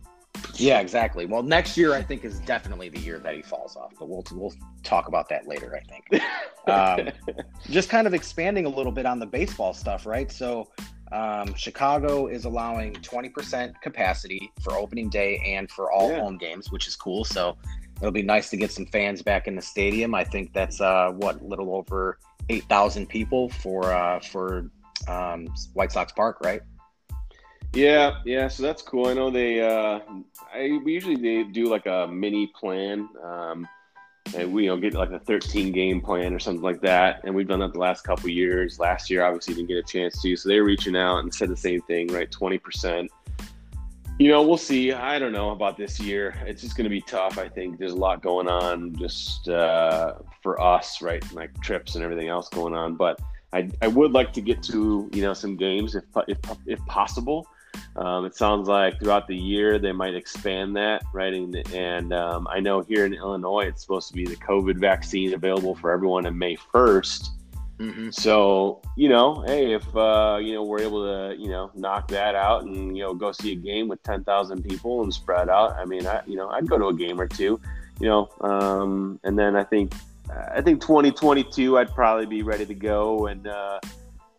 Yeah, 0.55 0.81
exactly. 0.81 1.27
Well, 1.27 1.43
next 1.43 1.77
year 1.77 1.95
I 1.95 2.03
think 2.03 2.25
is 2.25 2.39
definitely 2.41 2.89
the 2.91 3.01
year 3.01 3.19
that 3.19 3.35
he 3.35 3.43
falls 3.43 3.77
off, 3.77 3.93
but 3.99 4.09
we'll 4.09 4.25
we'll 4.33 4.55
talk 4.85 5.09
about 5.09 5.29
that 5.31 5.49
later. 5.49 5.77
I 5.77 5.81
think. 5.81 6.23
um, 6.69 7.35
just 7.71 7.89
kind 7.89 8.07
of 8.07 8.15
expanding 8.15 8.67
a 8.67 8.69
little 8.69 8.93
bit 8.93 9.05
on 9.05 9.19
the 9.19 9.27
baseball 9.27 9.73
stuff, 9.73 10.07
right? 10.07 10.31
So, 10.31 10.69
um, 11.11 11.53
Chicago 11.55 12.29
is 12.29 12.45
allowing 12.45 12.95
20% 12.95 13.81
capacity 13.81 14.53
for 14.63 14.75
opening 14.75 15.09
day 15.09 15.43
and 15.45 15.69
for 15.71 15.91
all 15.91 16.11
yeah. 16.11 16.21
home 16.21 16.39
games, 16.39 16.71
which 16.71 16.87
is 16.87 16.95
cool. 16.95 17.25
So 17.25 17.57
it'll 18.01 18.13
be 18.13 18.23
nice 18.23 18.51
to 18.51 18.57
get 18.57 18.71
some 18.71 18.87
fans 18.87 19.23
back 19.23 19.47
in 19.47 19.57
the 19.57 19.63
stadium. 19.63 20.15
I 20.15 20.25
think 20.25 20.53
that's 20.53 20.81
uh, 20.81 21.13
what 21.13 21.43
little 21.43 21.75
over 21.75 22.19
eight 22.49 22.65
thousand 22.65 23.09
people 23.09 23.49
for 23.49 23.93
uh, 23.93 24.21
for 24.21 24.71
um, 25.09 25.49
White 25.75 25.93
Sox 25.93 26.13
Park, 26.13 26.41
right? 26.43 26.63
Yeah, 27.73 28.19
yeah. 28.25 28.49
So 28.49 28.63
that's 28.63 28.83
cool. 28.83 29.09
I 29.09 29.15
know 29.15 29.31
they. 29.31 29.61
Uh, 29.61 30.01
I 30.53 30.81
we 30.85 30.93
usually 30.93 31.17
they 31.17 31.45
do 31.45 31.67
like 31.67 31.87
a 31.87 32.09
mini 32.11 32.51
plan. 32.59 33.09
Um, 33.23 33.69
and 34.37 34.53
we 34.53 34.65
you 34.65 34.69
know 34.69 34.77
get 34.77 34.95
like 34.95 35.11
a 35.11 35.19
13 35.19 35.73
game 35.73 36.01
plan 36.01 36.33
or 36.33 36.39
something 36.39 36.63
like 36.63 36.81
that 36.81 37.21
and 37.25 37.35
we've 37.35 37.49
done 37.49 37.61
that 37.61 37.73
the 37.73 37.79
last 37.79 38.03
couple 38.03 38.29
years 38.29 38.79
last 38.79 39.11
year 39.11 39.25
obviously 39.25 39.55
didn't 39.55 39.69
get 39.69 39.79
a 39.79 39.83
chance 39.83 40.21
to 40.23 40.37
so 40.37 40.49
they're 40.49 40.65
reaching 40.65 40.97
out 40.97 41.19
and 41.19 41.35
said 41.35 41.49
the 41.49 41.57
same 41.57 41.81
thing 41.83 42.07
right 42.09 42.31
20% 42.31 43.09
you 44.21 44.29
know, 44.29 44.43
we'll 44.43 44.59
see. 44.59 44.93
I 44.93 45.19
don't 45.19 45.33
know 45.33 45.53
about 45.53 45.79
this 45.79 45.99
year. 45.99 46.35
It's 46.45 46.61
just 46.61 46.77
going 46.77 46.85
to 46.85 46.91
be 46.91 47.01
tough. 47.01 47.39
I 47.39 47.49
think 47.49 47.79
there's 47.79 47.93
a 47.93 47.97
lot 47.97 48.23
going 48.23 48.49
on 48.49 48.95
just 48.95 49.49
uh, 49.49 50.17
for 50.43 50.61
us, 50.61 51.01
right? 51.01 51.25
Like 51.33 51.59
trips 51.63 51.95
and 51.95 52.05
everything 52.05 52.29
else 52.29 52.51
going 52.51 52.75
on. 52.75 52.97
But 52.97 53.19
I, 53.55 53.71
I 53.81 53.89
would 53.89 54.13
like 54.13 54.35
to 54.35 54.43
get 54.43 54.63
to, 54.65 55.09
you 55.15 55.23
know, 55.23 55.33
some 55.33 55.57
games 55.57 55.95
if, 55.95 56.05
if, 56.29 56.37
if 56.67 56.79
possible. 56.85 57.47
Um, 57.97 58.27
it 58.27 58.37
sounds 58.37 58.69
like 58.69 58.99
throughout 58.99 59.27
the 59.27 59.35
year 59.35 59.79
they 59.79 59.93
might 59.93 60.15
expand 60.15 60.77
that, 60.77 61.03
right? 61.15 61.33
And, 61.33 61.57
and 61.73 62.13
um, 62.13 62.47
I 62.51 62.61
know 62.61 62.83
here 62.83 63.07
in 63.07 63.15
Illinois, 63.15 63.69
it's 63.69 63.81
supposed 63.81 64.09
to 64.09 64.15
be 64.15 64.27
the 64.27 64.37
COVID 64.37 64.79
vaccine 64.79 65.33
available 65.33 65.75
for 65.75 65.93
everyone 65.93 66.27
on 66.27 66.37
May 66.37 66.57
1st. 66.57 67.27
Mm-hmm. 67.81 68.11
So 68.11 68.83
you 68.95 69.09
know, 69.09 69.43
hey, 69.47 69.73
if 69.73 69.97
uh, 69.97 70.39
you 70.41 70.53
know 70.53 70.63
we're 70.63 70.81
able 70.81 71.03
to 71.03 71.35
you 71.41 71.49
know 71.49 71.71
knock 71.75 72.09
that 72.09 72.35
out 72.35 72.65
and 72.65 72.95
you 72.95 73.03
know 73.03 73.15
go 73.15 73.33
see 73.33 73.53
a 73.53 73.57
game 73.57 73.89
with 73.89 74.03
ten 74.03 74.23
thousand 74.23 74.63
people 74.63 75.03
and 75.03 75.13
spread 75.13 75.49
out, 75.49 75.73
I 75.73 75.87
mean, 75.87 76.07
I 76.07 76.23
you 76.27 76.37
know 76.37 76.51
I'd 76.51 76.69
go 76.69 76.77
to 76.77 76.89
a 76.89 76.95
game 76.95 77.19
or 77.19 77.27
two, 77.27 77.59
you 77.99 78.07
know, 78.07 78.29
um, 78.43 79.19
and 79.25 79.39
then 79.39 79.57
I 79.57 79.65
think 79.65 79.95
I 80.31 80.61
think 80.61 80.83
twenty 80.83 81.11
twenty 81.11 81.43
two 81.43 81.79
I'd 81.79 81.95
probably 81.95 82.27
be 82.27 82.43
ready 82.43 82.67
to 82.67 82.75
go 82.75 83.27
and. 83.27 83.47
Uh, 83.47 83.81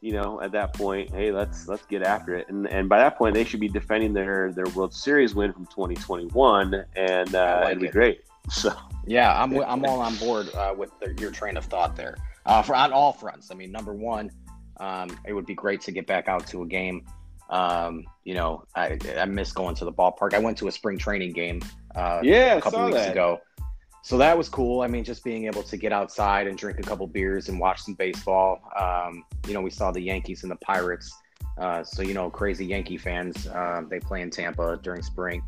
you 0.03 0.13
know, 0.13 0.41
at 0.41 0.51
that 0.53 0.73
point, 0.73 1.11
hey, 1.11 1.31
let's 1.31 1.67
let's 1.67 1.85
get 1.85 2.01
after 2.01 2.35
it. 2.35 2.49
And 2.49 2.67
and 2.69 2.89
by 2.89 2.97
that 2.97 3.19
point, 3.19 3.35
they 3.35 3.43
should 3.43 3.59
be 3.59 3.67
defending 3.67 4.13
their 4.13 4.51
their 4.51 4.65
World 4.69 4.95
Series 4.95 5.35
win 5.35 5.53
from 5.53 5.67
2021, 5.67 6.85
and 6.95 7.35
uh, 7.35 7.59
like 7.61 7.71
it'd 7.73 7.81
be 7.81 7.87
great. 7.87 8.21
So 8.49 8.73
yeah, 9.05 9.39
I'm 9.39 9.55
I'm 9.67 9.85
all 9.85 9.99
on 9.99 10.15
board 10.15 10.49
uh, 10.55 10.73
with 10.75 10.89
the, 10.99 11.13
your 11.21 11.29
train 11.29 11.57
of 11.57 11.65
thought 11.65 11.95
there 11.95 12.17
uh, 12.45 12.61
for 12.61 12.75
on 12.75 12.91
all 12.91 13.13
fronts. 13.13 13.51
I 13.51 13.55
mean, 13.55 13.71
number 13.71 13.93
one, 13.93 14.31
um, 14.79 15.09
it 15.25 15.33
would 15.33 15.45
be 15.45 15.55
great 15.55 15.81
to 15.81 15.91
get 15.91 16.07
back 16.07 16.27
out 16.27 16.47
to 16.47 16.63
a 16.63 16.67
game. 16.67 17.05
Um, 17.49 18.05
you 18.23 18.33
know, 18.33 18.63
I, 18.75 18.97
I 19.17 19.25
miss 19.25 19.51
going 19.51 19.75
to 19.75 19.85
the 19.85 19.91
ballpark. 19.91 20.33
I 20.33 20.39
went 20.39 20.57
to 20.59 20.67
a 20.67 20.71
spring 20.71 20.97
training 20.97 21.33
game 21.33 21.61
uh, 21.95 22.21
yeah, 22.23 22.55
a 22.55 22.61
couple 22.61 22.83
weeks 22.85 22.97
that. 22.97 23.11
ago. 23.11 23.41
So 24.03 24.17
that 24.17 24.35
was 24.37 24.49
cool. 24.49 24.81
I 24.81 24.87
mean, 24.87 25.03
just 25.03 25.23
being 25.23 25.45
able 25.45 25.61
to 25.63 25.77
get 25.77 25.91
outside 25.91 26.47
and 26.47 26.57
drink 26.57 26.79
a 26.79 26.81
couple 26.81 27.05
beers 27.05 27.49
and 27.49 27.59
watch 27.59 27.81
some 27.81 27.93
baseball. 27.93 28.61
Um, 28.79 29.23
you 29.47 29.53
know, 29.53 29.61
we 29.61 29.69
saw 29.69 29.91
the 29.91 30.01
Yankees 30.01 30.43
and 30.43 30.51
the 30.51 30.55
Pirates. 30.55 31.13
Uh, 31.59 31.83
so, 31.83 32.01
you 32.01 32.13
know, 32.13 32.29
crazy 32.29 32.65
Yankee 32.65 32.97
fans, 32.97 33.45
uh, 33.47 33.81
they 33.89 33.99
play 33.99 34.21
in 34.21 34.31
Tampa 34.31 34.79
during 34.81 35.03
spring 35.03 35.43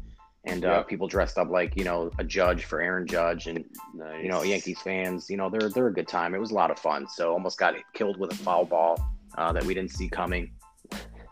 and 0.45 0.65
uh, 0.65 0.83
people 0.83 1.07
dressed 1.07 1.37
up 1.37 1.49
like 1.49 1.75
you 1.77 1.83
know 1.83 2.11
a 2.19 2.23
judge 2.23 2.65
for 2.65 2.81
Aaron 2.81 3.07
Judge, 3.07 3.47
and 3.47 3.63
nice. 3.93 4.21
you 4.21 4.29
know 4.29 4.43
Yankees 4.43 4.79
fans. 4.81 5.29
You 5.29 5.37
know 5.37 5.49
they're 5.49 5.69
they're 5.69 5.87
a 5.87 5.93
good 5.93 6.07
time. 6.07 6.35
It 6.35 6.39
was 6.39 6.51
a 6.51 6.55
lot 6.55 6.71
of 6.71 6.79
fun. 6.79 7.07
So 7.07 7.31
almost 7.31 7.57
got 7.57 7.75
killed 7.93 8.17
with 8.17 8.31
a 8.31 8.35
foul 8.35 8.65
ball 8.65 8.97
uh, 9.37 9.53
that 9.53 9.63
we 9.63 9.73
didn't 9.73 9.91
see 9.91 10.09
coming. 10.09 10.51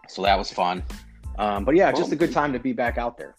So 0.08 0.22
that 0.24 0.38
was 0.38 0.52
fun. 0.52 0.84
Um, 1.38 1.66
but 1.66 1.76
yeah, 1.76 1.92
just 1.92 2.12
a 2.12 2.16
good 2.16 2.32
time 2.32 2.54
to 2.54 2.60
be 2.60 2.74
back 2.74 2.98
out 2.98 3.18
there. 3.18 3.36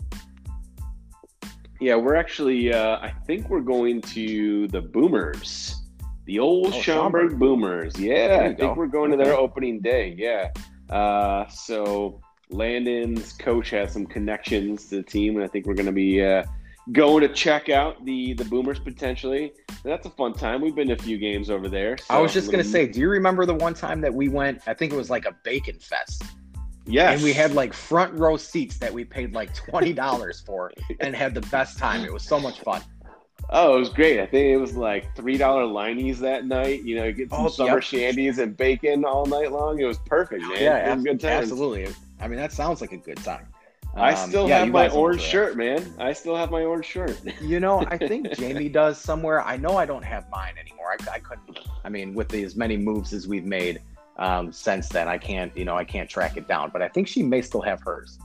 Yeah, 1.81 1.97
we're 1.97 2.17
actually. 2.17 2.73
Uh, 2.73 2.99
I 2.99 3.13
think 3.27 3.49
we're 3.49 3.61
going 3.61 4.03
to 4.03 4.69
the 4.69 4.81
Boomers, 4.81 5.83
the 6.27 6.39
old 6.39 6.69
oh, 6.69 6.71
Schaumburg, 6.81 7.31
Schaumburg, 7.31 7.39
Boomers. 7.39 7.99
Yeah, 7.99 8.41
I 8.43 8.47
think 8.49 8.59
go. 8.59 8.75
we're 8.75 8.87
going 8.87 9.11
to 9.11 9.17
their 9.17 9.35
opening 9.35 9.81
day. 9.81 10.15
Yeah. 10.17 10.53
Uh, 10.95 11.49
so 11.49 12.21
Landon's 12.53 13.33
coach 13.33 13.71
has 13.71 13.93
some 13.93 14.07
connections 14.07 14.89
to 14.89 14.97
the 14.97 15.03
team, 15.03 15.37
and 15.37 15.45
I 15.45 15.49
think 15.49 15.67
we're 15.67 15.75
going 15.75 15.87
to 15.87 15.93
be 15.93 16.23
uh, 16.23 16.45
going 16.91 17.21
to 17.21 17.29
check 17.29 17.69
out 17.69 18.05
the 18.05 18.35
the 18.35 18.45
Boomers 18.45 18.79
potentially. 18.79 19.53
That's 19.85 20.07
a 20.07 20.11
fun 20.11 20.33
time. 20.35 20.61
We've 20.61 20.75
been 20.75 20.89
to 20.89 20.95
a 20.95 20.99
few 20.99 21.19
games 21.19 21.51
over 21.51 21.69
there. 21.69 21.99
So 21.99 22.15
I 22.15 22.19
was 22.19 22.33
just 22.33 22.51
going 22.51 22.63
to 22.63 22.69
say, 22.69 22.87
do 22.87 23.01
you 23.01 23.09
remember 23.09 23.47
the 23.47 23.55
one 23.55 23.75
time 23.75 24.01
that 24.01 24.13
we 24.13 24.29
went? 24.29 24.63
I 24.67 24.75
think 24.75 24.93
it 24.93 24.97
was 24.97 25.11
like 25.11 25.25
a 25.25 25.37
bacon 25.45 25.79
fest. 25.79 26.25
Yes. 26.85 27.15
And 27.15 27.23
we 27.23 27.33
had 27.33 27.55
like 27.55 27.73
front 27.73 28.15
row 28.15 28.37
seats 28.37 28.79
that 28.79 28.93
we 28.93 29.05
paid 29.05 29.35
like 29.35 29.55
twenty 29.55 29.93
dollars 29.93 30.41
for, 30.41 30.73
and 31.01 31.15
had 31.15 31.35
the 31.35 31.43
best 31.43 31.79
time. 31.79 32.05
It 32.05 32.13
was 32.13 32.25
so 32.25 32.41
much 32.41 32.61
fun. 32.61 32.83
Oh, 33.51 33.77
it 33.77 33.81
was 33.81 33.89
great. 33.91 34.19
I 34.21 34.27
think 34.27 34.47
it 34.47 34.57
was 34.57 34.77
like 34.77 35.15
three 35.15 35.37
dollar 35.37 35.65
Leinies 35.65 36.19
that 36.19 36.47
night. 36.47 36.83
You 36.83 36.97
know, 36.97 37.05
you 37.05 37.13
get 37.13 37.31
some 37.31 37.47
oh, 37.47 37.49
summer 37.49 37.81
yep. 37.81 37.83
shandies 37.83 38.39
and 38.39 38.57
bacon 38.57 39.05
all 39.05 39.27
night 39.27 39.53
long. 39.53 39.79
It 39.79 39.85
was 39.85 39.99
perfect, 40.07 40.43
man. 40.43 40.63
Yeah, 40.63 40.91
it 40.91 40.95
was 40.95 41.05
good 41.05 41.21
time. 41.21 41.43
Absolutely. 41.43 41.89
I 42.23 42.29
mean, 42.29 42.39
that 42.39 42.53
sounds 42.53 42.81
like 42.81 42.93
a 42.93 42.97
good 42.97 43.19
time. 43.19 43.49
Um, 43.95 44.03
I 44.03 44.15
still 44.15 44.49
yeah, 44.49 44.61
have 44.61 44.69
my 44.69 44.89
orange 44.89 45.21
shirt, 45.21 45.57
man. 45.57 45.93
I 45.99 46.15
still 46.15 46.35
have 46.35 46.51
my 46.51 46.63
orange 46.63 46.87
shirt. 46.87 47.21
you 47.43 47.61
know, 47.61 47.85
I 47.89 47.99
think 47.99 48.33
Jamie 48.33 48.71
does 48.71 48.99
somewhere. 48.99 49.43
I 49.43 49.57
know 49.59 49.77
I 49.77 49.85
don't 49.85 50.05
have 50.05 50.31
mine 50.31 50.55
anymore. 50.59 50.97
I, 50.99 51.17
I 51.17 51.19
couldn't. 51.19 51.59
I 51.85 51.91
mean, 51.91 52.15
with 52.15 52.33
as 52.33 52.57
many 52.57 52.79
moves 52.79 53.13
as 53.13 53.29
we've 53.29 53.45
made 53.45 53.83
um, 54.17 54.51
since 54.51 54.89
then, 54.89 55.09
I 55.09 55.19
can't. 55.19 55.55
You 55.57 55.67
know, 55.67 55.77
I 55.77 55.85
can't 55.85 56.09
track 56.09 56.39
it 56.39 56.49
down. 56.49 56.71
But 56.73 56.81
I 56.81 56.89
think 56.89 57.07
she 57.07 57.23
may 57.23 57.43
still 57.43 57.63
have 57.63 57.83
hers. 57.83 58.19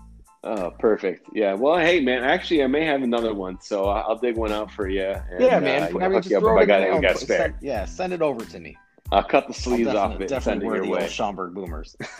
Oh, 0.43 0.71
perfect. 0.79 1.27
Yeah. 1.33 1.53
Well, 1.53 1.77
hey, 1.77 1.99
man. 1.99 2.23
Actually, 2.23 2.63
I 2.63 2.67
may 2.67 2.85
have 2.85 3.01
another 3.01 3.33
one, 3.33 3.59
so 3.59 3.85
I'll 3.85 4.17
dig 4.17 4.37
one 4.37 4.53
out 4.53 4.71
for 4.71 4.87
you. 4.87 5.03
And, 5.03 5.43
yeah, 5.43 5.59
man. 5.59 5.83
Uh, 5.93 5.99
I 5.99 6.07
mean, 6.07 6.21
just 6.21 6.29
throw 6.29 6.57
it 6.59 6.61
I 6.61 6.65
got, 6.65 6.81
it, 6.83 7.01
got 7.01 7.17
spare. 7.17 7.37
Send, 7.39 7.55
yeah, 7.59 7.83
send 7.83 8.13
it 8.13 8.21
over 8.21 8.45
to 8.45 8.59
me. 8.59 8.77
I'll 9.11 9.23
cut 9.23 9.47
the 9.47 9.53
sleeves 9.53 9.89
off 9.89 10.15
of 10.15 10.21
it. 10.21 10.27
Definitely 10.27 10.65
wear 10.65 10.81
the 10.81 10.89
way. 10.89 11.01
old 11.03 11.09
Schaumburg 11.09 11.53
Boomers. 11.53 11.95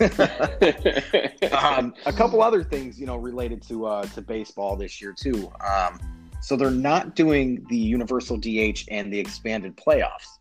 um, 1.52 1.94
a 2.06 2.12
couple 2.12 2.42
other 2.42 2.64
things, 2.64 2.98
you 2.98 3.06
know, 3.06 3.16
related 3.16 3.62
to 3.68 3.86
uh, 3.86 4.06
to 4.06 4.22
baseball 4.22 4.76
this 4.76 5.00
year 5.00 5.12
too. 5.12 5.50
Um, 5.66 5.98
So 6.40 6.56
they're 6.56 6.70
not 6.70 7.16
doing 7.16 7.66
the 7.68 7.76
universal 7.76 8.36
DH 8.36 8.84
and 8.90 9.12
the 9.12 9.18
expanded 9.18 9.76
playoffs. 9.76 10.38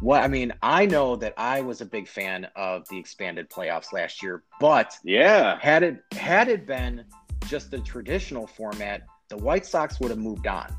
What 0.00 0.22
I 0.22 0.28
mean, 0.28 0.52
I 0.62 0.86
know 0.86 1.14
that 1.16 1.34
I 1.36 1.60
was 1.60 1.80
a 1.80 1.84
big 1.84 2.08
fan 2.08 2.48
of 2.56 2.88
the 2.88 2.98
expanded 2.98 3.50
playoffs 3.50 3.92
last 3.92 4.22
year, 4.22 4.44
but 4.60 4.96
yeah, 5.04 5.58
had 5.60 5.82
it 5.82 6.02
had 6.12 6.48
it 6.48 6.66
been 6.66 7.04
just 7.46 7.70
the 7.70 7.80
traditional 7.80 8.46
format, 8.46 9.02
the 9.28 9.36
White 9.36 9.66
Sox 9.66 10.00
would 10.00 10.10
have 10.10 10.18
moved 10.18 10.46
on 10.46 10.74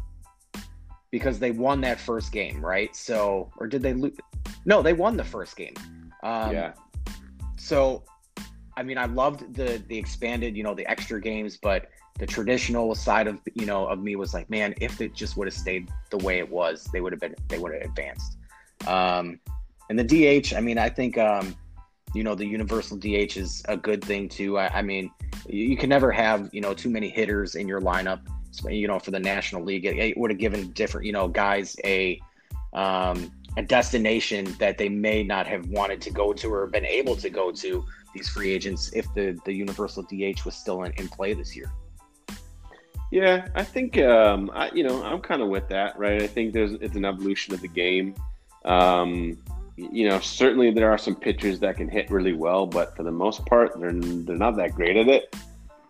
because 1.13 1.37
they 1.37 1.51
won 1.51 1.79
that 1.79 1.99
first 1.99 2.31
game, 2.31 2.59
right? 2.65 2.95
So, 2.95 3.51
or 3.57 3.67
did 3.67 3.83
they 3.83 3.93
lose? 3.93 4.17
No, 4.65 4.81
they 4.81 4.93
won 4.93 5.15
the 5.15 5.23
first 5.23 5.55
game. 5.55 5.75
Um, 6.23 6.51
yeah. 6.51 6.73
So, 7.55 8.03
I 8.75 8.81
mean, 8.81 8.97
I 8.97 9.05
loved 9.05 9.53
the 9.53 9.79
the 9.87 9.95
expanded, 9.95 10.57
you 10.57 10.63
know, 10.63 10.73
the 10.73 10.89
extra 10.89 11.21
games, 11.21 11.55
but 11.55 11.91
the 12.17 12.25
traditional 12.25 12.95
side 12.95 13.27
of 13.27 13.39
you 13.53 13.67
know 13.67 13.85
of 13.85 13.99
me 13.99 14.15
was 14.15 14.33
like, 14.33 14.49
man, 14.49 14.73
if 14.81 15.01
it 15.01 15.13
just 15.13 15.37
would 15.37 15.45
have 15.45 15.53
stayed 15.53 15.87
the 16.09 16.17
way 16.17 16.39
it 16.39 16.49
was, 16.49 16.89
they 16.91 16.99
would 16.99 17.13
have 17.13 17.21
been 17.21 17.35
they 17.47 17.59
would 17.59 17.73
have 17.75 17.83
advanced. 17.83 18.37
Um, 18.87 19.39
and 19.91 19.99
the 19.99 20.03
DH, 20.03 20.55
I 20.55 20.61
mean, 20.61 20.79
I 20.79 20.89
think 20.89 21.19
um, 21.19 21.55
you 22.15 22.23
know 22.23 22.33
the 22.33 22.47
universal 22.47 22.97
DH 22.97 23.37
is 23.37 23.61
a 23.69 23.77
good 23.77 24.03
thing 24.03 24.29
too. 24.29 24.57
I, 24.57 24.79
I 24.79 24.81
mean, 24.81 25.11
you 25.45 25.77
can 25.77 25.89
never 25.89 26.11
have 26.11 26.49
you 26.51 26.61
know 26.61 26.73
too 26.73 26.89
many 26.89 27.09
hitters 27.09 27.53
in 27.53 27.67
your 27.67 27.81
lineup. 27.81 28.21
You 28.69 28.87
know, 28.87 28.99
for 28.99 29.11
the 29.11 29.19
National 29.19 29.63
League, 29.63 29.85
it, 29.85 29.97
it 29.97 30.17
would 30.17 30.31
have 30.31 30.39
given 30.39 30.71
different 30.71 31.05
you 31.05 31.13
know 31.13 31.27
guys 31.27 31.75
a 31.83 32.19
um, 32.73 33.31
a 33.57 33.61
destination 33.61 34.55
that 34.59 34.77
they 34.77 34.89
may 34.89 35.23
not 35.23 35.45
have 35.47 35.67
wanted 35.67 36.01
to 36.01 36.09
go 36.09 36.33
to 36.33 36.53
or 36.53 36.67
been 36.67 36.85
able 36.85 37.15
to 37.15 37.29
go 37.29 37.51
to 37.51 37.85
these 38.13 38.29
free 38.29 38.51
agents 38.51 38.91
if 38.93 39.11
the 39.13 39.39
the 39.45 39.53
universal 39.53 40.03
DH 40.03 40.45
was 40.45 40.55
still 40.55 40.83
in, 40.83 40.91
in 40.93 41.07
play 41.07 41.33
this 41.33 41.55
year. 41.55 41.71
Yeah, 43.11 43.47
I 43.53 43.63
think 43.63 43.99
um, 43.99 44.49
I, 44.53 44.71
you 44.71 44.83
know 44.83 45.03
I'm 45.03 45.21
kind 45.21 45.41
of 45.41 45.49
with 45.49 45.67
that, 45.69 45.97
right? 45.97 46.21
I 46.21 46.27
think 46.27 46.53
there's 46.53 46.73
it's 46.73 46.95
an 46.95 47.05
evolution 47.05 47.53
of 47.53 47.61
the 47.61 47.67
game. 47.67 48.15
Um, 48.65 49.37
you 49.75 50.07
know, 50.07 50.19
certainly 50.19 50.71
there 50.71 50.91
are 50.91 50.97
some 50.97 51.15
pitchers 51.15 51.59
that 51.59 51.77
can 51.77 51.89
hit 51.89 52.09
really 52.11 52.33
well, 52.33 52.65
but 52.65 52.95
for 52.95 53.03
the 53.03 53.11
most 53.11 53.45
part, 53.45 53.79
they're 53.79 53.91
they're 53.91 54.37
not 54.37 54.55
that 54.57 54.73
great 54.75 54.97
at 54.97 55.07
it. 55.07 55.35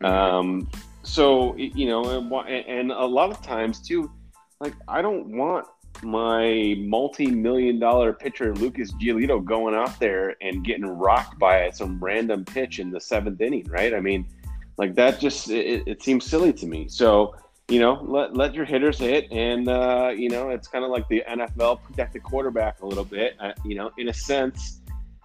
Mm-hmm. 0.01 0.05
Um, 0.05 0.69
so 1.03 1.55
you 1.57 1.85
know, 1.85 2.03
and, 2.47 2.65
and 2.67 2.91
a 2.91 3.05
lot 3.05 3.29
of 3.29 3.41
times 3.41 3.79
too, 3.79 4.11
like 4.59 4.73
I 4.87 5.01
don't 5.01 5.37
want 5.37 5.67
my 6.01 6.75
multi-million 6.79 7.79
dollar 7.79 8.13
pitcher 8.13 8.55
Lucas 8.55 8.91
Giolito 8.93 9.43
going 9.43 9.75
out 9.75 9.99
there 9.99 10.35
and 10.41 10.65
getting 10.65 10.85
rocked 10.85 11.37
by 11.37 11.69
some 11.71 12.03
random 12.03 12.43
pitch 12.45 12.79
in 12.79 12.89
the 12.89 12.99
seventh 12.99 13.39
inning, 13.41 13.67
right? 13.69 13.93
I 13.93 13.99
mean, 13.99 14.25
like 14.77 14.95
that 14.95 15.19
just 15.19 15.49
it, 15.49 15.83
it 15.85 16.01
seems 16.01 16.25
silly 16.25 16.53
to 16.53 16.65
me. 16.65 16.87
So 16.87 17.35
you 17.69 17.79
know, 17.79 18.03
let 18.03 18.35
let 18.35 18.53
your 18.53 18.65
hitters 18.65 18.99
hit, 18.99 19.31
and 19.31 19.69
uh, 19.69 20.11
you 20.15 20.29
know, 20.29 20.49
it's 20.49 20.67
kind 20.67 20.83
of 20.83 20.91
like 20.91 21.07
the 21.07 21.23
NFL 21.29 21.81
protect 21.83 22.13
the 22.13 22.19
quarterback 22.19 22.81
a 22.81 22.85
little 22.85 23.05
bit. 23.05 23.35
Uh, 23.39 23.53
you 23.63 23.75
know, 23.75 23.91
in 23.97 24.09
a 24.09 24.13
sense, 24.13 24.81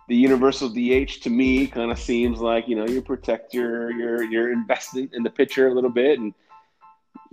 the 0.09 0.17
universal 0.17 0.69
DH 0.69 1.23
to 1.23 1.31
me 1.31 1.67
kind 1.67 1.91
of 1.91 1.99
seems 1.99 2.41
like 2.41 2.67
you 2.67 2.75
know 2.77 2.87
you 2.87 3.01
protect 3.01 3.55
your 3.55 3.91
your 3.93 4.25
your 4.25 4.53
investment 4.53 5.11
in 5.15 5.23
the 5.23 5.31
pitcher 5.31 5.69
a 5.69 5.75
little 5.75 5.91
bit, 5.91 6.19
and 6.19 6.35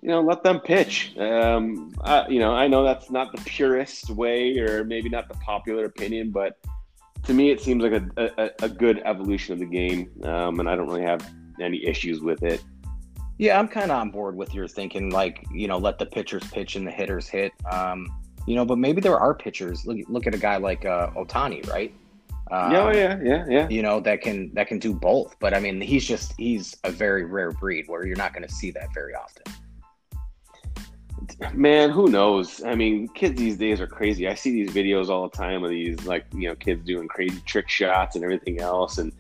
you 0.06 0.12
know, 0.12 0.22
let 0.22 0.44
them 0.44 0.60
pitch. 0.60 1.18
Um, 1.18 1.92
I, 2.02 2.28
you 2.28 2.40
know, 2.40 2.54
I 2.54 2.68
know 2.68 2.84
that's 2.84 3.10
not 3.10 3.32
the 3.32 3.42
purest 3.42 4.12
way, 4.12 4.56
or 4.60 4.84
maybe 4.84 5.10
not 5.10 5.28
the 5.28 5.34
popular 5.36 5.86
opinion, 5.86 6.30
but 6.30 6.60
to 7.24 7.34
me, 7.34 7.50
it 7.50 7.60
seems 7.60 7.82
like 7.82 7.94
a, 7.94 8.32
a, 8.38 8.66
a 8.66 8.70
good 8.70 9.02
evolution 9.04 9.54
of 9.54 9.60
the 9.60 9.66
game, 9.66 10.12
um, 10.24 10.60
and 10.60 10.70
I 10.70 10.76
don't 10.76 10.86
really 10.86 11.02
have 11.02 11.28
any 11.60 11.84
issues 11.84 12.22
with 12.22 12.44
it. 12.44 12.64
Yeah, 13.40 13.58
I'm 13.58 13.68
kind 13.68 13.90
of 13.90 13.98
on 13.98 14.12
board 14.12 14.36
with 14.36 14.54
your 14.54 14.68
thinking. 14.68 15.10
Like, 15.10 15.44
you 15.52 15.68
know, 15.68 15.80
let 15.80 15.98
the 15.98 16.06
pitchers 16.06 16.44
pitch 16.52 16.76
and 16.76 16.86
the 16.86 16.92
hitters 16.92 17.28
hit. 17.28 17.52
Um, 17.70 18.08
you 18.46 18.54
know, 18.54 18.64
but 18.64 18.78
maybe 18.78 19.02
there 19.02 19.18
are 19.18 19.34
pitchers. 19.34 19.88
Look, 19.88 19.98
look 20.08 20.28
at 20.28 20.36
a 20.36 20.38
guy 20.38 20.58
like 20.58 20.86
uh, 20.86 21.10
Ohtani, 21.16 21.68
right? 21.68 21.92
Um, 22.52 22.72
yeah, 22.72 22.92
yeah, 22.92 23.20
yeah, 23.24 23.46
yeah. 23.50 23.70
You 23.70 23.82
know 23.82 24.00
that 24.02 24.22
can 24.22 24.54
that 24.54 24.68
can 24.68 24.78
do 24.78 24.94
both. 24.94 25.36
But 25.40 25.54
I 25.56 25.60
mean, 25.60 25.82
he's 25.82 26.06
just 26.06 26.34
he's 26.38 26.78
a 26.84 26.92
very 26.92 27.26
rare 27.26 27.52
breed 27.52 27.86
where 27.88 28.06
you're 28.06 28.18
not 28.18 28.34
going 28.34 28.48
to 28.48 28.54
see 28.54 28.72
that 28.72 28.94
very 28.94 29.16
often. 29.16 29.44
Man, 31.54 31.90
who 31.90 32.08
knows? 32.08 32.64
I 32.64 32.76
mean, 32.76 33.08
kids 33.10 33.40
these 33.40 33.58
days 33.58 33.82
are 33.82 33.88
crazy. 33.88 34.28
I 34.28 34.36
see 34.36 34.52
these 34.52 34.70
videos 34.70 35.10
all 35.10 35.28
the 35.28 35.36
time 35.36 35.64
of 35.64 35.72
these 35.72 36.06
like 36.06 36.26
you 36.34 36.48
know 36.48 36.56
kids 36.56 36.86
doing 36.86 37.08
crazy 37.08 37.42
trick 37.46 37.68
shots 37.68 38.16
and 38.16 38.24
everything 38.24 38.62
else, 38.62 39.00
and 39.00 39.12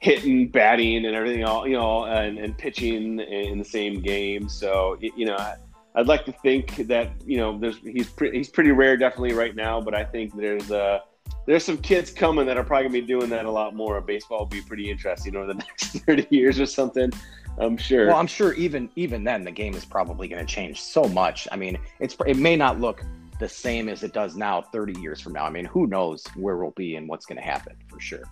hitting, 0.00 0.48
batting, 0.48 1.04
and 1.04 1.14
everything 1.14 1.44
all 1.44 1.66
you 1.68 1.76
know, 1.76 2.04
and, 2.06 2.38
and 2.38 2.56
pitching 2.56 3.20
in 3.20 3.58
the 3.58 3.64
same 3.64 4.00
game. 4.00 4.48
So 4.48 4.96
you 5.00 5.26
know, 5.26 5.36
I, 5.36 5.56
would 5.94 6.08
like 6.08 6.24
to 6.24 6.32
think 6.32 6.76
that 6.88 7.10
you 7.26 7.36
know, 7.36 7.58
there's 7.58 7.76
he's 7.78 8.08
pretty 8.08 8.38
he's 8.38 8.48
pretty 8.48 8.70
rare 8.70 8.96
definitely 8.96 9.34
right 9.34 9.54
now, 9.54 9.78
but 9.78 9.94
I 9.94 10.04
think 10.04 10.34
there's 10.34 10.70
uh 10.70 11.00
there's 11.46 11.64
some 11.64 11.78
kids 11.78 12.10
coming 12.10 12.46
that 12.46 12.56
are 12.56 12.64
probably 12.64 12.88
gonna 12.88 13.00
be 13.00 13.06
doing 13.06 13.28
that 13.30 13.44
a 13.44 13.50
lot 13.50 13.74
more. 13.74 14.00
Baseball 14.00 14.40
will 14.40 14.46
be 14.46 14.62
pretty 14.62 14.90
interesting 14.90 15.36
over 15.36 15.46
the 15.46 15.54
next 15.80 15.98
30 15.98 16.26
years 16.30 16.60
or 16.60 16.66
something. 16.66 17.12
I'm 17.58 17.76
sure. 17.76 18.06
Well, 18.06 18.16
I'm 18.16 18.26
sure 18.26 18.54
even 18.54 18.88
even 18.96 19.24
then 19.24 19.44
the 19.44 19.50
game 19.50 19.74
is 19.74 19.84
probably 19.84 20.28
going 20.28 20.44
to 20.44 20.52
change 20.52 20.80
so 20.80 21.04
much. 21.04 21.46
I 21.52 21.56
mean, 21.56 21.78
it's 22.00 22.16
it 22.26 22.36
may 22.36 22.56
not 22.56 22.80
look 22.80 23.02
the 23.38 23.48
same 23.48 23.88
as 23.88 24.02
it 24.02 24.12
does 24.12 24.36
now 24.36 24.62
30 24.62 25.00
years 25.00 25.20
from 25.20 25.32
now. 25.32 25.44
I 25.44 25.50
mean, 25.50 25.64
who 25.64 25.86
knows 25.86 26.24
where 26.36 26.56
we'll 26.56 26.70
be 26.72 26.96
and 26.96 27.08
what's 27.08 27.26
going 27.26 27.36
to 27.36 27.42
happen 27.42 27.76
for 27.88 28.00
sure. 28.00 28.22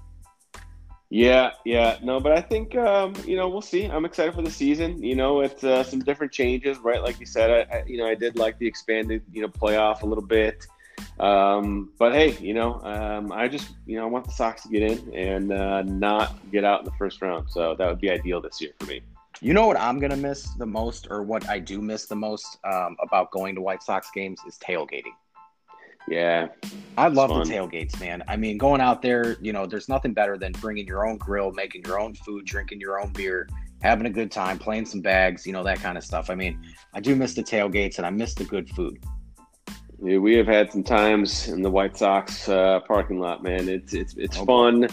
Yeah, 1.13 1.51
yeah, 1.65 1.99
no, 2.05 2.21
but 2.21 2.31
I 2.31 2.41
think 2.41 2.77
um, 2.77 3.15
you 3.27 3.37
know 3.37 3.49
we'll 3.49 3.63
see. 3.63 3.87
I'm 3.87 4.05
excited 4.05 4.33
for 4.33 4.43
the 4.43 4.51
season. 4.51 5.03
You 5.03 5.17
know, 5.17 5.41
it's 5.41 5.65
uh, 5.65 5.83
some 5.83 5.99
different 5.99 6.33
changes, 6.33 6.79
right? 6.79 7.03
Like 7.03 7.19
you 7.19 7.27
said, 7.27 7.51
I, 7.51 7.79
I, 7.79 7.85
you 7.85 7.99
know 7.99 8.07
I 8.07 8.15
did 8.15 8.39
like 8.39 8.59
the 8.59 8.67
expanded 8.67 9.23
you 9.33 9.43
know 9.43 9.49
playoff 9.49 10.03
a 10.03 10.07
little 10.07 10.25
bit, 10.25 10.69
um, 11.19 11.93
but 11.99 12.13
hey, 12.13 12.37
you 12.39 12.55
know 12.55 12.81
um, 12.83 13.33
I 13.33 13.49
just 13.49 13.71
you 13.87 13.97
know 13.97 14.05
I 14.05 14.07
want 14.07 14.25
the 14.25 14.33
Sox 14.33 14.63
to 14.63 14.69
get 14.69 14.83
in 14.83 15.15
and 15.15 15.53
uh, 15.53 15.83
not 15.83 16.39
get 16.51 16.65
out 16.65 16.81
in 16.81 16.85
the 16.85 16.97
first 16.99 17.21
round. 17.23 17.51
So 17.51 17.75
that 17.77 17.89
would 17.89 18.01
be 18.01 18.11
ideal 18.11 18.41
this 18.41 18.61
year 18.61 18.73
for 18.79 18.87
me. 18.87 19.03
You 19.41 19.55
know 19.55 19.67
what 19.67 19.79
I'm 19.79 19.99
gonna 19.99 20.17
miss 20.17 20.55
the 20.55 20.67
most, 20.67 21.07
or 21.11 21.23
what 21.23 21.49
I 21.49 21.59
do 21.59 21.81
miss 21.81 22.07
the 22.07 22.17
most 22.17 22.59
um, 22.65 22.97
about 23.03 23.31
going 23.31 23.55
to 23.55 23.61
White 23.61 23.83
Sox 23.83 24.11
games 24.15 24.41
is 24.47 24.59
tailgating. 24.59 25.15
Yeah. 26.09 26.49
I 26.99 27.09
love 27.09 27.29
the 27.31 27.51
tailgates, 27.51 27.99
man. 28.01 28.23
I 28.27 28.37
mean, 28.37 28.59
going 28.59 28.81
out 28.81 29.01
there, 29.01 29.37
you 29.41 29.53
know, 29.53 29.67
there's 29.67 29.89
nothing 29.89 30.13
better 30.13 30.37
than 30.37 30.53
bringing 30.53 30.87
your 30.87 31.07
own 31.07 31.19
grill, 31.19 31.53
making 31.53 31.85
your 31.85 32.01
own 32.01 32.15
food, 32.15 32.45
drinking 32.45 32.81
your 32.81 33.01
own 33.01 33.13
beer, 33.13 33.49
having 33.81 34.07
a 34.07 34.11
good 34.11 34.31
time, 34.31 34.59
playing 34.59 34.87
some 34.87 35.01
bags, 35.01 35.47
you 35.47 35.53
know, 35.53 35.63
that 35.63 35.81
kind 35.81 35.97
of 35.97 36.05
stuff. 36.05 36.29
I 36.29 36.35
mean, 36.35 36.61
I 36.95 37.01
do 37.01 37.15
miss 37.15 37.35
the 37.35 37.43
tailgates 37.43 37.99
and 37.99 38.07
I 38.07 38.11
miss 38.11 38.35
the 38.35 38.45
good 38.45 38.69
food. 38.71 38.99
Yeah, 40.03 40.19
we 40.19 40.35
have 40.37 40.47
had 40.47 40.73
some 40.73 40.83
times 40.83 41.49
in 41.49 41.63
the 41.63 41.71
White 41.71 41.97
Sox 41.97 42.49
uh, 42.49 42.81
parking 42.81 43.21
lot, 43.21 43.43
man. 43.43 43.69
It's 43.69 43.93
it's 43.93 44.15
it's 44.17 44.39
oh, 44.39 44.47
fun. 44.47 44.89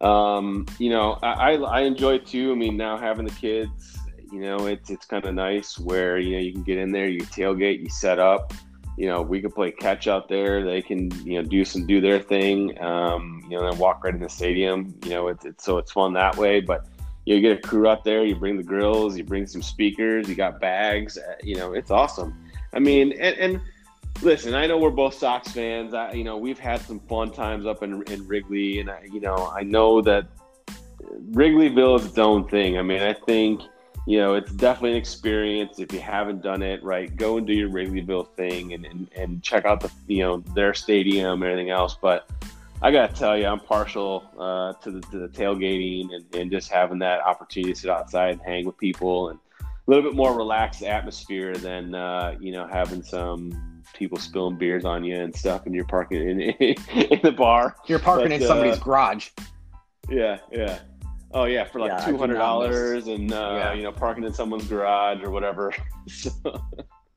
Um, 0.00 0.66
you 0.78 0.90
know, 0.90 1.18
I, 1.22 1.56
I 1.56 1.80
enjoy 1.80 2.14
it 2.14 2.26
too. 2.26 2.52
I 2.52 2.54
mean, 2.54 2.76
now 2.76 2.96
having 2.96 3.26
the 3.26 3.34
kids, 3.34 3.98
you 4.32 4.40
know, 4.40 4.66
it's 4.66 4.90
it's 4.90 5.06
kind 5.06 5.24
of 5.26 5.34
nice 5.34 5.78
where 5.78 6.18
you 6.18 6.36
know 6.36 6.38
you 6.38 6.52
can 6.52 6.62
get 6.62 6.78
in 6.78 6.92
there, 6.92 7.08
you 7.08 7.20
tailgate, 7.20 7.80
you 7.80 7.90
set 7.90 8.18
up 8.18 8.52
you 8.98 9.06
know, 9.06 9.22
we 9.22 9.40
could 9.40 9.54
play 9.54 9.70
catch 9.70 10.08
out 10.08 10.28
there. 10.28 10.64
They 10.64 10.82
can, 10.82 11.08
you 11.24 11.40
know, 11.40 11.48
do 11.48 11.64
some 11.64 11.86
do 11.86 12.00
their 12.00 12.18
thing. 12.18 12.76
Um, 12.82 13.46
you 13.48 13.56
know, 13.56 13.68
and 13.68 13.78
walk 13.78 14.02
right 14.02 14.12
in 14.12 14.20
the 14.20 14.28
stadium. 14.28 14.92
You 15.04 15.10
know, 15.10 15.28
it's, 15.28 15.44
it's 15.44 15.64
so 15.64 15.78
it's 15.78 15.92
fun 15.92 16.14
that 16.14 16.36
way. 16.36 16.60
But 16.60 16.84
you, 17.24 17.40
get 17.40 17.56
a 17.56 17.60
crew 17.60 17.86
out 17.86 18.02
there. 18.02 18.24
You 18.24 18.34
bring 18.34 18.56
the 18.56 18.64
grills. 18.64 19.16
You 19.16 19.22
bring 19.22 19.46
some 19.46 19.62
speakers. 19.62 20.28
You 20.28 20.34
got 20.34 20.60
bags. 20.60 21.16
Uh, 21.16 21.36
you 21.44 21.54
know, 21.54 21.74
it's 21.74 21.92
awesome. 21.92 22.36
I 22.74 22.80
mean, 22.80 23.12
and, 23.12 23.38
and 23.38 23.60
listen, 24.22 24.54
I 24.54 24.66
know 24.66 24.78
we're 24.78 24.90
both 24.90 25.14
Sox 25.14 25.52
fans. 25.52 25.94
I, 25.94 26.12
you 26.12 26.24
know, 26.24 26.36
we've 26.36 26.58
had 26.58 26.80
some 26.80 27.00
fun 27.00 27.30
times 27.32 27.66
up 27.66 27.82
in, 27.82 28.02
in 28.04 28.26
Wrigley, 28.26 28.80
and 28.80 28.90
I, 28.90 29.06
you 29.12 29.20
know, 29.20 29.52
I 29.54 29.62
know 29.62 30.00
that 30.02 30.26
Wrigleyville 31.30 32.00
is 32.00 32.06
its 32.06 32.18
own 32.18 32.48
thing. 32.48 32.78
I 32.78 32.82
mean, 32.82 33.02
I 33.02 33.12
think 33.12 33.62
you 34.08 34.16
know, 34.16 34.36
it's 34.36 34.50
definitely 34.52 34.92
an 34.92 34.96
experience. 34.96 35.78
If 35.78 35.92
you 35.92 36.00
haven't 36.00 36.40
done 36.40 36.62
it, 36.62 36.82
right, 36.82 37.14
go 37.14 37.36
and 37.36 37.46
do 37.46 37.52
your 37.52 37.68
Wrigleyville 37.68 38.34
thing 38.36 38.72
and, 38.72 38.86
and, 38.86 39.06
and 39.14 39.42
check 39.42 39.66
out 39.66 39.80
the, 39.80 39.90
you 40.06 40.22
know, 40.22 40.38
their 40.54 40.72
stadium 40.72 41.42
and 41.42 41.50
everything 41.50 41.68
else. 41.68 41.98
But 42.00 42.26
I 42.80 42.90
got 42.90 43.10
to 43.10 43.20
tell 43.20 43.36
you, 43.36 43.44
I'm 43.44 43.60
partial 43.60 44.24
uh, 44.38 44.72
to, 44.82 44.92
the, 44.92 45.00
to 45.10 45.18
the 45.18 45.28
tailgating 45.28 46.14
and, 46.14 46.24
and 46.34 46.50
just 46.50 46.72
having 46.72 46.98
that 47.00 47.20
opportunity 47.20 47.74
to 47.74 47.78
sit 47.78 47.90
outside 47.90 48.30
and 48.30 48.40
hang 48.40 48.64
with 48.64 48.78
people 48.78 49.28
and 49.28 49.38
a 49.60 49.66
little 49.86 50.02
bit 50.02 50.14
more 50.14 50.34
relaxed 50.34 50.82
atmosphere 50.82 51.54
than, 51.54 51.94
uh, 51.94 52.34
you 52.40 52.50
know, 52.50 52.66
having 52.66 53.02
some 53.02 53.67
people 53.98 54.18
spilling 54.18 54.56
beers 54.56 54.84
on 54.84 55.04
you 55.04 55.16
and 55.16 55.34
stuff 55.34 55.66
and 55.66 55.74
you're 55.74 55.84
parking 55.84 56.28
in, 56.28 56.40
in 56.40 57.20
the 57.22 57.32
bar. 57.32 57.76
You're 57.86 57.98
parking 57.98 58.28
but, 58.28 58.40
in 58.40 58.46
somebody's 58.46 58.76
uh, 58.76 58.84
garage. 58.84 59.28
Yeah, 60.08 60.38
yeah. 60.52 60.78
Oh 61.32 61.44
yeah, 61.44 61.64
for 61.64 61.80
like 61.80 61.90
yeah, 61.90 62.06
two 62.06 62.16
hundred 62.16 62.36
dollars 62.36 63.06
and 63.08 63.30
uh, 63.32 63.54
yeah. 63.58 63.72
you 63.74 63.82
know 63.82 63.92
parking 63.92 64.24
in 64.24 64.32
someone's 64.32 64.66
garage 64.66 65.22
or 65.22 65.30
whatever. 65.30 65.74
so, 66.08 66.30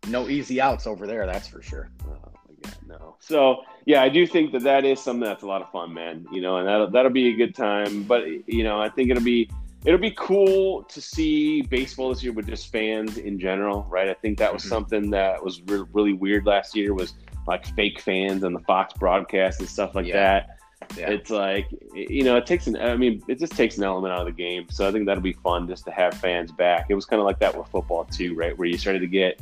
no 0.07 0.27
easy 0.27 0.59
outs 0.59 0.85
over 0.85 1.07
there, 1.07 1.25
that's 1.25 1.47
for 1.47 1.61
sure. 1.61 1.89
Oh 2.05 2.17
my 2.49 2.55
god, 2.61 2.77
no. 2.87 3.15
So 3.19 3.61
yeah, 3.85 4.01
I 4.01 4.09
do 4.09 4.27
think 4.27 4.51
that 4.51 4.63
that 4.63 4.83
is 4.83 4.99
something 4.99 5.23
that's 5.23 5.43
a 5.43 5.47
lot 5.47 5.61
of 5.61 5.71
fun, 5.71 5.93
man. 5.93 6.25
You 6.31 6.41
know, 6.41 6.57
and 6.57 6.67
that'll 6.67 6.89
that'll 6.89 7.11
be 7.11 7.29
a 7.29 7.35
good 7.35 7.55
time. 7.55 8.03
But 8.03 8.25
you 8.47 8.63
know, 8.65 8.81
I 8.81 8.89
think 8.89 9.09
it'll 9.09 9.23
be 9.23 9.49
it'll 9.85 9.99
be 9.99 10.13
cool 10.17 10.83
to 10.83 11.01
see 11.01 11.61
baseball 11.63 12.09
this 12.09 12.23
year 12.23 12.33
with 12.33 12.47
just 12.47 12.71
fans 12.71 13.17
in 13.17 13.39
general, 13.39 13.85
right? 13.89 14.09
I 14.09 14.13
think 14.13 14.37
that 14.37 14.53
was 14.53 14.63
mm-hmm. 14.63 14.69
something 14.69 15.09
that 15.11 15.43
was 15.43 15.61
re- 15.63 15.85
really 15.93 16.13
weird 16.13 16.45
last 16.45 16.75
year 16.75 16.93
was 16.93 17.13
like 17.47 17.65
fake 17.75 17.99
fans 17.99 18.43
and 18.43 18.55
the 18.55 18.59
Fox 18.61 18.93
broadcast 18.93 19.59
and 19.59 19.67
stuff 19.67 19.95
like 19.95 20.05
yeah. 20.05 20.13
that. 20.13 20.57
Yeah. 20.97 21.09
It's 21.09 21.29
like 21.29 21.67
you 21.93 22.23
know, 22.23 22.37
it 22.37 22.45
takes 22.45 22.67
an. 22.67 22.75
I 22.75 22.97
mean, 22.97 23.23
it 23.27 23.39
just 23.39 23.53
takes 23.53 23.77
an 23.77 23.83
element 23.83 24.13
out 24.13 24.21
of 24.21 24.25
the 24.25 24.31
game. 24.31 24.67
So 24.69 24.87
I 24.87 24.91
think 24.91 25.05
that'll 25.05 25.23
be 25.23 25.33
fun 25.33 25.67
just 25.67 25.85
to 25.85 25.91
have 25.91 26.13
fans 26.15 26.51
back. 26.51 26.87
It 26.89 26.95
was 26.95 27.05
kind 27.05 27.19
of 27.19 27.25
like 27.25 27.39
that 27.39 27.57
with 27.57 27.67
football 27.67 28.05
too, 28.05 28.35
right? 28.35 28.57
Where 28.57 28.67
you 28.67 28.77
started 28.77 28.99
to 28.99 29.07
get, 29.07 29.39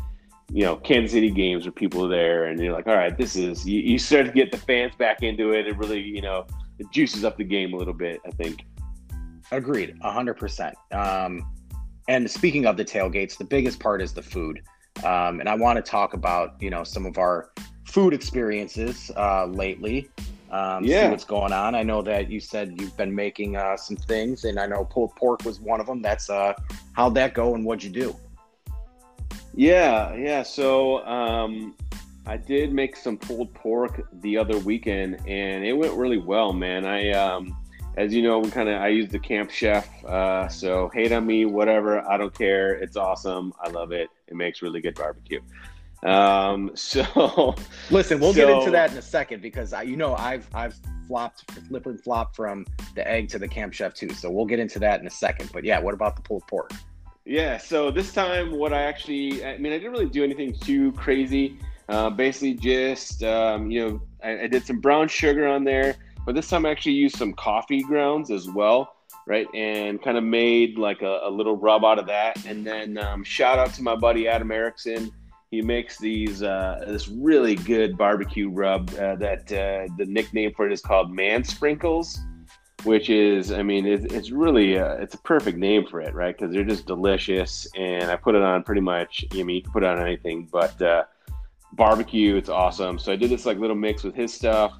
you 0.51 0.63
know, 0.63 0.75
Kansas 0.75 1.11
City 1.13 1.31
games 1.31 1.65
where 1.65 1.71
people 1.71 2.05
are 2.05 2.09
there, 2.09 2.45
and 2.45 2.59
you're 2.59 2.73
like, 2.73 2.87
all 2.87 2.95
right, 2.95 3.17
this 3.17 3.35
is. 3.35 3.65
You, 3.65 3.81
you 3.81 3.97
start 3.97 4.27
to 4.27 4.31
get 4.31 4.51
the 4.51 4.57
fans 4.57 4.93
back 4.95 5.23
into 5.23 5.51
it. 5.53 5.65
It 5.65 5.77
really, 5.77 6.01
you 6.01 6.21
know, 6.21 6.45
it 6.77 6.91
juices 6.91 7.25
up 7.25 7.37
the 7.37 7.43
game 7.43 7.73
a 7.73 7.77
little 7.77 7.93
bit. 7.93 8.21
I 8.25 8.31
think. 8.31 8.65
Agreed, 9.51 9.97
hundred 10.01 10.33
um, 10.33 10.39
percent. 10.39 10.75
And 12.07 12.29
speaking 12.29 12.65
of 12.65 12.75
the 12.75 12.83
tailgates, 12.83 13.37
the 13.37 13.45
biggest 13.45 13.79
part 13.79 14.01
is 14.01 14.13
the 14.13 14.23
food. 14.23 14.63
Um, 15.03 15.39
and 15.39 15.47
I 15.47 15.55
want 15.55 15.77
to 15.77 15.83
talk 15.83 16.13
about 16.13 16.55
you 16.59 16.69
know 16.69 16.83
some 16.83 17.05
of 17.05 17.17
our 17.17 17.51
food 17.85 18.13
experiences 18.13 19.11
uh, 19.15 19.45
lately. 19.45 20.09
Um, 20.51 20.83
yeah. 20.83 21.03
See 21.03 21.09
what's 21.11 21.23
going 21.23 21.53
on. 21.53 21.75
I 21.75 21.83
know 21.83 22.01
that 22.01 22.29
you 22.31 22.39
said 22.39 22.79
you've 22.79 22.97
been 22.97 23.13
making 23.13 23.55
uh, 23.55 23.77
some 23.77 23.95
things, 23.95 24.45
and 24.45 24.59
I 24.59 24.65
know 24.65 24.85
pulled 24.85 25.15
pork 25.15 25.45
was 25.45 25.59
one 25.59 25.79
of 25.79 25.85
them. 25.85 26.01
That's 26.01 26.29
uh, 26.29 26.53
how'd 26.93 27.13
that 27.15 27.33
go, 27.35 27.53
and 27.53 27.63
what'd 27.63 27.83
you 27.83 27.91
do? 27.91 28.15
Yeah, 29.53 30.15
yeah. 30.15 30.41
So 30.41 31.05
um, 31.05 31.75
I 32.25 32.37
did 32.37 32.73
make 32.73 32.95
some 32.95 33.17
pulled 33.17 33.53
pork 33.53 34.07
the 34.21 34.37
other 34.37 34.57
weekend, 34.59 35.19
and 35.27 35.63
it 35.63 35.73
went 35.73 35.93
really 35.93 36.17
well, 36.17 36.53
man. 36.53 36.85
I, 36.85 37.11
um, 37.11 37.55
as 37.97 38.13
you 38.13 38.21
know, 38.21 38.39
we 38.39 38.49
kind 38.49 38.69
of 38.69 38.81
I 38.81 38.87
use 38.87 39.09
the 39.09 39.19
Camp 39.19 39.51
Chef. 39.51 39.87
Uh, 40.05 40.47
so 40.47 40.89
hate 40.93 41.11
on 41.11 41.25
me, 41.25 41.45
whatever. 41.45 42.07
I 42.09 42.17
don't 42.17 42.33
care. 42.33 42.73
It's 42.73 42.95
awesome. 42.97 43.53
I 43.61 43.69
love 43.69 43.91
it. 43.91 44.09
It 44.27 44.35
makes 44.35 44.61
really 44.61 44.81
good 44.81 44.95
barbecue. 44.95 45.41
Um, 46.03 46.71
so 46.75 47.55
listen, 47.89 48.19
we'll 48.19 48.33
so, 48.33 48.47
get 48.47 48.49
into 48.49 48.71
that 48.71 48.91
in 48.91 48.97
a 48.97 49.01
second 49.01 49.41
because 49.41 49.73
I, 49.73 49.83
you 49.83 49.97
know, 49.97 50.15
I've 50.15 50.47
I've 50.53 50.79
flopped, 51.07 51.49
flip 51.67 51.87
and 51.87 52.01
flop 52.01 52.35
from 52.35 52.65
the 52.95 53.05
egg 53.07 53.29
to 53.29 53.39
the 53.39 53.47
Camp 53.47 53.73
Chef 53.73 53.93
too. 53.93 54.09
So 54.11 54.29
we'll 54.29 54.45
get 54.45 54.59
into 54.59 54.79
that 54.79 55.01
in 55.01 55.07
a 55.07 55.11
second. 55.11 55.49
But 55.51 55.63
yeah, 55.63 55.79
what 55.79 55.93
about 55.93 56.15
the 56.15 56.21
pulled 56.21 56.47
pork? 56.47 56.71
Yeah, 57.25 57.57
so 57.57 57.91
this 57.91 58.11
time, 58.11 58.51
what 58.51 58.73
I 58.73 58.81
actually, 58.81 59.45
I 59.45 59.57
mean, 59.57 59.71
I 59.71 59.77
didn't 59.77 59.91
really 59.91 60.09
do 60.09 60.23
anything 60.23 60.51
too 60.51 60.91
crazy. 60.93 61.59
Uh, 61.87 62.09
basically, 62.09 62.53
just 62.53 63.23
um, 63.23 63.69
you 63.69 63.87
know, 63.87 64.01
I, 64.23 64.43
I, 64.43 64.47
did 64.47 64.65
some 64.65 64.79
brown 64.79 65.07
sugar 65.07 65.47
on 65.47 65.63
there, 65.63 65.95
but 66.29 66.35
this 66.35 66.47
time 66.47 66.63
I 66.63 66.69
actually 66.69 66.91
used 66.93 67.15
some 67.15 67.33
coffee 67.33 67.81
grounds 67.81 68.29
as 68.29 68.47
well, 68.47 68.93
right? 69.25 69.47
And 69.55 69.99
kind 69.99 70.15
of 70.15 70.23
made 70.23 70.77
like 70.77 71.01
a, 71.01 71.21
a 71.23 71.29
little 71.31 71.57
rub 71.57 71.83
out 71.83 71.97
of 71.97 72.05
that. 72.05 72.45
And 72.45 72.63
then 72.63 72.99
um, 72.99 73.23
shout 73.23 73.57
out 73.57 73.73
to 73.73 73.81
my 73.81 73.95
buddy 73.95 74.27
Adam 74.27 74.51
Erickson 74.51 75.11
he 75.49 75.63
makes 75.63 75.97
these 75.97 76.43
uh, 76.43 76.83
this 76.85 77.07
really 77.07 77.55
good 77.55 77.97
barbecue 77.97 78.47
rub 78.47 78.91
uh, 78.91 79.15
that 79.15 79.51
uh, 79.51 79.91
the 79.97 80.05
nickname 80.05 80.53
for 80.53 80.67
it 80.67 80.71
is 80.71 80.81
called 80.81 81.11
man 81.11 81.43
sprinkles 81.43 82.19
which 82.83 83.09
is 83.09 83.51
i 83.51 83.63
mean 83.63 83.87
it's, 83.87 84.13
it's 84.13 84.29
really 84.29 84.77
uh, 84.77 84.93
it's 84.97 85.15
a 85.15 85.17
perfect 85.17 85.57
name 85.57 85.87
for 85.87 85.99
it 85.99 86.13
right 86.13 86.37
because 86.37 86.53
they're 86.53 86.63
just 86.63 86.85
delicious 86.85 87.67
and 87.75 88.11
i 88.11 88.15
put 88.15 88.35
it 88.35 88.43
on 88.43 88.61
pretty 88.61 88.79
much 88.79 89.25
i 89.33 89.41
mean 89.41 89.55
you 89.55 89.61
can 89.63 89.71
put 89.71 89.81
it 89.81 89.87
on 89.87 89.99
anything 89.99 90.47
but 90.51 90.79
uh, 90.81 91.03
barbecue 91.73 92.35
it's 92.35 92.47
awesome 92.47 92.99
so 92.99 93.11
i 93.11 93.15
did 93.15 93.31
this 93.31 93.47
like 93.47 93.57
little 93.57 93.75
mix 93.75 94.03
with 94.03 94.13
his 94.13 94.31
stuff 94.31 94.71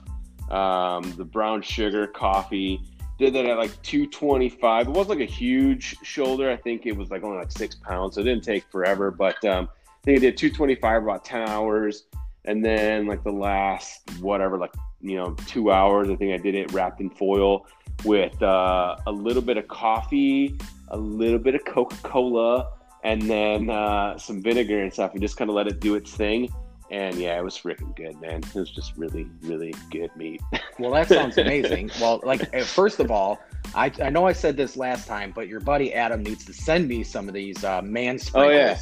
um, 0.52 1.14
the 1.18 1.26
brown 1.26 1.62
sugar 1.62 2.08
coffee 2.08 2.82
did 3.18 3.34
that 3.34 3.46
at 3.46 3.58
like 3.58 3.82
225 3.82 4.88
it 4.88 4.92
wasn't 4.92 5.20
like 5.20 5.28
a 5.28 5.32
huge 5.32 5.96
shoulder 6.04 6.50
i 6.50 6.56
think 6.56 6.86
it 6.86 6.96
was 6.96 7.10
like 7.12 7.24
only 7.24 7.38
like 7.38 7.52
six 7.52 7.76
pounds 7.76 8.16
so 8.16 8.22
it 8.22 8.24
didn't 8.24 8.44
take 8.44 8.64
forever 8.72 9.12
but 9.12 9.44
um, 9.46 9.70
I 10.02 10.06
think 10.06 10.18
I 10.18 10.20
did 10.22 10.38
225 10.38 11.04
about 11.04 11.26
10 11.26 11.50
hours. 11.50 12.06
And 12.46 12.64
then 12.64 13.06
like 13.06 13.24
the 13.24 13.32
last 13.32 14.10
whatever, 14.22 14.58
like, 14.58 14.74
you 15.02 15.18
know, 15.18 15.34
two 15.46 15.72
hours, 15.72 16.10
I 16.10 16.16
think 16.16 16.34
I 16.34 16.42
did 16.42 16.56
it 16.56 16.72
wrapped 16.72 17.02
in 17.02 17.10
foil 17.10 17.68
with 18.06 18.42
uh, 18.42 18.96
a 19.08 19.12
little 19.12 19.42
bit 19.42 19.58
of 19.58 19.68
coffee, 19.68 20.58
a 20.88 20.98
little 20.98 21.38
bit 21.38 21.54
of 21.56 21.66
Coca 21.66 21.98
Cola, 22.02 22.72
and 23.04 23.22
then 23.22 23.70
uh, 23.70 24.18
some 24.18 24.42
vinegar 24.42 24.82
and 24.82 24.92
stuff, 24.92 25.12
and 25.12 25.22
just 25.22 25.36
kind 25.36 25.50
of 25.50 25.56
let 25.56 25.68
it 25.68 25.82
do 25.82 25.96
its 25.96 26.14
thing. 26.14 26.50
And 26.92 27.16
yeah, 27.16 27.38
it 27.38 27.44
was 27.44 27.56
freaking 27.56 27.96
good, 27.96 28.20
man. 28.20 28.42
It 28.44 28.56
was 28.56 28.72
just 28.72 28.98
really, 28.98 29.28
really 29.42 29.74
good 29.92 30.10
meat. 30.16 30.42
well, 30.80 30.92
that 30.92 31.08
sounds 31.08 31.38
amazing. 31.38 31.92
well, 32.02 32.20
like, 32.24 32.54
first 32.64 33.00
of 33.00 33.12
all, 33.12 33.40
I, 33.76 33.92
I 34.02 34.10
know 34.10 34.26
I 34.26 34.34
said 34.34 34.58
this 34.58 34.76
last 34.76 35.08
time, 35.08 35.32
but 35.36 35.48
your 35.48 35.60
buddy 35.60 35.94
Adam 35.94 36.24
needs 36.24 36.46
to 36.46 36.54
send 36.54 36.88
me 36.88 37.04
some 37.04 37.28
of 37.28 37.34
these 37.34 37.64
uh, 37.64 37.82
man 37.82 38.18
sprinkles. 38.18 38.52
Oh, 38.52 38.56
yeah 38.56 38.80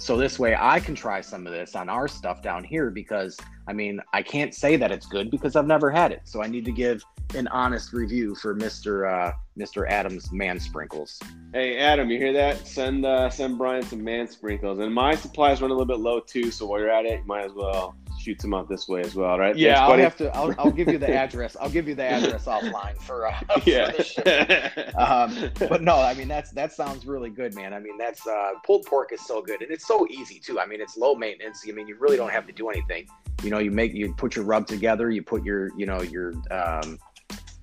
so 0.00 0.16
this 0.16 0.38
way 0.38 0.56
I 0.58 0.80
can 0.80 0.94
try 0.94 1.20
some 1.20 1.46
of 1.46 1.52
this 1.52 1.74
on 1.74 1.90
our 1.90 2.08
stuff 2.08 2.40
down 2.40 2.64
here 2.64 2.90
because 2.90 3.36
I 3.68 3.74
mean, 3.74 4.00
I 4.14 4.22
can't 4.22 4.54
say 4.54 4.76
that 4.76 4.90
it's 4.90 5.06
good 5.06 5.30
because 5.30 5.56
I've 5.56 5.66
never 5.66 5.90
had 5.90 6.10
it. 6.10 6.22
So 6.24 6.42
I 6.42 6.46
need 6.46 6.64
to 6.64 6.72
give 6.72 7.02
an 7.34 7.46
honest 7.48 7.92
review 7.92 8.34
for 8.34 8.56
Mr. 8.56 9.08
Uh, 9.08 9.32
Mr. 9.58 9.88
Adams 9.88 10.32
man 10.32 10.58
sprinkles. 10.58 11.20
Hey 11.52 11.78
Adam, 11.78 12.08
you 12.10 12.18
hear 12.18 12.32
that? 12.32 12.64
Send 12.64 13.04
uh, 13.04 13.28
send 13.28 13.58
Brian 13.58 13.82
some 13.82 14.04
man 14.04 14.28
sprinkles. 14.28 14.78
And 14.78 14.94
my 14.94 15.16
supplies 15.16 15.60
run 15.60 15.72
a 15.72 15.74
little 15.74 15.84
bit 15.84 15.98
low 15.98 16.20
too, 16.20 16.52
so 16.52 16.66
while 16.66 16.78
you're 16.78 16.90
at 16.90 17.06
it, 17.06 17.20
you 17.20 17.26
might 17.26 17.44
as 17.44 17.52
well 17.52 17.96
shoot 18.20 18.40
some 18.40 18.54
out 18.54 18.68
this 18.68 18.86
way 18.86 19.00
as 19.00 19.16
well, 19.16 19.36
right? 19.36 19.56
Yeah, 19.56 19.74
Thanks, 19.74 19.90
I'll 19.90 19.98
have 19.98 20.16
to. 20.18 20.36
I'll, 20.36 20.54
I'll, 20.60 20.70
give 20.70 20.88
you 20.88 20.98
the 20.98 21.12
address. 21.14 21.56
I'll 21.60 21.70
give 21.70 21.88
you 21.88 21.96
the 21.96 22.04
address 22.04 22.44
offline 22.44 22.96
for. 22.98 23.26
Uh, 23.26 23.40
yeah. 23.66 23.90
For 23.90 25.00
um, 25.00 25.50
but 25.68 25.82
no, 25.82 25.96
I 25.96 26.14
mean 26.14 26.28
that's 26.28 26.52
that 26.52 26.72
sounds 26.72 27.04
really 27.04 27.30
good, 27.30 27.56
man. 27.56 27.74
I 27.74 27.80
mean 27.80 27.98
that's 27.98 28.28
uh, 28.28 28.52
pulled 28.64 28.86
pork 28.86 29.12
is 29.12 29.26
so 29.26 29.42
good, 29.42 29.60
and 29.60 29.72
it's 29.72 29.88
so 29.88 30.06
easy 30.08 30.38
too. 30.38 30.60
I 30.60 30.66
mean 30.66 30.80
it's 30.80 30.96
low 30.96 31.16
maintenance. 31.16 31.64
I 31.68 31.72
mean 31.72 31.88
you 31.88 31.96
really 31.98 32.16
don't 32.16 32.30
have 32.30 32.46
to 32.46 32.52
do 32.52 32.68
anything. 32.68 33.08
You 33.42 33.50
know, 33.50 33.58
you 33.58 33.72
make 33.72 33.92
you 33.92 34.14
put 34.14 34.36
your 34.36 34.44
rub 34.44 34.68
together. 34.68 35.10
You 35.10 35.24
put 35.24 35.44
your 35.44 35.76
you 35.76 35.86
know 35.86 36.02
your 36.02 36.32
um, 36.52 37.00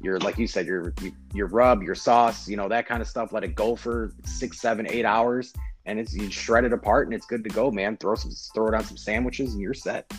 your 0.02 0.20
like 0.20 0.38
you 0.38 0.48
said 0.48 0.66
your 0.66 0.94
your 1.34 1.48
rub, 1.48 1.82
your 1.82 1.96
sauce, 1.96 2.48
you 2.48 2.58
know 2.58 2.70
that 2.70 2.88
kind 2.88 3.02
of 3.02 3.08
stuff. 3.08 3.34
Let 3.34 3.44
it 3.44 3.56
go 3.56 3.76
for 3.76 4.14
six, 4.26 4.60
seven, 4.60 4.88
eight 4.90 5.06
hours, 5.06 5.54
and 5.86 6.00
it's 6.00 6.14
you 6.14 6.30
shred 6.30 6.66
it 6.66 6.74
apart, 6.74 7.08
and 7.08 7.14
it's 7.14 7.26
good 7.26 7.44
to 7.44 7.50
go, 7.50 7.72
man. 7.72 7.98
Throw 7.98 8.16
some 8.16 8.32
throw 8.54 8.68
it 8.68 8.74
on 8.74 8.84
some 8.84 8.98
sandwiches, 8.98 9.54
and 9.54 9.62
you're 9.62 9.74
set. 9.74 10.12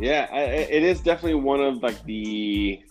Yeah, 0.00 0.34
it 0.34 0.82
is 0.82 1.00
definitely 1.00 1.36
one 1.36 1.60
of 1.60 1.82
like 1.82 2.02
the 2.04 2.82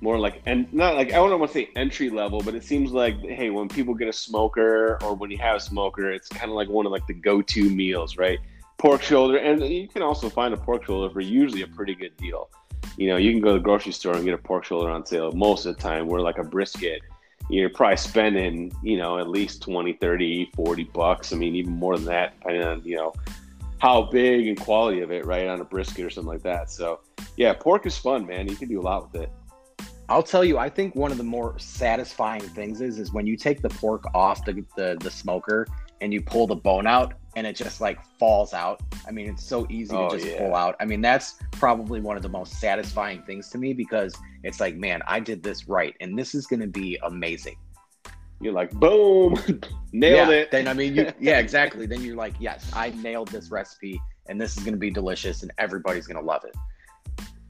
more 0.00 0.18
like 0.18 0.42
and 0.46 0.72
not 0.72 0.94
like 0.94 1.08
I 1.08 1.16
don't 1.16 1.38
want 1.40 1.50
to 1.50 1.58
say 1.58 1.70
entry 1.74 2.10
level, 2.10 2.40
but 2.40 2.54
it 2.54 2.62
seems 2.62 2.92
like 2.92 3.18
hey, 3.20 3.50
when 3.50 3.68
people 3.68 3.94
get 3.94 4.06
a 4.06 4.12
smoker 4.12 4.98
or 5.02 5.14
when 5.14 5.30
you 5.30 5.38
have 5.38 5.56
a 5.56 5.60
smoker, 5.60 6.12
it's 6.12 6.28
kind 6.28 6.50
of 6.50 6.56
like 6.56 6.68
one 6.68 6.86
of 6.86 6.92
like 6.92 7.06
the 7.08 7.14
go-to 7.14 7.68
meals, 7.68 8.16
right? 8.16 8.38
Pork 8.78 9.02
shoulder, 9.02 9.38
and 9.38 9.64
you 9.66 9.88
can 9.88 10.02
also 10.02 10.28
find 10.28 10.54
a 10.54 10.56
pork 10.56 10.84
shoulder 10.84 11.12
for 11.12 11.20
usually 11.20 11.62
a 11.62 11.66
pretty 11.66 11.94
good 11.94 12.16
deal. 12.16 12.50
You 12.96 13.08
know, 13.08 13.16
you 13.16 13.32
can 13.32 13.40
go 13.40 13.52
to 13.52 13.54
the 13.54 13.64
grocery 13.64 13.92
store 13.92 14.14
and 14.14 14.24
get 14.24 14.34
a 14.34 14.38
pork 14.38 14.64
shoulder 14.64 14.90
on 14.90 15.04
sale 15.04 15.32
most 15.32 15.66
of 15.66 15.76
the 15.76 15.82
time. 15.82 16.06
Where 16.06 16.20
like 16.20 16.38
a 16.38 16.44
brisket, 16.44 17.02
you're 17.50 17.70
probably 17.70 17.96
spending 17.96 18.72
you 18.82 18.96
know 18.96 19.18
at 19.18 19.28
least 19.28 19.62
20, 19.62 19.94
30, 19.94 20.50
40 20.54 20.84
bucks. 20.84 21.32
I 21.32 21.36
mean, 21.36 21.54
even 21.54 21.72
more 21.72 21.96
than 21.96 22.06
that, 22.06 22.38
depending 22.38 22.64
on 22.64 22.82
you 22.84 22.96
know 22.96 23.12
how 23.78 24.02
big 24.02 24.48
and 24.48 24.58
quality 24.58 25.00
of 25.00 25.10
it, 25.10 25.26
right, 25.26 25.46
on 25.46 25.60
a 25.60 25.64
brisket 25.64 26.04
or 26.04 26.10
something 26.10 26.32
like 26.32 26.42
that. 26.42 26.70
So, 26.70 27.00
yeah, 27.36 27.52
pork 27.52 27.84
is 27.84 27.98
fun, 27.98 28.26
man. 28.26 28.48
You 28.48 28.56
can 28.56 28.68
do 28.68 28.80
a 28.80 28.82
lot 28.82 29.12
with 29.12 29.22
it. 29.22 29.30
I'll 30.08 30.22
tell 30.22 30.44
you, 30.44 30.58
I 30.58 30.68
think 30.68 30.94
one 30.94 31.10
of 31.10 31.18
the 31.18 31.24
more 31.24 31.58
satisfying 31.58 32.42
things 32.42 32.80
is 32.80 32.98
is 32.98 33.12
when 33.12 33.26
you 33.26 33.36
take 33.36 33.62
the 33.62 33.70
pork 33.70 34.04
off 34.14 34.44
the, 34.44 34.64
the, 34.76 34.96
the 35.00 35.10
smoker 35.10 35.66
and 36.00 36.12
you 36.12 36.20
pull 36.20 36.46
the 36.46 36.56
bone 36.56 36.86
out 36.86 37.14
and 37.36 37.46
it 37.46 37.56
just 37.56 37.80
like 37.80 37.98
falls 38.18 38.54
out. 38.54 38.80
I 39.06 39.10
mean, 39.10 39.28
it's 39.28 39.44
so 39.44 39.66
easy 39.70 39.94
oh, 39.94 40.08
to 40.08 40.16
just 40.16 40.30
yeah. 40.30 40.38
pull 40.38 40.54
out. 40.54 40.76
I 40.80 40.84
mean, 40.84 41.00
that's 41.00 41.34
probably 41.52 42.00
one 42.00 42.16
of 42.16 42.22
the 42.22 42.28
most 42.28 42.60
satisfying 42.60 43.22
things 43.22 43.48
to 43.50 43.58
me 43.58 43.72
because 43.72 44.14
it's 44.42 44.60
like, 44.60 44.76
man, 44.76 45.02
I 45.06 45.20
did 45.20 45.42
this 45.42 45.68
right 45.68 45.94
and 46.00 46.18
this 46.18 46.34
is 46.34 46.46
going 46.46 46.60
to 46.60 46.66
be 46.66 46.98
amazing 47.02 47.56
you're 48.40 48.52
like, 48.52 48.72
boom, 48.72 49.34
nailed 49.92 50.28
yeah, 50.28 50.34
it. 50.34 50.50
Then 50.50 50.68
I 50.68 50.74
mean, 50.74 50.94
you, 50.94 51.12
yeah, 51.20 51.38
exactly. 51.38 51.86
Then 51.86 52.02
you're 52.02 52.16
like, 52.16 52.34
yes, 52.38 52.70
I 52.74 52.90
nailed 52.90 53.28
this 53.28 53.50
recipe, 53.50 54.00
and 54.26 54.40
this 54.40 54.56
is 54.56 54.62
going 54.62 54.74
to 54.74 54.78
be 54.78 54.90
delicious, 54.90 55.42
and 55.42 55.52
everybody's 55.58 56.06
going 56.06 56.20
to 56.20 56.26
love 56.26 56.44
it. 56.44 56.54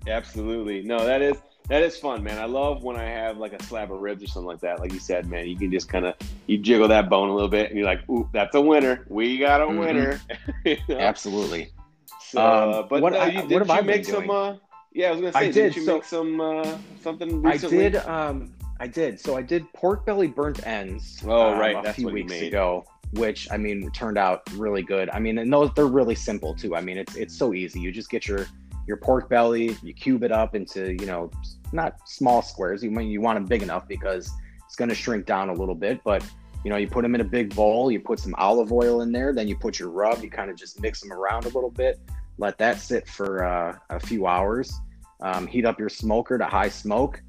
Absolutely. 0.08 0.82
No, 0.82 1.04
that 1.04 1.20
is 1.20 1.36
that 1.68 1.82
is 1.82 1.96
fun, 1.96 2.22
man. 2.22 2.38
I 2.38 2.44
love 2.44 2.82
when 2.82 2.96
I 2.96 3.04
have 3.04 3.38
like 3.38 3.54
a 3.54 3.62
slab 3.62 3.90
of 3.90 4.00
ribs 4.00 4.22
or 4.22 4.26
something 4.26 4.46
like 4.46 4.60
that. 4.60 4.80
Like 4.80 4.92
you 4.92 4.98
said, 4.98 5.26
man, 5.26 5.48
you 5.48 5.56
can 5.56 5.72
just 5.72 5.88
kind 5.88 6.04
of 6.04 6.14
you 6.46 6.58
jiggle 6.58 6.88
that 6.88 7.08
bone 7.08 7.30
a 7.30 7.34
little 7.34 7.48
bit, 7.48 7.70
and 7.70 7.78
you're 7.78 7.86
like, 7.86 8.08
ooh, 8.08 8.28
that's 8.32 8.54
a 8.54 8.60
winner. 8.60 9.06
We 9.08 9.38
got 9.38 9.62
a 9.62 9.64
mm-hmm. 9.64 9.78
winner. 9.78 10.20
you 10.64 10.76
know? 10.88 10.98
Absolutely. 10.98 11.72
So, 12.20 12.80
um, 12.80 12.86
but 12.90 13.00
what, 13.00 13.14
uh, 13.14 13.24
you, 13.24 13.48
did 13.48 13.66
you 13.66 13.82
make 13.82 14.04
some? 14.04 14.28
Uh, 14.28 14.56
yeah, 14.92 15.08
I 15.08 15.10
was 15.12 15.20
gonna 15.20 15.32
say, 15.32 15.38
I 15.38 15.44
did. 15.44 15.52
did 15.54 15.76
you 15.76 15.84
so, 15.84 15.94
make 15.94 16.04
some 16.04 16.40
uh, 16.40 16.78
something 17.00 17.42
recently? 17.42 17.86
I 17.86 17.88
did. 17.88 17.96
Um, 18.06 18.52
I 18.80 18.86
did. 18.86 19.18
So 19.18 19.36
I 19.36 19.42
did 19.42 19.70
pork 19.72 20.04
belly 20.04 20.28
burnt 20.28 20.66
ends. 20.66 21.22
Oh, 21.24 21.52
um, 21.52 21.58
right. 21.58 21.76
A 21.76 21.82
That's 21.82 21.96
few 21.96 22.08
weeks 22.08 22.32
ago, 22.32 22.84
which 23.12 23.48
I 23.50 23.56
mean 23.56 23.90
turned 23.92 24.18
out 24.18 24.42
really 24.54 24.82
good. 24.82 25.08
I 25.10 25.18
mean, 25.18 25.38
and 25.38 25.52
those 25.52 25.70
they're 25.74 25.86
really 25.86 26.14
simple 26.14 26.54
too. 26.54 26.76
I 26.76 26.80
mean, 26.80 26.98
it's 26.98 27.16
it's 27.16 27.36
so 27.36 27.54
easy. 27.54 27.80
You 27.80 27.90
just 27.90 28.10
get 28.10 28.26
your 28.28 28.46
your 28.86 28.96
pork 28.96 29.28
belly, 29.28 29.76
you 29.82 29.94
cube 29.94 30.22
it 30.22 30.32
up 30.32 30.54
into 30.54 30.92
you 30.92 31.06
know 31.06 31.30
not 31.72 31.96
small 32.08 32.42
squares. 32.42 32.82
You 32.82 32.90
mean 32.90 33.08
you 33.08 33.20
want 33.20 33.36
them 33.36 33.46
big 33.46 33.62
enough 33.62 33.86
because 33.88 34.30
it's 34.66 34.76
going 34.76 34.88
to 34.88 34.94
shrink 34.94 35.26
down 35.26 35.48
a 35.48 35.54
little 35.54 35.74
bit, 35.74 36.00
but 36.04 36.24
You 36.64 36.70
know, 36.70 36.76
you 36.76 36.88
put 36.88 37.02
them 37.02 37.14
in 37.14 37.20
a 37.20 37.24
big 37.24 37.54
bowl, 37.54 37.92
you 37.92 38.00
put 38.00 38.18
some 38.18 38.34
olive 38.38 38.72
oil 38.72 39.02
in 39.02 39.12
there, 39.12 39.34
then 39.34 39.46
you 39.46 39.56
put 39.56 39.78
your 39.78 39.90
rub, 39.90 40.22
you 40.22 40.30
kind 40.30 40.50
of 40.50 40.56
just 40.56 40.80
mix 40.80 41.00
them 41.00 41.12
around 41.12 41.44
a 41.44 41.48
little 41.48 41.70
bit, 41.70 42.00
let 42.38 42.56
that 42.56 42.80
sit 42.80 43.06
for 43.06 43.44
uh, 43.44 43.76
a 43.90 44.00
few 44.00 44.26
hours. 44.26 44.72
Um, 45.20 45.46
heat 45.46 45.66
up 45.66 45.78
your 45.78 45.90
smoker 45.90 46.38
to 46.38 46.46
high 46.46 46.70
smoke. 46.70 47.22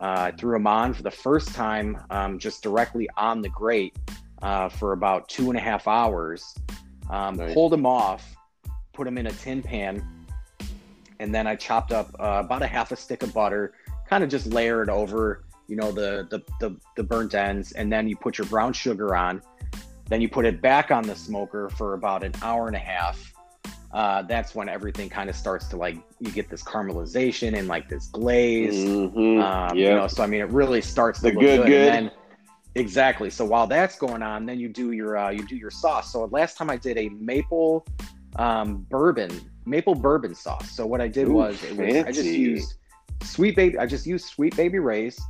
Uh, 0.00 0.30
threw 0.38 0.52
them 0.52 0.66
on 0.66 0.94
for 0.94 1.02
the 1.02 1.10
first 1.10 1.54
time, 1.54 1.98
um, 2.10 2.38
just 2.38 2.62
directly 2.62 3.08
on 3.16 3.40
the 3.40 3.48
grate 3.48 3.96
uh, 4.42 4.68
for 4.68 4.92
about 4.92 5.28
two 5.28 5.48
and 5.48 5.58
a 5.58 5.60
half 5.60 5.88
hours. 5.88 6.54
Um, 7.10 7.36
nice. 7.36 7.54
Pulled 7.54 7.72
them 7.72 7.86
off, 7.86 8.36
put 8.92 9.04
them 9.04 9.18
in 9.18 9.26
a 9.26 9.32
tin 9.32 9.62
pan, 9.62 10.06
and 11.20 11.34
then 11.34 11.46
I 11.46 11.56
chopped 11.56 11.92
up 11.92 12.14
uh, 12.18 12.42
about 12.44 12.62
a 12.62 12.66
half 12.66 12.92
a 12.92 12.96
stick 12.96 13.22
of 13.22 13.32
butter, 13.32 13.74
kind 14.08 14.22
of 14.22 14.30
just 14.30 14.46
layered 14.46 14.90
over, 14.90 15.44
you 15.66 15.76
know, 15.76 15.92
the, 15.92 16.26
the 16.30 16.42
the 16.60 16.76
the 16.96 17.02
burnt 17.02 17.34
ends, 17.34 17.72
and 17.72 17.92
then 17.92 18.08
you 18.08 18.16
put 18.16 18.38
your 18.38 18.46
brown 18.46 18.72
sugar 18.72 19.16
on. 19.16 19.42
Then 20.08 20.20
you 20.20 20.28
put 20.28 20.44
it 20.44 20.62
back 20.62 20.90
on 20.90 21.02
the 21.02 21.16
smoker 21.16 21.68
for 21.70 21.94
about 21.94 22.22
an 22.22 22.32
hour 22.42 22.68
and 22.68 22.76
a 22.76 22.80
half. 22.80 23.32
Uh, 23.92 24.22
that's 24.22 24.54
when 24.54 24.68
everything 24.68 25.08
kind 25.08 25.30
of 25.30 25.34
starts 25.34 25.66
to 25.68 25.76
like 25.76 25.96
you 26.20 26.30
get 26.30 26.48
this 26.48 26.62
caramelization 26.62 27.56
and 27.58 27.66
like 27.66 27.88
this 27.88 28.06
glaze. 28.08 28.84
Mm-hmm. 28.84 29.40
Um, 29.40 29.76
yep. 29.76 29.90
You 29.90 29.96
know, 29.96 30.06
so 30.06 30.22
I 30.22 30.26
mean, 30.26 30.40
it 30.40 30.50
really 30.50 30.80
starts 30.80 31.20
to 31.20 31.28
the 31.28 31.32
look 31.32 31.40
good. 31.40 31.56
good. 31.62 31.66
good. 31.66 31.92
Then, 31.92 32.10
exactly. 32.74 33.30
So 33.30 33.44
while 33.44 33.66
that's 33.66 33.98
going 33.98 34.22
on, 34.22 34.46
then 34.46 34.60
you 34.60 34.68
do 34.68 34.92
your 34.92 35.16
uh, 35.16 35.30
you 35.30 35.46
do 35.46 35.56
your 35.56 35.70
sauce. 35.70 36.12
So 36.12 36.26
last 36.26 36.56
time 36.56 36.70
I 36.70 36.76
did 36.76 36.98
a 36.98 37.08
maple 37.08 37.86
um, 38.36 38.86
bourbon 38.90 39.50
maple 39.66 39.94
bourbon 39.94 40.34
sauce. 40.34 40.70
So 40.70 40.86
what 40.86 41.00
I 41.00 41.08
did 41.08 41.28
Ooh, 41.28 41.34
was, 41.34 41.60
was 41.72 41.96
I 41.96 42.12
just 42.12 42.24
used 42.24 42.74
sweet 43.22 43.56
baby. 43.56 43.78
I 43.78 43.86
just 43.86 44.06
used 44.06 44.26
Sweet 44.26 44.56
Baby 44.56 44.78
Ray's, 44.78 45.20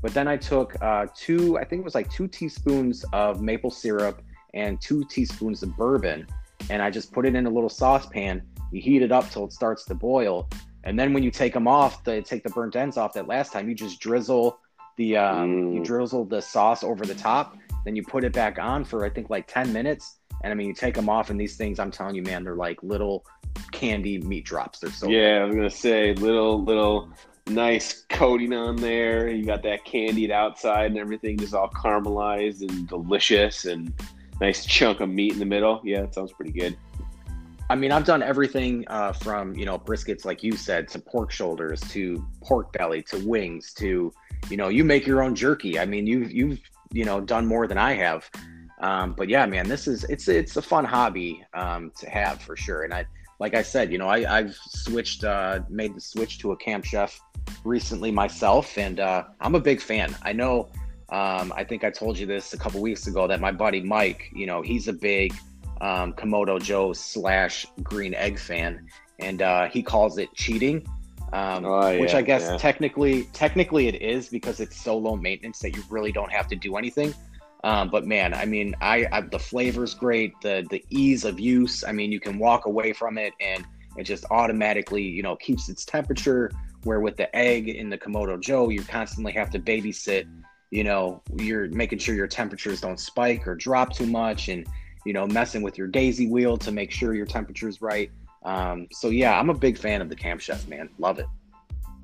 but 0.00 0.14
then 0.14 0.26
I 0.28 0.36
took 0.36 0.80
uh, 0.82 1.06
two. 1.14 1.58
I 1.58 1.64
think 1.64 1.80
it 1.80 1.84
was 1.84 1.94
like 1.94 2.10
two 2.10 2.26
teaspoons 2.28 3.04
of 3.12 3.40
maple 3.40 3.70
syrup 3.70 4.22
and 4.54 4.80
two 4.80 5.04
teaspoons 5.04 5.62
of 5.62 5.76
bourbon, 5.76 6.26
and 6.70 6.82
I 6.82 6.90
just 6.90 7.12
put 7.12 7.26
it 7.26 7.34
in 7.34 7.46
a 7.46 7.50
little 7.50 7.68
saucepan. 7.68 8.42
You 8.72 8.80
heat 8.80 9.02
it 9.02 9.12
up 9.12 9.30
till 9.30 9.44
it 9.44 9.52
starts 9.52 9.84
to 9.86 9.94
boil, 9.94 10.48
and 10.84 10.98
then 10.98 11.12
when 11.12 11.22
you 11.22 11.30
take 11.30 11.52
them 11.52 11.68
off, 11.68 12.02
to 12.04 12.22
take 12.22 12.42
the 12.42 12.50
burnt 12.50 12.76
ends 12.76 12.96
off 12.96 13.12
that 13.14 13.28
last 13.28 13.52
time, 13.52 13.68
you 13.68 13.74
just 13.74 14.00
drizzle 14.00 14.58
the 14.96 15.16
um, 15.16 15.50
mm. 15.50 15.74
you 15.74 15.84
drizzle 15.84 16.24
the 16.24 16.40
sauce 16.40 16.82
over 16.82 17.04
the 17.04 17.14
top. 17.14 17.56
Then 17.84 17.96
you 17.96 18.02
put 18.02 18.24
it 18.24 18.32
back 18.32 18.58
on 18.58 18.84
for 18.84 19.04
I 19.04 19.10
think 19.10 19.30
like 19.30 19.46
ten 19.46 19.72
minutes, 19.72 20.18
and 20.42 20.52
I 20.52 20.54
mean 20.54 20.68
you 20.68 20.74
take 20.74 20.94
them 20.94 21.08
off, 21.08 21.30
and 21.30 21.40
these 21.40 21.56
things 21.56 21.78
I'm 21.78 21.90
telling 21.90 22.14
you, 22.14 22.22
man, 22.22 22.44
they're 22.44 22.56
like 22.56 22.82
little 22.82 23.24
candy 23.72 24.18
meat 24.18 24.44
drops. 24.44 24.78
They're 24.78 24.90
so 24.90 25.08
yeah. 25.08 25.38
Good. 25.38 25.42
I 25.42 25.44
was 25.46 25.56
gonna 25.56 25.70
say 25.70 26.14
little 26.14 26.62
little 26.62 27.10
nice 27.46 28.04
coating 28.08 28.52
on 28.52 28.76
there. 28.76 29.28
You 29.28 29.44
got 29.44 29.62
that 29.64 29.84
candied 29.84 30.30
outside 30.30 30.86
and 30.86 30.98
everything, 30.98 31.38
just 31.38 31.54
all 31.54 31.68
caramelized 31.68 32.62
and 32.62 32.86
delicious, 32.88 33.64
and 33.64 33.92
nice 34.40 34.64
chunk 34.64 35.00
of 35.00 35.08
meat 35.08 35.32
in 35.32 35.38
the 35.38 35.44
middle. 35.44 35.80
Yeah, 35.84 36.02
it 36.02 36.14
sounds 36.14 36.32
pretty 36.32 36.52
good. 36.52 36.76
I 37.70 37.74
mean, 37.74 37.90
I've 37.90 38.04
done 38.04 38.22
everything 38.22 38.84
uh, 38.88 39.12
from 39.12 39.54
you 39.56 39.64
know 39.64 39.78
briskets, 39.78 40.24
like 40.24 40.42
you 40.42 40.52
said, 40.52 40.88
to 40.88 40.98
pork 40.98 41.30
shoulders, 41.30 41.80
to 41.90 42.24
pork 42.42 42.72
belly, 42.72 43.02
to 43.04 43.18
wings, 43.26 43.72
to 43.74 44.12
you 44.50 44.56
know, 44.56 44.68
you 44.68 44.84
make 44.84 45.06
your 45.06 45.22
own 45.22 45.34
jerky. 45.34 45.78
I 45.78 45.86
mean, 45.86 46.06
you've 46.06 46.30
you've 46.32 46.60
you 46.92 47.04
know 47.04 47.20
done 47.20 47.46
more 47.46 47.66
than 47.66 47.78
I 47.78 47.94
have. 47.94 48.28
Um, 48.80 49.14
but 49.16 49.28
yeah, 49.28 49.46
man, 49.46 49.68
this 49.68 49.86
is 49.86 50.04
it's 50.04 50.28
it's 50.28 50.56
a 50.56 50.62
fun 50.62 50.84
hobby 50.84 51.44
um, 51.54 51.92
to 51.98 52.10
have 52.10 52.42
for 52.42 52.56
sure. 52.56 52.82
And 52.82 52.92
I 52.92 53.06
like 53.42 53.54
I 53.54 53.62
said, 53.62 53.90
you 53.90 53.98
know, 53.98 54.06
I, 54.06 54.38
I've 54.38 54.54
switched, 54.54 55.24
uh, 55.24 55.62
made 55.68 55.96
the 55.96 56.00
switch 56.00 56.38
to 56.38 56.52
a 56.52 56.56
camp 56.56 56.84
chef 56.84 57.20
recently 57.64 58.12
myself, 58.12 58.78
and 58.78 59.00
uh, 59.00 59.24
I'm 59.40 59.56
a 59.56 59.60
big 59.60 59.80
fan. 59.80 60.14
I 60.22 60.32
know, 60.32 60.68
um, 61.08 61.52
I 61.56 61.64
think 61.64 61.82
I 61.82 61.90
told 61.90 62.16
you 62.16 62.24
this 62.24 62.54
a 62.54 62.56
couple 62.56 62.80
weeks 62.80 63.08
ago 63.08 63.26
that 63.26 63.40
my 63.40 63.50
buddy 63.50 63.80
Mike, 63.80 64.30
you 64.32 64.46
know, 64.46 64.62
he's 64.62 64.86
a 64.86 64.92
big 64.92 65.34
um, 65.80 66.12
Kamado 66.12 66.62
Joe 66.62 66.92
slash 66.92 67.66
Green 67.82 68.14
Egg 68.14 68.38
fan, 68.38 68.86
and 69.18 69.42
uh, 69.42 69.66
he 69.66 69.82
calls 69.82 70.18
it 70.18 70.32
cheating. 70.34 70.86
Um, 71.32 71.64
oh, 71.64 71.88
yeah, 71.88 71.98
which 71.98 72.14
I 72.14 72.22
guess 72.22 72.42
yeah. 72.42 72.58
technically, 72.58 73.24
technically 73.32 73.88
it 73.88 74.00
is 74.00 74.28
because 74.28 74.60
it's 74.60 74.80
so 74.80 74.96
low 74.96 75.16
maintenance 75.16 75.58
that 75.60 75.74
you 75.74 75.82
really 75.90 76.12
don't 76.12 76.30
have 76.30 76.46
to 76.46 76.54
do 76.54 76.76
anything. 76.76 77.12
Um, 77.64 77.90
but 77.90 78.06
man, 78.06 78.34
I 78.34 78.44
mean, 78.44 78.74
I, 78.80 79.06
I 79.12 79.20
the 79.20 79.38
flavor's 79.38 79.94
great. 79.94 80.32
The 80.40 80.66
the 80.70 80.84
ease 80.90 81.24
of 81.24 81.38
use. 81.38 81.84
I 81.84 81.92
mean, 81.92 82.10
you 82.10 82.20
can 82.20 82.38
walk 82.38 82.66
away 82.66 82.92
from 82.92 83.18
it 83.18 83.32
and 83.40 83.64
it 83.96 84.04
just 84.04 84.24
automatically, 84.30 85.02
you 85.02 85.22
know, 85.22 85.36
keeps 85.36 85.68
its 85.68 85.84
temperature. 85.84 86.50
Where 86.84 86.98
with 86.98 87.16
the 87.16 87.34
egg 87.36 87.68
in 87.68 87.90
the 87.90 87.98
Kamado 87.98 88.40
Joe, 88.40 88.68
you 88.68 88.82
constantly 88.82 89.32
have 89.32 89.50
to 89.50 89.60
babysit. 89.60 90.26
You 90.70 90.82
know, 90.82 91.22
you're 91.36 91.68
making 91.68 92.00
sure 92.00 92.14
your 92.14 92.26
temperatures 92.26 92.80
don't 92.80 92.98
spike 92.98 93.46
or 93.46 93.54
drop 93.54 93.92
too 93.92 94.06
much, 94.06 94.48
and 94.48 94.66
you 95.04 95.12
know, 95.12 95.26
messing 95.26 95.62
with 95.62 95.78
your 95.78 95.86
daisy 95.86 96.26
wheel 96.26 96.56
to 96.58 96.72
make 96.72 96.90
sure 96.90 97.14
your 97.14 97.26
temperature's 97.26 97.80
right. 97.80 98.10
Um, 98.44 98.88
so 98.90 99.08
yeah, 99.10 99.38
I'm 99.38 99.50
a 99.50 99.54
big 99.54 99.78
fan 99.78 100.02
of 100.02 100.08
the 100.08 100.16
Camp 100.16 100.40
Chef, 100.40 100.66
man. 100.66 100.88
Love 100.98 101.20
it. 101.20 101.26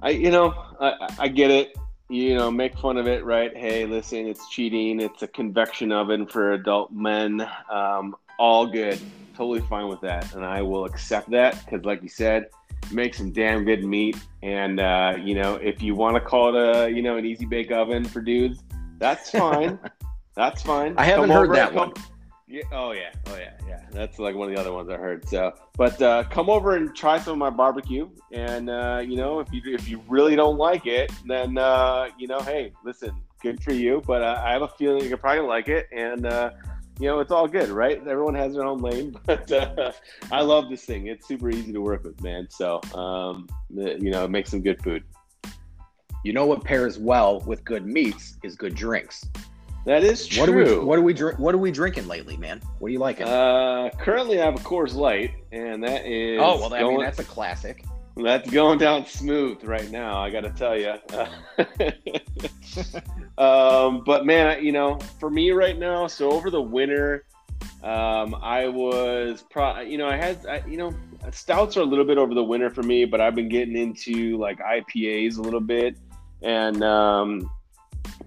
I, 0.01 0.11
you 0.11 0.31
know, 0.31 0.55
I, 0.81 1.09
I 1.19 1.29
get 1.29 1.51
it 1.51 1.77
you 2.09 2.35
know, 2.35 2.51
make 2.51 2.77
fun 2.79 2.97
of 2.97 3.07
it, 3.07 3.25
right? 3.25 3.55
Hey, 3.57 3.85
listen, 3.85 4.27
it's 4.27 4.49
cheating. 4.49 5.01
It's 5.01 5.23
a 5.23 5.29
convection 5.29 5.93
oven 5.93 6.27
for 6.27 6.53
adult 6.53 6.91
men. 6.93 7.47
Um, 7.71 8.17
all 8.39 8.67
good. 8.67 8.99
Totally 9.37 9.61
fine 9.61 9.89
with 9.89 10.01
that. 10.01 10.35
And 10.35 10.45
I 10.45 10.63
will 10.63 10.85
accept 10.85 11.31
that 11.31 11.63
because, 11.65 11.85
like 11.85 12.03
you 12.03 12.09
said, 12.09 12.47
make 12.91 13.15
some 13.15 13.31
damn 13.31 13.65
good 13.65 13.85
meat. 13.85 14.17
And, 14.43 14.81
uh, 14.81 15.17
you 15.23 15.35
know, 15.35 15.57
if 15.57 15.83
you 15.83 15.95
want 15.95 16.15
to 16.17 16.21
call 16.21 16.57
it 16.57 16.77
a, 16.77 16.91
you 16.91 17.03
know, 17.03 17.17
an 17.17 17.27
easy 17.27 17.45
bake 17.45 17.71
oven 17.71 18.05
for 18.05 18.21
dudes, 18.21 18.63
that's 18.99 19.31
fine. 19.31 19.79
that's 20.35 20.63
fine. 20.63 20.95
I 20.97 21.05
haven't 21.05 21.29
come 21.29 21.37
heard 21.37 21.55
that 21.55 21.75
one. 21.75 21.93
Yeah. 22.49 22.63
Oh 22.73 22.93
yeah. 22.93 23.11
Oh 23.27 23.37
yeah. 23.37 23.53
Yeah. 23.69 23.83
That's 23.93 24.19
like 24.19 24.35
one 24.35 24.49
of 24.49 24.55
the 24.55 24.61
other 24.61 24.73
ones 24.73 24.89
I 24.89 24.97
heard. 24.97 25.29
So, 25.29 25.53
but 25.77 26.01
uh, 26.01 26.25
come 26.25 26.49
over 26.49 26.77
and 26.77 26.95
try 26.95 27.19
some 27.19 27.33
of 27.33 27.39
my 27.39 27.51
barbecue, 27.51 28.09
and 28.33 28.71
uh, 28.71 29.03
you 29.05 29.17
know, 29.17 29.41
if 29.41 29.53
you 29.53 29.61
if 29.67 29.89
you 29.89 30.03
really 30.09 30.35
don't 30.35 30.57
like 30.57 30.87
it, 30.87 31.13
then 31.27 31.59
uh, 31.59 32.09
you 32.19 32.27
know, 32.27 32.41
hey, 32.41 32.73
listen, 32.85 33.13
good 33.43 33.63
for 33.63 33.73
you. 33.73 34.03
But 34.07 34.23
uh, 34.23 34.43
I 34.45 34.53
have 34.53 34.63
a 34.63 34.69
feeling 34.69 35.07
you're 35.09 35.19
probably 35.19 35.47
like 35.47 35.69
it, 35.69 35.89
and 35.93 36.25
uh, 36.25 36.53
you 36.99 37.07
know, 37.07 37.21
it's 37.21 37.31
all 37.31 37.47
good, 37.47 37.69
right? 37.69 37.99
Everyone 38.07 38.35
has 38.35 38.55
their 38.55 38.65
own 38.65 38.79
lane, 38.79 39.17
but 39.27 39.51
uh, 39.53 39.93
I 40.33 40.41
love 40.41 40.71
this 40.71 40.85
thing. 40.85 41.07
It's 41.07 41.29
super 41.29 41.51
easy 41.51 41.73
to 41.73 41.81
work 41.81 42.05
with, 42.05 42.23
man. 42.23 42.49
So, 42.51 42.81
um, 42.95 43.47
you 43.71 44.11
know, 44.11 44.27
make 44.27 44.47
some 44.47 44.63
good 44.63 44.83
food. 44.83 45.05
You 46.25 46.33
know 46.33 46.47
what 46.47 46.65
pairs 46.65 46.99
well 46.99 47.41
with 47.41 47.65
good 47.65 47.87
meats 47.87 48.39
is 48.43 48.57
good 48.57 48.75
drinks. 48.75 49.25
That 49.85 50.05
is 50.05 50.27
true. 50.27 50.41
What 50.41 50.49
are 50.49 50.53
we 50.53 50.79
what 50.79 50.99
are 50.99 51.03
we 51.03 51.15
drink 51.15 51.39
what 51.39 51.55
are 51.55 51.59
we 51.59 51.71
drinking 51.71 52.09
lately, 52.09 52.37
man? 52.37 52.61
What 52.79 52.89
are 52.89 52.91
you 52.91 52.99
liking? 52.99 53.27
Uh, 53.27 53.91
currently 53.99 54.41
I 54.41 54.45
have 54.45 54.57
a 54.57 54.59
Coors 54.59 54.95
Light, 54.95 55.33
and 55.53 55.83
that 55.83 56.05
is 56.05 56.41
oh 56.43 56.59
well, 56.59 56.71
going, 56.71 56.85
I 56.85 56.89
mean 56.89 57.01
that's 57.01 57.19
a 57.19 57.25
classic. 57.25 57.85
That's 58.17 58.51
going 58.51 58.79
down 58.79 59.07
smooth 59.07 59.63
right 59.65 59.89
now. 59.91 60.21
I 60.21 60.31
got 60.31 60.41
to 60.41 60.51
tell 60.51 60.77
you. 60.77 60.95
um, 63.43 64.03
but 64.05 64.27
man, 64.27 64.65
you 64.65 64.73
know, 64.73 64.99
for 65.21 65.31
me 65.31 65.53
right 65.53 65.79
now, 65.79 66.09
so 66.09 66.33
over 66.33 66.51
the 66.51 66.61
winter, 66.61 67.25
um, 67.85 68.35
I 68.43 68.67
was 68.67 69.45
pro. 69.49 69.81
You 69.81 69.99
know, 69.99 70.09
I 70.09 70.17
had 70.17 70.45
I, 70.47 70.65
you 70.67 70.77
know 70.77 70.93
stouts 71.31 71.77
are 71.77 71.83
a 71.83 71.85
little 71.85 72.05
bit 72.05 72.19
over 72.19 72.35
the 72.35 72.43
winter 72.43 72.71
for 72.71 72.83
me, 72.83 73.05
but 73.05 73.21
I've 73.21 73.35
been 73.35 73.49
getting 73.49 73.77
into 73.77 74.37
like 74.39 74.59
IPAs 74.59 75.39
a 75.39 75.41
little 75.41 75.61
bit, 75.61 75.97
and 76.43 76.83
um, 76.83 77.51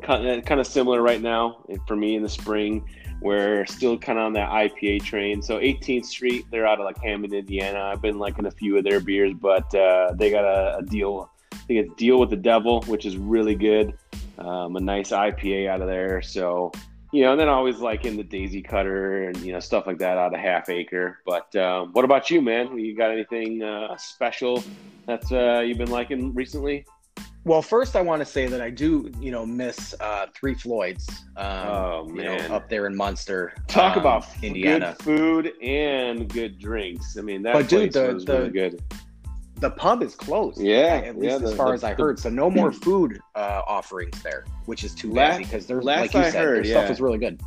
kind 0.01 0.59
of 0.59 0.67
similar 0.67 1.01
right 1.01 1.21
now 1.21 1.63
for 1.87 1.95
me 1.95 2.15
in 2.15 2.23
the 2.23 2.29
spring. 2.29 2.87
We're 3.21 3.65
still 3.67 3.99
kind 3.99 4.17
of 4.17 4.25
on 4.25 4.33
that 4.33 4.49
IPA 4.49 5.03
train. 5.03 5.41
So 5.43 5.59
18th 5.59 6.05
Street, 6.05 6.45
they're 6.49 6.65
out 6.65 6.79
of 6.79 6.85
like 6.85 6.97
Hammond, 6.97 7.33
Indiana. 7.33 7.79
I've 7.79 8.01
been 8.01 8.17
liking 8.17 8.47
a 8.47 8.51
few 8.51 8.77
of 8.77 8.83
their 8.83 8.99
beers, 8.99 9.33
but 9.39 9.73
uh, 9.75 10.13
they 10.15 10.31
got 10.31 10.43
a, 10.43 10.77
a, 10.77 10.81
deal. 10.81 11.29
I 11.53 11.57
think 11.57 11.85
it's 11.85 11.95
Deal 11.97 12.19
with 12.19 12.31
the 12.31 12.35
Devil, 12.35 12.81
which 12.83 13.05
is 13.05 13.17
really 13.17 13.53
good. 13.53 13.93
Um, 14.39 14.75
a 14.75 14.79
nice 14.79 15.11
IPA 15.11 15.69
out 15.69 15.81
of 15.81 15.87
there. 15.87 16.23
So 16.23 16.71
you 17.11 17.23
know, 17.23 17.31
and 17.31 17.39
then 17.39 17.49
always 17.49 17.79
like 17.79 18.05
in 18.05 18.15
the 18.15 18.23
Daisy 18.23 18.61
Cutter 18.61 19.27
and 19.27 19.37
you 19.37 19.51
know 19.51 19.59
stuff 19.59 19.85
like 19.85 19.99
that 19.99 20.17
out 20.17 20.33
of 20.33 20.39
Half 20.39 20.69
Acre. 20.69 21.19
But 21.25 21.55
um, 21.55 21.91
what 21.91 22.05
about 22.05 22.31
you, 22.31 22.41
man? 22.41 22.77
You 22.77 22.95
got 22.95 23.11
anything 23.11 23.61
uh, 23.61 23.97
special 23.97 24.63
that's 25.05 25.31
uh, 25.31 25.61
you've 25.65 25.77
been 25.77 25.91
liking 25.91 26.33
recently? 26.33 26.85
Well, 27.43 27.63
first 27.63 27.95
I 27.95 28.01
want 28.01 28.19
to 28.19 28.25
say 28.25 28.45
that 28.47 28.61
I 28.61 28.69
do, 28.69 29.11
you 29.19 29.31
know, 29.31 29.45
miss 29.45 29.95
uh, 29.99 30.27
Three 30.35 30.53
Floyds. 30.53 31.09
Um, 31.37 31.47
oh 31.47 32.05
man, 32.07 32.39
you 32.43 32.49
know, 32.49 32.55
up 32.55 32.69
there 32.69 32.85
in 32.85 32.95
Munster. 32.95 33.53
Talk 33.67 33.97
um, 33.97 34.01
about 34.01 34.25
Indiana. 34.43 34.95
good 34.99 35.03
food 35.03 35.53
and 35.61 36.29
good 36.29 36.59
drinks. 36.59 37.17
I 37.17 37.21
mean, 37.21 37.41
that 37.41 37.53
but 37.53 37.67
place 37.67 37.93
dude, 37.93 37.93
the, 37.93 38.13
was 38.13 38.25
the, 38.25 38.37
really 38.37 38.49
good. 38.51 38.83
The 39.55 39.71
pub 39.71 40.03
is 40.03 40.13
closed. 40.13 40.61
Yeah, 40.61 41.01
at 41.03 41.17
least 41.17 41.41
yeah, 41.41 41.47
as 41.47 41.55
far 41.55 41.69
the, 41.69 41.73
as 41.73 41.83
I 41.83 41.95
heard. 41.95 42.19
So 42.19 42.29
no 42.29 42.51
more 42.51 42.71
food 42.85 43.19
uh, 43.33 43.63
offerings 43.65 44.21
there, 44.21 44.45
which 44.65 44.83
is 44.83 44.93
too 44.93 45.11
bad 45.11 45.39
because 45.39 45.65
there's 45.65 45.83
like 45.83 46.13
you 46.13 46.19
I 46.19 46.29
said, 46.29 46.43
heard, 46.43 46.65
their 46.65 46.71
yeah. 46.71 46.79
stuff 46.81 46.91
is 46.91 47.01
really 47.01 47.17
good. 47.17 47.41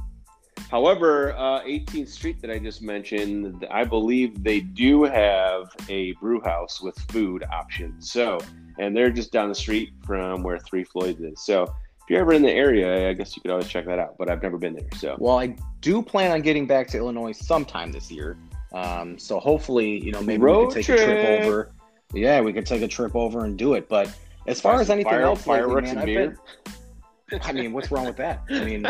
However, 0.71 1.35
uh, 1.35 1.63
18th 1.63 2.09
Street 2.09 2.41
that 2.41 2.51
I 2.51 2.59
just 2.59 2.83
mentioned, 2.83 3.65
I 3.71 3.85
believe 3.85 4.43
they 4.43 4.59
do 4.59 5.05
have 5.05 5.71
a 5.89 6.13
brew 6.15 6.41
house 6.41 6.81
with 6.81 6.99
food 7.11 7.45
options. 7.53 8.11
So 8.11 8.41
and 8.79 8.97
they're 8.97 9.11
just 9.11 9.33
down 9.33 9.49
the 9.49 9.55
street 9.55 9.93
from 10.07 10.43
where 10.43 10.59
Three 10.59 10.85
Floyds 10.85 11.21
is. 11.21 11.45
So 11.45 11.63
if 11.63 12.11
you're 12.11 12.21
ever 12.21 12.33
in 12.33 12.43
the 12.43 12.51
area, 12.51 13.09
I 13.09 13.13
guess 13.15 13.35
you 13.37 13.43
could 13.43 13.51
always 13.51 13.69
check 13.69 13.87
that 13.87 13.99
out. 13.99 14.17
But 14.19 14.31
I've 14.31 14.43
never 14.43 14.59
been 14.59 14.75
there. 14.75 14.89
So 14.99 15.17
well, 15.19 15.39
I 15.39 15.57
do 15.81 16.03
plan 16.03 16.31
on 16.33 16.43
getting 16.43 16.67
back 16.67 16.89
to 16.89 16.99
Illinois 16.99 17.33
sometime 17.33 17.93
this 17.93 18.11
year. 18.11 18.37
Um, 18.73 19.19
so 19.19 19.39
hopefully, 19.39 20.03
you 20.05 20.13
know, 20.13 20.21
maybe 20.21 20.43
Road 20.43 20.69
we 20.69 20.75
could 20.75 20.75
take 20.75 20.85
trip. 20.87 21.01
a 21.01 21.05
trip 21.05 21.45
over. 21.47 21.73
Yeah, 22.13 22.41
we 22.41 22.53
could 22.53 22.67
take 22.67 22.83
a 22.83 22.89
trip 22.89 23.15
over 23.15 23.45
and 23.45 23.57
do 23.57 23.75
it. 23.75 23.89
But 23.89 24.13
as 24.47 24.61
far 24.61 24.81
as 24.81 24.91
anything 24.91 25.13
Fire- 25.13 25.23
else, 25.23 25.43
fireworks 25.45 25.89
man, 25.89 25.99
and 25.99 26.07
beer. 26.07 26.29
been- 26.29 27.41
I 27.43 27.53
mean, 27.53 27.73
what's 27.73 27.91
wrong 27.91 28.05
with 28.05 28.17
that? 28.19 28.43
I 28.51 28.65
mean, 28.65 28.87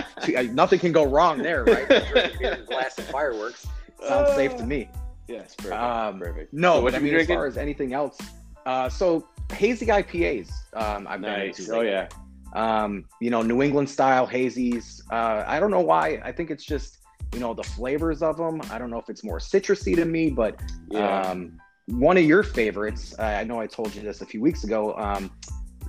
nothing 0.54 0.78
can 0.80 0.90
go 0.92 1.04
wrong 1.04 1.38
there, 1.38 1.64
right? 1.64 1.88
Beer 2.38 2.66
and 2.68 3.06
fireworks 3.06 3.66
sounds 4.06 4.34
safe 4.34 4.56
to 4.56 4.66
me. 4.66 4.88
Yes, 5.28 5.54
perfect. 5.54 5.72
Um, 5.74 6.18
perfect. 6.18 6.52
No, 6.52 6.74
So 6.74 6.82
what 6.82 6.92
but 6.92 6.98
I 6.98 7.02
mean, 7.02 7.12
drinking? 7.14 7.32
as 7.36 7.38
far 7.38 7.46
as 7.46 7.56
anything 7.56 7.94
else, 7.94 8.18
uh, 8.66 8.88
so 8.88 9.26
hazy 9.52 9.86
IPAs, 9.86 10.50
um, 10.74 11.06
I've 11.08 11.20
been 11.20 11.32
Nice. 11.32 11.58
into. 11.58 11.74
Oh 11.76 11.80
yeah. 11.82 12.08
Um, 12.54 13.04
you 13.20 13.30
know, 13.30 13.42
New 13.42 13.62
England 13.62 13.90
style 13.90 14.26
hazies. 14.26 15.02
Uh, 15.10 15.42
I 15.46 15.58
don't 15.58 15.70
know 15.70 15.80
why. 15.80 16.20
I 16.24 16.30
think 16.32 16.50
it's 16.50 16.64
just 16.64 16.98
you 17.32 17.40
know 17.40 17.52
the 17.54 17.64
flavors 17.64 18.22
of 18.22 18.36
them. 18.36 18.60
I 18.70 18.78
don't 18.78 18.90
know 18.90 18.98
if 18.98 19.08
it's 19.08 19.24
more 19.24 19.38
citrusy 19.38 19.96
to 19.96 20.04
me, 20.04 20.30
but 20.30 20.60
Yeah. 20.88 21.22
um, 21.22 21.58
one 21.86 22.16
of 22.16 22.24
your 22.24 22.42
favorites. 22.42 23.14
Uh, 23.18 23.22
I 23.22 23.44
know 23.44 23.60
I 23.60 23.66
told 23.66 23.94
you 23.94 24.02
this 24.02 24.20
a 24.20 24.26
few 24.26 24.40
weeks 24.40 24.64
ago. 24.64 24.94
Um, 24.96 25.30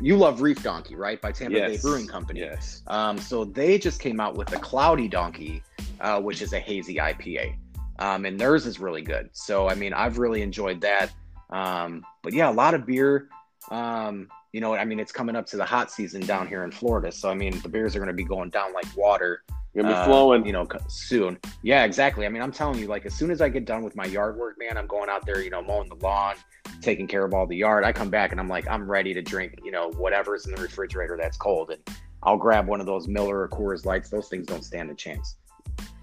you 0.01 0.17
love 0.17 0.41
Reef 0.41 0.61
Donkey, 0.61 0.95
right? 0.95 1.21
By 1.21 1.31
Tampa 1.31 1.55
Bay. 1.57 1.77
Brewing 1.77 2.07
Company. 2.07 2.41
Yes. 2.41 2.81
Um, 2.87 3.17
so 3.17 3.45
they 3.45 3.77
just 3.77 4.01
came 4.01 4.19
out 4.19 4.35
with 4.35 4.47
the 4.49 4.57
Cloudy 4.57 5.07
Donkey, 5.07 5.63
uh, 6.01 6.19
which 6.19 6.41
is 6.41 6.51
a 6.51 6.59
hazy 6.59 6.95
IPA, 6.95 7.55
um, 7.99 8.25
and 8.25 8.37
theirs 8.39 8.65
is 8.65 8.79
really 8.79 9.01
good. 9.03 9.29
So 9.33 9.69
I 9.69 9.75
mean, 9.75 9.93
I've 9.93 10.17
really 10.17 10.41
enjoyed 10.41 10.81
that. 10.81 11.11
Um, 11.51 12.03
but 12.23 12.33
yeah, 12.33 12.49
a 12.49 12.51
lot 12.51 12.73
of 12.73 12.85
beer. 12.87 13.29
Um, 13.71 14.29
you 14.53 14.61
know, 14.61 14.75
I 14.75 14.85
mean, 14.85 14.99
it's 14.99 15.11
coming 15.11 15.35
up 15.35 15.45
to 15.47 15.57
the 15.57 15.65
hot 15.65 15.91
season 15.91 16.21
down 16.21 16.47
here 16.47 16.63
in 16.63 16.71
Florida, 16.71 17.11
so 17.11 17.29
I 17.29 17.33
mean, 17.33 17.59
the 17.59 17.69
beers 17.69 17.95
are 17.95 17.99
going 17.99 18.07
to 18.07 18.13
be 18.13 18.23
going 18.23 18.49
down 18.49 18.73
like 18.73 18.85
water. 18.95 19.43
Gonna 19.75 19.89
be 19.89 19.93
uh, 19.93 20.05
flowing. 20.05 20.45
You 20.45 20.53
know, 20.53 20.65
soon. 20.87 21.37
Yeah, 21.61 21.83
exactly. 21.83 22.25
I 22.25 22.29
mean, 22.29 22.41
I'm 22.41 22.53
telling 22.53 22.79
you, 22.79 22.87
like 22.87 23.05
as 23.05 23.13
soon 23.13 23.29
as 23.29 23.41
I 23.41 23.49
get 23.49 23.65
done 23.65 23.83
with 23.83 23.93
my 23.95 24.05
yard 24.05 24.37
work, 24.37 24.57
man, 24.57 24.77
I'm 24.77 24.87
going 24.87 25.09
out 25.09 25.25
there, 25.25 25.41
you 25.41 25.49
know, 25.49 25.61
mowing 25.61 25.89
the 25.89 25.95
lawn, 25.95 26.35
taking 26.81 27.07
care 27.07 27.25
of 27.25 27.33
all 27.33 27.45
the 27.45 27.57
yard. 27.57 27.83
I 27.83 27.91
come 27.91 28.09
back 28.09 28.31
and 28.31 28.39
I'm 28.39 28.47
like, 28.47 28.65
I'm 28.69 28.89
ready 28.89 29.13
to 29.13 29.21
drink, 29.21 29.59
you 29.65 29.71
know, 29.71 29.91
whatever's 29.97 30.45
in 30.45 30.55
the 30.55 30.61
refrigerator 30.61 31.17
that's 31.19 31.35
cold, 31.35 31.71
and 31.71 31.81
I'll 32.23 32.37
grab 32.37 32.67
one 32.67 32.79
of 32.79 32.85
those 32.85 33.09
Miller 33.09 33.41
or 33.41 33.49
Coors 33.49 33.85
Lights. 33.85 34.09
Those 34.09 34.29
things 34.29 34.47
don't 34.47 34.63
stand 34.63 34.89
a 34.89 34.95
chance. 34.95 35.35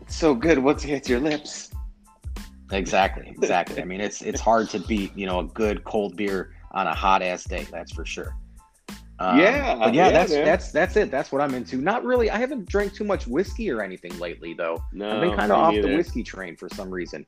It's 0.03 0.17
so 0.17 0.35
good 0.35 0.59
once 0.59 0.85
it 0.85 0.89
hits 0.89 1.09
your 1.09 1.21
lips. 1.21 1.71
Exactly, 2.73 3.31
exactly. 3.31 3.81
I 3.81 3.87
mean, 3.87 4.03
it's 4.03 4.21
it's 4.21 4.41
hard 4.41 4.69
to 4.71 4.81
beat, 4.81 5.17
you 5.17 5.25
know, 5.25 5.41
a 5.41 5.45
good 5.45 5.85
cold 5.85 6.17
beer 6.17 6.53
on 6.73 6.87
a 6.87 6.95
hot 6.95 7.23
ass 7.23 7.45
day. 7.45 7.67
That's 7.71 7.93
for 7.93 8.05
sure. 8.05 8.37
Um, 9.19 9.39
Yeah, 9.39 9.77
yeah, 9.77 9.91
yeah, 9.91 10.11
that's 10.11 10.33
man. 10.33 10.45
that's 10.45 10.73
that's 10.73 10.97
it. 10.97 11.11
That's 11.11 11.31
what 11.31 11.41
I'm 11.41 11.55
into. 11.55 11.77
Not 11.77 12.05
really. 12.05 12.31
I 12.31 12.39
haven't 12.39 12.69
drank 12.69 12.95
too 12.95 13.05
much 13.05 13.27
whiskey 13.27 13.71
or 13.71 13.83
anything 13.83 14.19
lately, 14.19 14.55
though. 14.55 14.83
No, 14.93 15.15
I've 15.15 15.21
been 15.21 15.37
kind 15.37 15.53
of 15.53 15.59
off 15.59 15.75
neither. 15.75 15.89
the 15.89 15.97
whiskey 15.97 16.23
train 16.23 16.57
for 16.57 16.69
some 16.71 16.91
reason. 16.91 17.27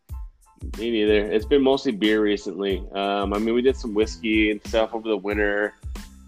Me 0.79 0.91
neither. 0.91 1.31
It's 1.31 1.45
been 1.45 1.63
mostly 1.63 1.93
beer 1.93 2.23
recently. 2.23 2.79
Um, 2.95 3.35
I 3.35 3.39
mean, 3.39 3.55
we 3.55 3.63
did 3.63 3.77
some 3.77 3.95
whiskey 3.95 4.51
and 4.51 4.61
stuff 4.67 4.95
over 4.95 5.09
the 5.09 5.17
winter, 5.17 5.75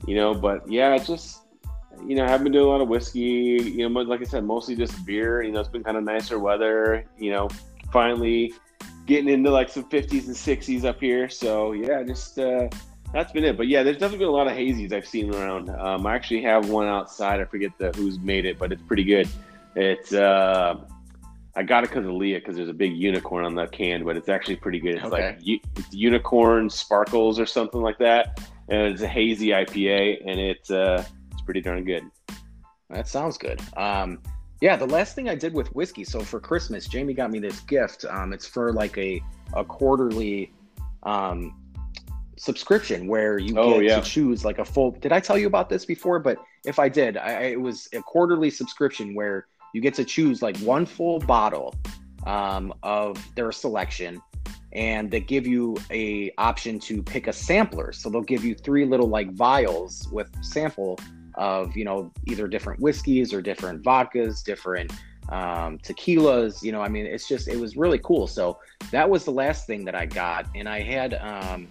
you 0.07 0.15
know, 0.15 0.35
but 0.35 0.71
yeah, 0.71 0.95
it's 0.95 1.07
just, 1.07 1.41
you 2.07 2.15
know, 2.15 2.25
I 2.25 2.29
haven't 2.29 2.45
been 2.45 2.53
doing 2.53 2.67
a 2.67 2.69
lot 2.69 2.81
of 2.83 2.89
whiskey, 2.89 3.21
you 3.21 3.89
know, 3.89 3.95
but 3.95 4.07
like 4.07 4.21
I 4.21 4.25
said, 4.25 4.45
mostly 4.45 4.77
just 4.77 5.05
beer. 5.07 5.43
You 5.43 5.53
know, 5.53 5.61
it's 5.61 5.69
been 5.71 5.83
kind 5.83 5.97
of 5.97 6.05
nicer 6.05 6.39
weather, 6.39 7.07
you 7.19 7.31
know, 7.33 7.49
finally 7.93 8.53
getting 9.07 9.31
into 9.31 9.51
like 9.51 9.71
some 9.71 9.85
50s 9.85 10.27
and 10.27 10.37
60s 10.37 10.85
up 10.85 11.01
here. 11.01 11.29
So 11.31 11.73
yeah, 11.73 12.03
just, 12.03 12.39
uh, 12.39 12.69
that's 13.13 13.33
been 13.33 13.45
it. 13.45 13.57
But 13.57 13.69
yeah, 13.69 13.83
there's 13.83 13.97
definitely 13.97 14.19
been 14.19 14.29
a 14.29 14.33
lot 14.33 14.47
of 14.47 14.53
hazies 14.55 14.93
I've 14.93 15.07
seen 15.07 15.35
around. 15.35 15.71
Um, 15.71 16.07
I 16.07 16.15
actually 16.15 16.43
have 16.43 16.69
one 16.69 16.87
outside. 16.87 17.41
I 17.41 17.45
forget 17.45 17.71
the 17.79 17.91
who's 17.93 18.19
made 18.19 18.45
it, 18.47 18.59
but 18.59 18.73
it's 18.73 18.83
pretty 18.83 19.05
good. 19.05 19.29
It's, 19.75 20.13
uh, 20.13 20.77
I 21.55 21.63
got 21.63 21.85
it 21.85 21.91
because 21.91 22.05
of 22.07 22.13
Leah 22.13 22.39
because 22.39 22.57
there's 22.57 22.69
a 22.69 22.75
big 22.75 22.95
unicorn 22.95 23.45
on 23.45 23.55
the 23.55 23.67
can, 23.67 24.05
but 24.05 24.17
it's 24.17 24.29
actually 24.29 24.57
pretty 24.57 24.79
good. 24.79 24.97
It's 24.97 25.05
Okay. 25.05 25.29
like 25.29 25.39
u- 25.41 25.61
it's 25.77 25.93
unicorn 25.93 26.69
sparkles 26.69 27.39
or 27.41 27.47
something 27.47 27.81
like 27.81 27.97
that, 27.99 28.41
and 28.69 28.93
it's 28.93 29.01
a 29.01 29.09
hazy 29.09 29.49
IPA, 29.49 30.21
and 30.27 30.39
it's 30.39 30.71
uh, 30.71 31.03
it's 31.33 31.41
pretty 31.43 31.63
darn 31.63 31.85
good. 31.85 32.05
That 32.91 33.09
sounds 33.09 33.39
good. 33.39 33.61
Um, 33.77 34.21
yeah, 34.61 34.77
the 34.77 34.87
last 34.87 35.15
thing 35.15 35.29
I 35.31 35.35
did 35.35 35.55
with 35.55 35.75
whiskey. 35.75 36.05
So 36.05 36.21
for 36.21 36.41
Christmas, 36.41 36.87
Jamie 36.89 37.15
got 37.15 37.31
me 37.31 37.39
this 37.39 37.61
gift. 37.61 38.05
Um, 38.05 38.33
it's 38.35 38.47
for 38.47 38.73
like 38.73 38.97
a 38.99 39.23
a 39.55 39.65
quarterly 39.65 40.53
um, 41.05 41.55
subscription 42.37 43.07
where 43.07 43.39
you 43.39 43.59
Oh, 43.59 43.75
get 43.81 43.85
yeah. 43.85 44.01
to 44.01 44.03
choose 44.03 44.45
like 44.45 44.59
a 44.59 44.65
full. 44.65 44.93
Did 44.93 45.13
I 45.13 45.21
tell 45.21 45.39
you 45.39 45.47
about 45.47 45.69
this 45.69 45.85
before? 45.85 46.19
But 46.19 46.39
if 46.65 46.79
I 46.79 46.89
did, 46.89 47.17
I, 47.17 47.43
it 47.45 47.61
was 47.61 47.89
a 47.93 48.03
quarterly 48.03 48.51
subscription 48.51 49.15
where 49.15 49.47
you 49.73 49.81
get 49.81 49.95
to 49.95 50.05
choose 50.05 50.43
like 50.43 50.57
one 50.59 50.87
full 50.87 51.19
bottle 51.21 51.75
um, 52.27 52.73
of 52.83 53.17
their 53.35 53.53
selection 53.53 54.21
and 54.73 55.11
they 55.11 55.21
give 55.21 55.47
you 55.47 55.77
a 55.91 56.31
option 56.39 56.79
to 56.79 57.03
pick 57.03 57.29
a 57.29 57.33
sampler 57.33 57.93
so 57.93 58.11
they'll 58.11 58.21
give 58.23 58.45
you 58.45 58.55
three 58.55 58.85
little 58.85 59.09
like 59.09 59.31
vials 59.33 60.09
with 60.13 60.29
sample 60.45 60.99
of 61.35 61.77
you 61.77 61.85
know 61.85 62.13
either 62.27 62.49
different 62.49 62.81
whiskeys 62.81 63.33
or 63.33 63.41
different 63.41 63.83
vodkas 63.83 64.43
different 64.45 64.93
um, 65.29 65.79
tequilas 65.79 66.63
you 66.63 66.73
know 66.73 66.81
i 66.83 66.89
mean 66.89 67.07
it's 67.07 67.29
just 67.29 67.49
it 67.49 67.59
was 67.59 67.77
really 67.77 67.99
cool 68.01 68.27
so 68.27 68.59
that 68.91 69.09
was 69.09 69.25
the 69.25 69.31
last 69.31 69.67
thing 69.67 69.85
that 69.85 69.95
i 69.95 70.05
got 70.05 70.47
and 70.55 70.69
i 70.69 70.81
had 70.81 71.15
um, 71.15 71.69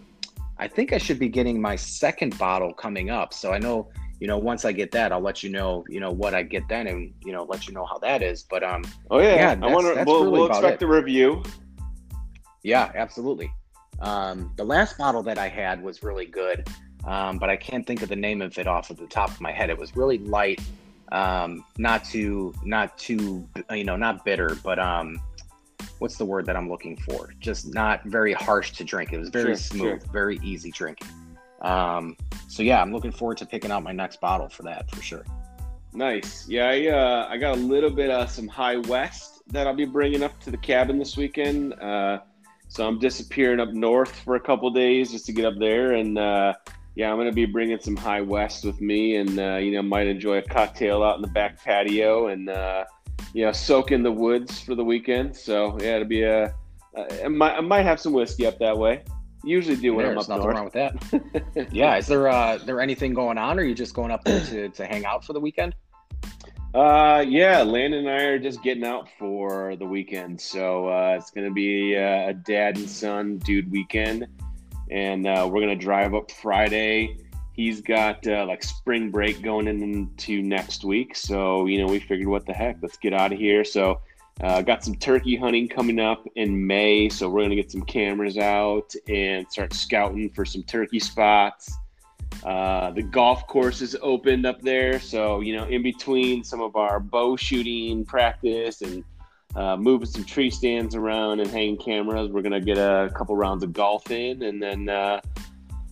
i 0.57 0.67
think 0.67 0.93
i 0.93 0.97
should 0.97 1.19
be 1.19 1.29
getting 1.29 1.61
my 1.61 1.75
second 1.75 2.37
bottle 2.37 2.73
coming 2.73 3.09
up 3.09 3.33
so 3.33 3.51
i 3.51 3.57
know 3.57 3.89
you 4.19 4.27
know 4.27 4.37
once 4.37 4.65
i 4.65 4.71
get 4.71 4.91
that 4.91 5.11
i'll 5.11 5.19
let 5.21 5.43
you 5.43 5.49
know 5.49 5.83
you 5.89 5.99
know 5.99 6.11
what 6.11 6.33
i 6.33 6.41
get 6.41 6.67
then 6.69 6.87
and 6.87 7.13
you 7.23 7.31
know 7.31 7.43
let 7.43 7.67
you 7.67 7.73
know 7.73 7.85
how 7.85 7.97
that 7.97 8.21
is 8.21 8.43
but 8.43 8.63
um 8.63 8.83
Oh 9.11 9.19
yeah, 9.19 9.55
Yeah, 9.55 9.65
I 9.67 9.73
wonder. 9.73 10.03
We'll, 10.05 10.23
really 10.25 10.31
we'll 10.39 10.47
expect 10.47 10.75
it. 10.75 10.79
the 10.79 10.87
review. 10.87 11.43
Yeah, 12.63 12.91
absolutely. 12.95 13.51
Um, 13.99 14.51
the 14.57 14.63
last 14.63 14.97
bottle 14.97 15.23
that 15.23 15.37
I 15.37 15.47
had 15.47 15.81
was 15.81 16.03
really 16.03 16.25
good, 16.25 16.67
um, 17.05 17.37
but 17.37 17.49
I 17.49 17.55
can't 17.55 17.85
think 17.85 18.01
of 18.01 18.09
the 18.09 18.15
name 18.15 18.41
of 18.41 18.57
it 18.57 18.67
off 18.67 18.89
of 18.89 18.97
the 18.97 19.07
top 19.07 19.29
of 19.29 19.39
my 19.39 19.51
head. 19.51 19.69
It 19.69 19.77
was 19.77 19.95
really 19.95 20.17
light, 20.17 20.59
um, 21.11 21.63
not 21.77 22.03
too, 22.03 22.53
not 22.63 22.97
too, 22.97 23.47
you 23.71 23.83
know, 23.83 23.95
not 23.95 24.25
bitter, 24.25 24.57
but 24.63 24.79
um, 24.79 25.21
what's 25.99 26.17
the 26.17 26.25
word 26.25 26.45
that 26.45 26.55
I'm 26.55 26.69
looking 26.69 26.97
for? 26.97 27.33
Just 27.39 27.73
not 27.73 28.03
very 28.05 28.33
harsh 28.33 28.71
to 28.73 28.83
drink. 28.83 29.13
It 29.13 29.19
was 29.19 29.29
very 29.29 29.55
Sure, 29.55 29.55
smooth, 29.55 30.11
very 30.11 30.39
easy 30.43 30.71
drinking. 30.71 31.07
Um, 31.61 32.17
so 32.47 32.63
yeah, 32.63 32.81
I'm 32.81 32.91
looking 32.91 33.11
forward 33.11 33.37
to 33.37 33.45
picking 33.45 33.71
out 33.71 33.83
my 33.83 33.91
next 33.91 34.21
bottle 34.21 34.49
for 34.49 34.63
that 34.63 34.89
for 34.91 35.01
sure. 35.01 35.25
Nice. 35.93 36.47
Yeah, 36.47 36.67
I 36.69 36.87
uh, 36.87 37.27
I 37.29 37.37
got 37.37 37.57
a 37.57 37.59
little 37.59 37.89
bit 37.89 38.09
of 38.09 38.29
some 38.29 38.47
High 38.47 38.77
West 38.77 39.41
that 39.47 39.65
I'll 39.65 39.73
be 39.73 39.85
bringing 39.85 40.23
up 40.23 40.37
to 40.41 40.51
the 40.51 40.57
cabin 40.57 40.99
this 40.99 41.15
weekend. 41.15 41.73
Uh, 41.75 42.19
so 42.67 42.85
I'm 42.85 42.99
disappearing 42.99 43.59
up 43.59 43.69
north 43.69 44.13
for 44.21 44.35
a 44.35 44.39
couple 44.39 44.69
days 44.71 45.11
just 45.11 45.25
to 45.27 45.31
get 45.31 45.45
up 45.45 45.57
there, 45.57 45.93
and 45.93 46.17
uh, 46.17 46.53
yeah, 46.95 47.11
I'm 47.11 47.17
gonna 47.17 47.31
be 47.31 47.45
bringing 47.45 47.79
some 47.79 47.95
High 47.95 48.21
West 48.21 48.65
with 48.65 48.81
me, 48.81 49.15
and 49.15 49.39
uh, 49.39 49.55
you 49.55 49.71
know, 49.71 49.81
might 49.81 50.07
enjoy 50.07 50.39
a 50.39 50.41
cocktail 50.41 51.01
out 51.01 51.15
in 51.15 51.21
the 51.21 51.29
back 51.29 51.63
patio, 51.63 52.27
and 52.27 52.49
uh, 52.49 52.83
you 53.33 53.45
know, 53.45 53.51
soak 53.51 53.91
in 53.91 54.03
the 54.03 54.11
woods 54.11 54.59
for 54.61 54.75
the 54.75 54.83
weekend. 54.83 55.35
So 55.35 55.77
yeah, 55.79 55.95
it'll 55.95 56.07
be 56.07 56.23
a. 56.23 56.53
Uh, 56.95 57.29
might, 57.29 57.55
I 57.57 57.61
might 57.61 57.83
have 57.83 57.99
some 57.99 58.13
whiskey 58.13 58.45
up 58.45 58.57
that 58.59 58.77
way. 58.77 59.03
Usually 59.43 59.75
do 59.75 59.93
when 59.93 60.05
I'm 60.05 60.17
up 60.17 60.27
nothing 60.27 60.43
north. 60.43 60.55
wrong 60.55 60.65
with 60.65 60.73
that. 60.73 61.67
yeah, 61.71 61.97
is 61.97 62.07
there 62.07 62.27
uh, 62.27 62.57
there 62.57 62.81
anything 62.81 63.13
going 63.13 63.37
on, 63.37 63.59
or 63.59 63.61
are 63.61 63.65
you 63.65 63.75
just 63.75 63.93
going 63.93 64.11
up 64.11 64.23
there 64.23 64.43
to, 64.45 64.69
to 64.69 64.85
hang 64.85 65.05
out 65.05 65.23
for 65.23 65.33
the 65.33 65.39
weekend? 65.39 65.75
Uh, 66.73 67.23
yeah, 67.25 67.61
Landon 67.61 68.07
and 68.07 68.09
I 68.09 68.23
are 68.23 68.39
just 68.39 68.61
getting 68.63 68.83
out 68.83 69.07
for 69.17 69.75
the 69.77 69.85
weekend, 69.85 70.41
so 70.41 70.89
uh, 70.89 71.15
it's 71.17 71.31
gonna 71.31 71.51
be 71.51 71.95
uh, 71.95 72.29
a 72.29 72.33
dad 72.33 72.77
and 72.77 72.89
son 72.89 73.37
dude 73.37 73.71
weekend, 73.71 74.27
and 74.89 75.27
uh, 75.27 75.47
we're 75.49 75.61
gonna 75.61 75.75
drive 75.75 76.13
up 76.13 76.31
Friday. 76.31 77.15
He's 77.55 77.79
got 77.79 78.27
uh, 78.27 78.45
like 78.45 78.63
spring 78.63 79.11
break 79.11 79.41
going 79.41 79.67
into 79.69 80.41
next 80.41 80.83
week, 80.83 81.15
so 81.15 81.67
you 81.67 81.77
know 81.77 81.87
we 81.87 81.99
figured, 81.99 82.27
what 82.27 82.45
the 82.45 82.51
heck, 82.51 82.77
let's 82.81 82.97
get 82.97 83.13
out 83.13 83.31
of 83.31 83.39
here. 83.39 83.63
So, 83.63 84.01
uh, 84.41 84.61
got 84.61 84.83
some 84.83 84.95
turkey 84.95 85.37
hunting 85.37 85.69
coming 85.69 85.97
up 85.97 86.27
in 86.35 86.67
May, 86.67 87.07
so 87.07 87.29
we're 87.29 87.43
gonna 87.43 87.55
get 87.55 87.71
some 87.71 87.83
cameras 87.83 88.37
out 88.37 88.93
and 89.07 89.49
start 89.49 89.73
scouting 89.73 90.29
for 90.31 90.43
some 90.43 90.63
turkey 90.63 90.99
spots. 90.99 91.73
Uh, 92.43 92.91
the 92.91 93.01
golf 93.01 93.47
course 93.47 93.81
is 93.81 93.95
opened 94.01 94.45
up 94.45 94.61
there, 94.61 94.99
so 94.99 95.39
you 95.39 95.55
know, 95.55 95.63
in 95.65 95.81
between 95.81 96.43
some 96.43 96.59
of 96.59 96.75
our 96.75 96.99
bow 96.99 97.37
shooting 97.37 98.03
practice 98.03 98.81
and 98.81 99.01
uh, 99.55 99.77
moving 99.77 100.07
some 100.07 100.25
tree 100.25 100.49
stands 100.49 100.93
around 100.93 101.39
and 101.39 101.49
hanging 101.49 101.77
cameras, 101.77 102.29
we're 102.31 102.41
gonna 102.41 102.59
get 102.59 102.77
a 102.77 103.09
couple 103.15 103.33
rounds 103.37 103.63
of 103.63 103.71
golf 103.71 104.11
in, 104.11 104.43
and 104.43 104.61
then 104.61 104.89
uh, 104.89 105.21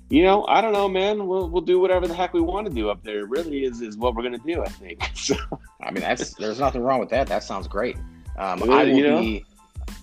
you 0.10 0.24
know, 0.24 0.46
I 0.48 0.62
don't 0.62 0.74
know, 0.74 0.88
man. 0.90 1.28
We'll 1.28 1.50
we'll 1.50 1.62
do 1.62 1.80
whatever 1.80 2.08
the 2.08 2.14
heck 2.14 2.34
we 2.34 2.42
want 2.42 2.68
to 2.68 2.74
do 2.74 2.90
up 2.90 3.04
there. 3.04 3.26
Really, 3.26 3.64
is 3.66 3.82
is 3.82 3.98
what 3.98 4.16
we're 4.16 4.24
gonna 4.24 4.38
do, 4.40 4.62
I 4.64 4.70
think. 4.70 5.02
So, 5.16 5.36
I 5.82 5.92
mean, 5.92 6.02
that's 6.02 6.34
there's 6.36 6.60
nothing 6.60 6.82
wrong 6.82 7.00
with 7.00 7.10
that. 7.10 7.28
That 7.28 7.44
sounds 7.44 7.68
great. 7.68 7.98
Um, 8.38 8.60
Yeah, 8.60 8.74
I 8.74 8.84
will 8.84 8.90
you 8.98 9.04
know? 9.04 9.20
be, 9.22 9.46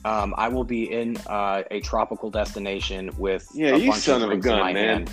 um, 0.05 0.35
I 0.39 0.49
will 0.49 0.65
be 0.65 0.91
in 0.93 1.17
uh, 1.27 1.63
a 1.71 1.81
tropical 1.81 2.31
destination 2.31 3.11
with 3.19 3.47
Yeah, 3.55 3.77
you 3.77 3.93
son 3.93 4.23
of 4.23 4.31
of 4.31 4.39
a 4.39 4.41
gun, 4.41 4.73
man. 4.75 4.77
hand. 5.07 5.11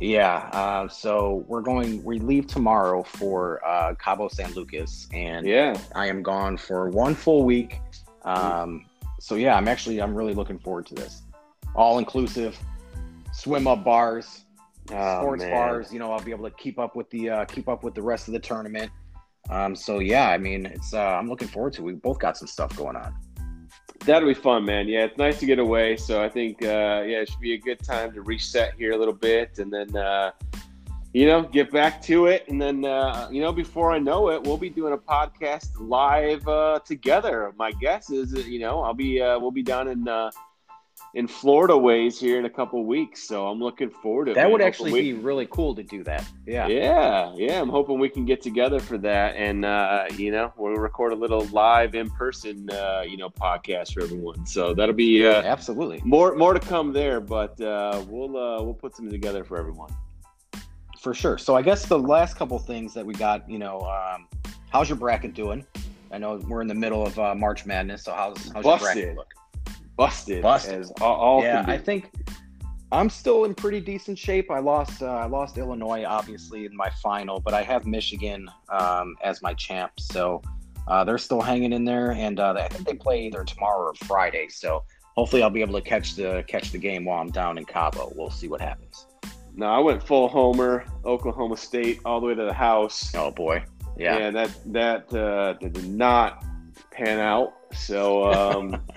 Yeah. 0.00 0.48
Uh, 0.52 0.88
so 0.88 1.44
we're 1.48 1.62
going. 1.62 2.02
We 2.04 2.18
leave 2.18 2.46
tomorrow 2.46 3.02
for 3.02 3.64
uh, 3.66 3.94
Cabo 3.94 4.28
San 4.28 4.52
Lucas, 4.54 5.08
and 5.12 5.46
Yeah. 5.46 5.78
I 5.94 6.06
am 6.06 6.22
gone 6.22 6.56
for 6.56 6.88
one 6.90 7.14
full 7.14 7.44
week. 7.44 7.80
Um, 8.24 8.84
so 9.20 9.34
yeah, 9.36 9.54
I'm 9.56 9.68
actually 9.68 10.00
I'm 10.02 10.14
really 10.14 10.34
looking 10.34 10.58
forward 10.58 10.86
to 10.86 10.94
this. 10.94 11.22
All 11.74 11.98
inclusive, 11.98 12.58
swim 13.36 13.66
up 13.66 13.84
bars, 13.84 14.44
Oh, 14.92 15.20
sports 15.20 15.42
man. 15.42 15.52
bars. 15.52 15.92
You 15.92 15.98
know, 15.98 16.12
I'll 16.12 16.22
be 16.22 16.30
able 16.30 16.48
to 16.48 16.56
keep 16.56 16.78
up 16.78 16.94
with 16.96 17.10
the 17.10 17.30
uh, 17.30 17.44
keep 17.44 17.68
up 17.68 17.82
with 17.82 17.94
the 17.94 18.02
rest 18.02 18.28
of 18.28 18.32
the 18.34 18.38
tournament. 18.40 18.90
Um, 19.50 19.74
so 19.76 19.98
yeah, 19.98 20.30
I 20.30 20.38
mean, 20.38 20.66
it's 20.66 20.94
uh, 20.94 21.00
I'm 21.00 21.28
looking 21.28 21.48
forward 21.48 21.72
to. 21.74 21.82
it. 21.82 21.84
We 21.84 21.92
both 21.94 22.18
got 22.18 22.36
some 22.36 22.48
stuff 22.48 22.76
going 22.76 22.96
on. 22.96 23.14
That'll 24.04 24.28
be 24.28 24.34
fun, 24.34 24.64
man. 24.64 24.86
Yeah, 24.86 25.04
it's 25.04 25.18
nice 25.18 25.40
to 25.40 25.46
get 25.46 25.58
away. 25.58 25.96
So 25.96 26.22
I 26.22 26.28
think, 26.28 26.62
uh, 26.62 27.02
yeah, 27.06 27.22
it 27.22 27.28
should 27.28 27.40
be 27.40 27.54
a 27.54 27.58
good 27.58 27.80
time 27.80 28.12
to 28.12 28.22
reset 28.22 28.74
here 28.78 28.92
a 28.92 28.96
little 28.96 29.14
bit, 29.14 29.58
and 29.58 29.72
then, 29.72 29.96
uh, 29.96 30.30
you 31.12 31.26
know, 31.26 31.42
get 31.42 31.72
back 31.72 32.00
to 32.02 32.26
it. 32.26 32.44
And 32.48 32.60
then, 32.62 32.84
uh, 32.84 33.28
you 33.32 33.40
know, 33.40 33.50
before 33.52 33.90
I 33.90 33.98
know 33.98 34.30
it, 34.30 34.40
we'll 34.44 34.58
be 34.58 34.70
doing 34.70 34.92
a 34.92 34.98
podcast 34.98 35.70
live 35.80 36.46
uh, 36.46 36.78
together. 36.84 37.52
My 37.58 37.72
guess 37.72 38.10
is, 38.10 38.32
you 38.46 38.60
know, 38.60 38.82
I'll 38.82 38.94
be, 38.94 39.20
uh, 39.20 39.40
we'll 39.40 39.50
be 39.50 39.62
down 39.64 39.88
in 39.88 40.06
uh, 40.06 40.30
in 41.16 41.26
Florida 41.26 41.74
ways 41.74 42.20
here 42.20 42.38
in 42.38 42.44
a 42.44 42.50
couple 42.50 42.84
weeks. 42.84 43.26
So 43.26 43.46
I'm 43.46 43.58
looking 43.58 43.88
forward 43.88 44.26
to. 44.26 44.34
That 44.34 44.50
would 44.50 44.60
actually 44.60 44.92
we- 44.92 45.00
be 45.00 45.12
really 45.14 45.48
cool 45.50 45.74
to 45.74 45.82
do 45.82 46.04
that. 46.04 46.28
Yeah. 46.46 46.68
Yeah, 46.68 47.32
yeah. 47.36 47.60
I'm 47.60 47.70
hoping 47.70 47.98
we 47.98 48.10
can 48.10 48.26
get 48.26 48.42
together 48.42 48.78
for 48.78 48.98
that, 48.98 49.34
and 49.34 49.64
uh, 49.64 50.04
you 50.14 50.30
know, 50.30 50.52
we'll 50.58 50.74
record 50.74 51.14
a 51.14 51.16
little 51.16 51.46
live 51.46 51.94
in 51.94 52.10
person, 52.10 52.68
uh, 52.70 53.02
you 53.08 53.16
know, 53.16 53.30
podcast 53.30 53.94
for 53.94 54.02
everyone. 54.02 54.46
So 54.46 54.74
that'll 54.74 54.94
be 54.94 55.26
uh, 55.26 55.40
Absolutely. 55.40 56.02
more 56.04 56.36
more 56.36 56.52
to 56.52 56.60
come 56.60 56.92
there, 56.92 57.20
but 57.20 57.58
uh, 57.62 58.04
we'll 58.08 58.36
uh, 58.36 58.62
we'll 58.62 58.74
put 58.74 58.94
something 58.94 59.10
together 59.10 59.42
for 59.42 59.58
everyone. 59.58 59.90
For 61.00 61.14
sure. 61.14 61.38
So 61.38 61.56
I 61.56 61.62
guess 61.62 61.86
the 61.86 61.98
last 61.98 62.36
couple 62.36 62.58
things 62.58 62.92
that 62.92 63.06
we 63.06 63.14
got, 63.14 63.48
you 63.48 63.58
know, 63.58 63.80
um, 63.80 64.28
how's 64.70 64.88
your 64.90 64.98
bracket 64.98 65.32
doing? 65.32 65.64
I 66.12 66.18
know 66.18 66.36
we're 66.46 66.60
in 66.60 66.68
the 66.68 66.74
middle 66.74 67.06
of 67.06 67.18
uh, 67.18 67.34
March 67.34 67.64
Madness, 67.64 68.04
so 68.04 68.12
how's 68.12 68.52
how's 68.52 68.64
your 68.64 68.78
bracket 68.78 69.16
look? 69.16 69.32
Busted, 69.96 70.42
Busted. 70.42 70.80
as 70.80 70.90
all, 71.00 71.16
all 71.16 71.42
yeah. 71.42 71.64
I 71.66 71.78
think 71.78 72.12
I'm 72.92 73.10
still 73.10 73.44
in 73.44 73.54
pretty 73.54 73.80
decent 73.80 74.18
shape. 74.18 74.50
I 74.50 74.58
lost 74.58 75.02
uh, 75.02 75.06
I 75.06 75.26
lost 75.26 75.58
Illinois 75.58 76.04
obviously 76.04 76.66
in 76.66 76.76
my 76.76 76.90
final, 77.02 77.40
but 77.40 77.54
I 77.54 77.62
have 77.62 77.86
Michigan 77.86 78.48
um, 78.68 79.16
as 79.22 79.42
my 79.42 79.54
champ, 79.54 79.92
so 79.98 80.42
uh, 80.88 81.02
they're 81.04 81.18
still 81.18 81.40
hanging 81.40 81.72
in 81.72 81.84
there, 81.84 82.12
and 82.12 82.38
uh, 82.38 82.54
I 82.56 82.68
think 82.68 82.86
they 82.86 82.94
play 82.94 83.26
either 83.26 83.44
tomorrow 83.44 83.88
or 83.88 83.94
Friday. 83.94 84.48
So 84.48 84.84
hopefully 85.16 85.42
I'll 85.42 85.50
be 85.50 85.62
able 85.62 85.74
to 85.74 85.80
catch 85.80 86.14
the 86.14 86.44
catch 86.46 86.70
the 86.70 86.78
game 86.78 87.04
while 87.04 87.20
I'm 87.20 87.30
down 87.30 87.58
in 87.58 87.64
Cabo. 87.64 88.12
We'll 88.14 88.30
see 88.30 88.48
what 88.48 88.60
happens. 88.60 89.06
no, 89.54 89.66
I 89.66 89.78
went 89.78 90.02
full 90.02 90.28
homer, 90.28 90.84
Oklahoma 91.04 91.56
State, 91.56 92.00
all 92.04 92.20
the 92.20 92.26
way 92.26 92.34
to 92.34 92.44
the 92.44 92.52
house. 92.52 93.12
Oh 93.14 93.30
boy, 93.30 93.64
yeah. 93.96 94.16
and 94.16 94.36
that 94.36 94.50
that 94.66 95.12
uh, 95.12 95.54
did 95.54 95.88
not 95.88 96.44
pan 96.92 97.18
out. 97.18 97.54
So, 97.74 98.32
um, 98.32 98.80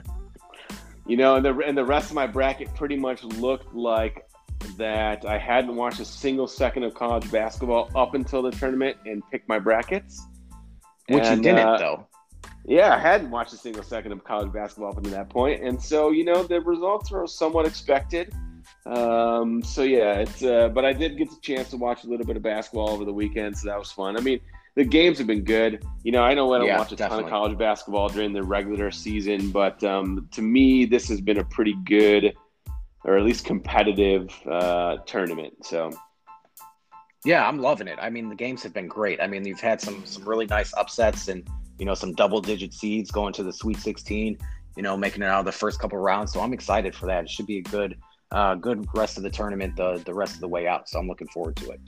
you 1.09 1.17
know, 1.17 1.37
and 1.37 1.43
the 1.43 1.57
and 1.61 1.75
the 1.75 1.83
rest 1.83 2.11
of 2.11 2.15
my 2.15 2.27
bracket 2.27 2.73
pretty 2.75 2.95
much 2.95 3.23
looked 3.23 3.73
like 3.73 4.29
that. 4.77 5.25
I 5.25 5.39
hadn't 5.39 5.75
watched 5.75 5.99
a 5.99 6.05
single 6.05 6.47
second 6.47 6.83
of 6.83 6.93
college 6.93 7.29
basketball 7.31 7.89
up 7.95 8.13
until 8.13 8.43
the 8.43 8.51
tournament 8.51 8.95
and 9.07 9.23
picked 9.31 9.49
my 9.49 9.57
brackets. 9.57 10.27
Which 11.07 11.27
you 11.27 11.37
didn't 11.37 11.67
uh, 11.67 11.77
though. 11.79 12.07
Yeah, 12.63 12.93
I 12.93 12.99
hadn't 12.99 13.31
watched 13.31 13.53
a 13.53 13.57
single 13.57 13.81
second 13.81 14.11
of 14.11 14.23
college 14.23 14.53
basketball 14.53 14.91
up 14.91 14.97
until 14.97 15.13
that 15.13 15.29
point, 15.29 15.63
and 15.63 15.81
so 15.81 16.11
you 16.11 16.23
know 16.23 16.43
the 16.43 16.61
results 16.61 17.09
were 17.09 17.25
somewhat 17.25 17.65
expected. 17.65 18.31
Um, 18.85 19.63
so 19.63 19.81
yeah, 19.81 20.19
it's 20.19 20.43
uh, 20.43 20.69
but 20.69 20.85
I 20.85 20.93
did 20.93 21.17
get 21.17 21.31
the 21.31 21.37
chance 21.41 21.71
to 21.71 21.77
watch 21.77 22.03
a 22.03 22.07
little 22.07 22.27
bit 22.27 22.37
of 22.37 22.43
basketball 22.43 22.91
over 22.91 23.03
the 23.03 23.13
weekend, 23.13 23.57
so 23.57 23.67
that 23.67 23.79
was 23.79 23.91
fun. 23.91 24.15
I 24.15 24.19
mean, 24.19 24.39
the 24.75 24.83
games 24.83 25.17
have 25.17 25.27
been 25.27 25.43
good. 25.43 25.83
You 26.03 26.11
know, 26.11 26.23
I 26.23 26.33
know 26.33 26.53
I 26.53 26.59
don't 26.59 26.67
Yeah, 26.67 26.77
watch 26.77 26.91
a 26.91 26.95
ton 26.95 27.23
of 27.23 27.29
college 27.29 27.57
basketball 27.57 28.09
during 28.09 28.33
the 28.33 28.43
regular 28.43 28.91
season, 28.91 29.51
but 29.51 29.83
um, 29.83 30.27
to 30.31 30.41
me, 30.41 30.85
this 30.85 31.07
has 31.09 31.21
been 31.21 31.37
a 31.39 31.43
pretty 31.43 31.75
good, 31.85 32.33
or 33.03 33.17
at 33.17 33.23
least 33.23 33.45
competitive 33.45 34.29
uh, 34.47 34.97
tournament. 35.05 35.53
So 35.65 35.91
Yeah, 37.25 37.47
I'm 37.47 37.59
loving 37.59 37.87
it. 37.87 37.99
I 38.01 38.09
mean, 38.09 38.29
the 38.29 38.35
games 38.35 38.63
have 38.63 38.73
been 38.73 38.87
great. 38.87 39.21
I 39.21 39.27
mean, 39.27 39.45
you've 39.45 39.59
had 39.59 39.81
some 39.81 40.05
some 40.05 40.23
really 40.23 40.45
nice 40.45 40.73
upsets 40.75 41.27
and 41.27 41.47
you 41.77 41.85
know 41.85 41.93
some 41.93 42.13
double 42.13 42.41
digit 42.41 42.73
seeds 42.73 43.11
going 43.11 43.33
to 43.33 43.43
the 43.43 43.53
Sweet 43.53 43.77
16. 43.77 44.37
You 44.77 44.83
know, 44.83 44.95
making 44.95 45.23
it 45.23 45.25
out 45.25 45.39
of 45.39 45.45
the 45.45 45.51
first 45.51 45.79
couple 45.79 45.97
rounds. 45.97 46.31
So 46.31 46.39
I'm 46.39 46.53
excited 46.53 46.95
for 46.95 47.07
that. 47.07 47.25
It 47.25 47.29
should 47.29 47.47
be 47.47 47.57
a 47.57 47.63
good 47.63 47.97
uh, 48.31 48.55
good 48.55 48.85
rest 48.93 49.17
of 49.17 49.23
the 49.23 49.29
tournament 49.29 49.75
the 49.75 50.01
the 50.05 50.13
rest 50.13 50.35
of 50.35 50.41
the 50.41 50.47
way 50.47 50.67
out. 50.67 50.87
So 50.87 50.99
I'm 50.99 51.07
looking 51.07 51.27
forward 51.27 51.55
to 51.57 51.71
it. 51.71 51.81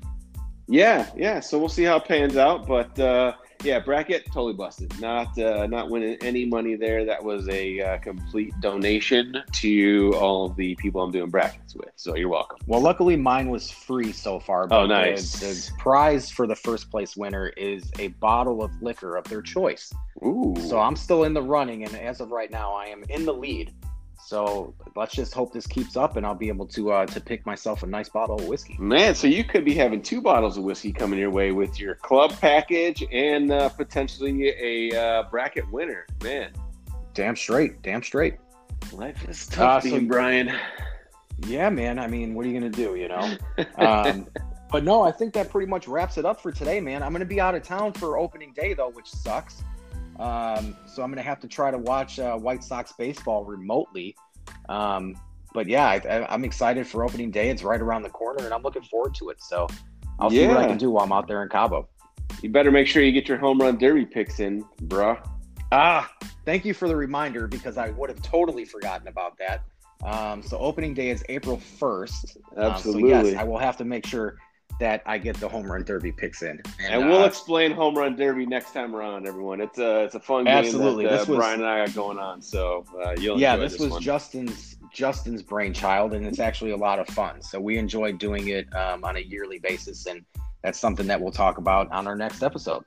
Yeah, 0.68 1.10
yeah. 1.16 1.40
So 1.40 1.60
we'll 1.60 1.70
see 1.70 1.84
how 1.84 1.98
it 1.98 2.06
pans 2.06 2.38
out. 2.38 2.68
But 2.68 2.98
uh, 3.00 3.34
yeah, 3.64 3.80
bracket 3.80 4.26
totally 4.28 4.54
busted. 4.54 5.00
Not 5.00 5.38
uh, 5.38 5.68
not 5.68 5.90
winning 5.90 6.18
any 6.22 6.46
money 6.46 6.76
there. 6.76 7.06
That 7.06 7.24
was 7.24 7.48
a 7.50 7.80
uh, 7.80 7.98
complete 8.00 8.54
donation 8.60 9.44
to 9.54 10.14
all 10.16 10.46
of 10.46 10.56
the 10.56 10.76
people 10.76 11.02
I'm 11.02 11.12
doing 11.12 11.30
brackets 11.30 11.76
with. 11.76 11.92
So 11.96 12.16
you're 12.16 12.30
welcome. 12.30 12.58
Well, 12.68 12.82
luckily 12.82 13.16
mine 13.16 13.50
was 13.50 13.70
free 13.70 14.12
so 14.12 14.40
far. 14.40 14.68
Oh, 14.72 14.82
the- 14.82 14.88
nice. 14.88 15.40
The, 15.40 15.72
prize 15.78 16.30
for 16.30 16.48
the 16.48 16.56
first 16.56 16.90
place 16.90 17.16
winner 17.18 17.48
is 17.58 17.92
a 18.00 18.08
bottle 18.08 18.64
of 18.64 18.72
liquor 18.82 19.16
of 19.16 19.26
their 19.26 19.42
choice. 19.42 19.92
Ooh. 20.24 20.56
So 20.68 20.80
I'm 20.80 20.96
still 20.96 21.24
in 21.24 21.34
the 21.34 21.42
running, 21.42 21.84
and 21.84 21.96
as 21.96 22.22
of 22.22 22.32
right 22.32 22.52
now, 22.52 22.74
I 22.74 22.86
am 22.86 23.04
in 23.10 23.26
the 23.26 23.34
lead. 23.34 23.74
So 24.32 24.74
let's 24.96 25.14
just 25.14 25.34
hope 25.34 25.52
this 25.52 25.68
keeps 25.68 25.98
up, 25.98 26.16
and 26.16 26.26
I'll 26.26 26.34
be 26.34 26.48
able 26.48 26.66
to 26.68 26.94
uh, 26.94 27.06
to 27.08 27.20
pick 27.20 27.46
myself 27.46 27.84
a 27.84 27.86
nice 27.86 28.08
bottle 28.08 28.40
of 28.40 28.48
whiskey. 28.48 28.78
Man, 28.80 29.14
so 29.14 29.28
you 29.28 29.44
could 29.44 29.66
be 29.66 29.74
having 29.74 30.02
two 30.02 30.22
bottles 30.22 30.58
of 30.58 30.64
whiskey 30.64 30.94
coming 30.94 31.20
your 31.20 31.32
way 31.32 31.52
with 31.52 31.78
your 31.82 31.96
club 31.96 32.32
package 32.40 33.04
and 33.12 33.52
uh, 33.52 33.68
potentially 33.68 34.48
a 34.58 34.98
uh, 34.98 35.24
bracket 35.30 35.70
winner. 35.70 36.06
Man, 36.24 36.54
Damn 37.14 37.36
straight, 37.36 37.82
damn 37.82 38.02
straight. 38.02 38.36
life 38.94 39.28
is 39.28 39.50
Uh, 39.52 39.56
tough, 39.56 39.84
so- 39.84 40.00
Brian. 40.00 40.50
Yeah, 41.46 41.70
man. 41.70 42.00
I 42.00 42.08
mean, 42.08 42.34
what 42.34 42.46
are 42.46 42.50
you 42.50 42.58
gonna 42.58 42.70
do? 42.70 42.96
You 42.96 43.10
know. 43.10 43.36
Um, 43.76 44.28
but 44.72 44.86
no, 44.86 45.02
I 45.02 45.12
think 45.12 45.34
that 45.34 45.50
pretty 45.50 45.68
much 45.68 45.90
wraps 45.90 46.18
it 46.18 46.24
up 46.24 46.40
for 46.40 46.54
today, 46.54 46.80
man. 46.80 47.04
I'm 47.04 47.12
gonna 47.12 47.26
be 47.26 47.42
out 47.42 47.54
of 47.54 47.64
town 47.64 47.92
for 47.92 48.18
opening 48.18 48.54
day 48.54 48.74
though, 48.76 48.92
which 48.92 49.10
sucks. 49.10 49.62
Um, 50.22 50.78
so 50.86 51.02
I'm 51.02 51.10
gonna 51.10 51.24
have 51.24 51.40
to 51.40 51.48
try 51.48 51.72
to 51.72 51.80
watch 51.80 52.20
uh, 52.20 52.38
White 52.38 52.64
Sox 52.64 52.92
baseball 52.92 53.44
remotely. 53.44 54.16
Um, 54.70 55.16
but 55.54 55.68
yeah, 55.68 55.88
I, 55.88 56.28
I'm 56.32 56.46
excited 56.46 56.86
for 56.86 57.04
opening 57.04 57.32
day. 57.32 57.50
It's 57.50 57.64
right 57.64 57.82
around 57.82 58.04
the 58.04 58.10
corner, 58.10 58.46
and 58.46 58.54
I'm 58.54 58.62
looking 58.62 58.84
forward 58.84 59.16
to 59.16 59.30
it. 59.30 59.42
So 59.42 59.68
I'll 60.20 60.30
see 60.30 60.46
what 60.48 60.58
I 60.58 60.68
can 60.68 60.78
do 60.78 60.92
while 60.92 61.04
I'm 61.04 61.12
out 61.12 61.28
there 61.28 61.42
in 61.42 61.50
Cabo. 61.50 61.90
you 62.42 62.50
better 62.50 62.72
make 62.72 62.88
sure 62.88 63.02
you 63.02 63.12
get 63.12 63.28
your 63.28 63.40
home 63.40 63.60
run 63.60 63.78
derby 63.78 64.06
picks 64.06 64.40
in, 64.40 64.64
bruh. 64.84 65.28
Ah, 65.72 66.12
thank 66.46 66.66
you 66.66 66.74
for 66.74 66.88
the 66.88 66.96
reminder 66.96 67.48
because 67.48 67.78
I 67.78 67.90
would 67.92 68.10
have 68.10 68.22
totally 68.22 68.64
forgotten 68.66 69.08
about 69.08 69.38
that. 69.40 69.64
Um, 70.04 70.44
so 70.44 70.58
opening 70.58 70.94
day 70.94 71.10
is 71.10 71.24
April 71.30 71.58
1st. 71.58 72.38
Um, 72.58 72.64
Absolutely. 72.64 73.10
so 73.10 73.28
yes, 73.28 73.36
I 73.38 73.44
will 73.44 73.58
have 73.58 73.78
to 73.78 73.86
make 73.86 74.06
sure 74.06 74.38
that 74.82 75.04
I 75.06 75.20
get 75.20 75.38
the 75.38 75.48
home 75.48 75.72
run 75.72 75.84
derby 75.84 76.12
picks 76.12 76.42
in. 76.42 76.60
And 76.84 77.08
we'll 77.08 77.22
uh, 77.22 77.28
explain 77.28 77.72
home 77.72 77.96
run 77.96 78.16
derby 78.16 78.48
next 78.48 78.74
time 78.74 78.96
around, 78.96 79.28
everyone. 79.28 79.62
It's 79.62 79.78
a 79.78 80.06
it's 80.06 80.16
a 80.16 80.20
fun 80.20 80.46
game 80.46 80.56
Absolutely. 80.56 81.06
that 81.06 81.14
uh, 81.14 81.18
This 81.20 81.28
was- 81.28 81.38
Brian 81.38 81.60
and 81.60 81.70
I 81.70 81.86
got 81.86 81.94
going 81.96 82.18
on. 82.18 82.42
So 82.42 82.84
uh, 83.00 83.12
you'll 83.12 83.40
yeah, 83.40 83.54
enjoy 83.54 83.64
this 83.64 83.80
was 83.80 83.92
one. 83.92 84.02
Justin's 84.02 84.78
Justin's 84.92 85.44
brainchild, 85.44 86.14
and 86.14 86.26
it's 86.26 86.40
actually 86.40 86.72
a 86.72 86.78
lot 86.78 86.98
of 86.98 87.08
fun. 87.08 87.44
So 87.44 87.60
we 87.62 87.78
enjoy 87.78 88.14
doing 88.14 88.48
it 88.48 88.74
um, 88.76 89.04
on 89.04 89.18
a 89.18 89.20
yearly 89.20 89.60
basis, 89.60 90.08
and 90.08 90.26
that's 90.64 90.80
something 90.80 91.06
that 91.08 91.22
we'll 91.22 91.32
talk 91.32 91.60
about 91.60 91.92
on 91.92 92.08
our 92.08 92.16
next 92.16 92.42
episode. 92.42 92.84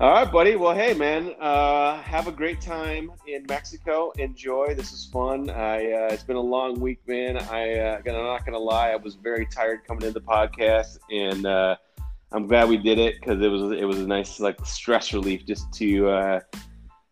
All 0.00 0.12
right, 0.12 0.30
buddy. 0.30 0.54
Well, 0.54 0.76
hey, 0.76 0.94
man. 0.94 1.34
Uh, 1.40 2.00
have 2.02 2.28
a 2.28 2.32
great 2.32 2.60
time 2.60 3.10
in 3.26 3.44
Mexico. 3.48 4.12
Enjoy. 4.16 4.72
This 4.72 4.92
is 4.92 5.06
fun. 5.06 5.50
I 5.50 5.90
uh, 5.90 6.08
it's 6.12 6.22
been 6.22 6.36
a 6.36 6.40
long 6.40 6.78
week, 6.78 7.00
man. 7.08 7.36
I 7.36 7.80
uh, 7.80 8.00
I'm 8.06 8.12
not 8.12 8.44
gonna 8.46 8.58
lie. 8.58 8.90
I 8.90 8.96
was 8.96 9.16
very 9.16 9.44
tired 9.46 9.80
coming 9.88 10.04
into 10.04 10.20
the 10.20 10.24
podcast, 10.24 11.00
and 11.10 11.44
uh, 11.44 11.74
I'm 12.30 12.46
glad 12.46 12.68
we 12.68 12.76
did 12.76 13.00
it 13.00 13.16
because 13.16 13.42
it 13.42 13.48
was 13.48 13.72
it 13.76 13.86
was 13.86 13.98
a 13.98 14.06
nice 14.06 14.38
like 14.38 14.64
stress 14.64 15.12
relief 15.12 15.44
just 15.44 15.72
to 15.72 16.08
uh, 16.08 16.40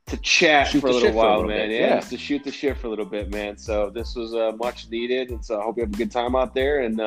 to 0.07 0.17
chat 0.19 0.69
Shoot 0.69 0.83
for 0.83 0.87
a 0.87 0.93
little 0.93 1.09
for 1.09 1.13
a 1.13 1.17
while, 1.17 1.37
little 1.39 1.49
man. 1.51 1.69
bit, 1.69 1.81
yeah, 1.81 1.87
yeah. 1.89 1.97
just 1.97 2.11
to 2.11 2.19
shoot 2.19 2.45
the 2.45 2.53
shit 2.53 2.77
for 2.77 2.87
a 2.87 2.91
little 2.91 3.05
bit, 3.05 3.33
man. 3.33 3.59
So 3.59 3.91
this 3.91 4.15
was 4.15 4.33
uh, 4.33 4.53
much 4.61 4.89
needed, 4.91 5.33
and 5.33 5.45
so 5.45 5.59
I 5.59 5.65
hope 5.65 5.77
you 5.77 5.83
have 5.83 5.93
a 5.93 5.97
good 5.97 6.13
time 6.13 6.37
out 6.37 6.55
there, 6.55 6.83
and. 6.83 7.01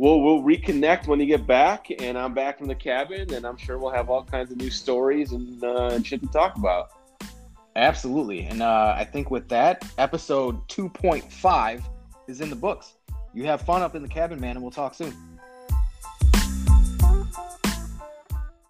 We'll, 0.00 0.22
we'll 0.22 0.40
reconnect 0.40 1.08
when 1.08 1.20
you 1.20 1.26
get 1.26 1.46
back, 1.46 1.88
and 2.00 2.16
I'm 2.16 2.32
back 2.32 2.56
from 2.56 2.68
the 2.68 2.74
cabin, 2.74 3.34
and 3.34 3.44
I'm 3.44 3.58
sure 3.58 3.76
we'll 3.76 3.90
have 3.90 4.08
all 4.08 4.24
kinds 4.24 4.50
of 4.50 4.56
new 4.56 4.70
stories 4.70 5.32
and, 5.32 5.62
uh, 5.62 5.90
and 5.92 6.06
shit 6.06 6.22
to 6.22 6.28
talk 6.28 6.56
about. 6.56 6.92
Absolutely, 7.76 8.44
and 8.44 8.62
uh, 8.62 8.94
I 8.96 9.04
think 9.04 9.30
with 9.30 9.46
that, 9.50 9.84
episode 9.98 10.66
2.5 10.68 11.82
is 12.28 12.40
in 12.40 12.48
the 12.48 12.56
books. 12.56 12.94
You 13.34 13.44
have 13.44 13.60
fun 13.60 13.82
up 13.82 13.94
in 13.94 14.00
the 14.00 14.08
cabin, 14.08 14.40
man, 14.40 14.52
and 14.56 14.62
we'll 14.62 14.70
talk 14.70 14.94
soon. 14.94 15.14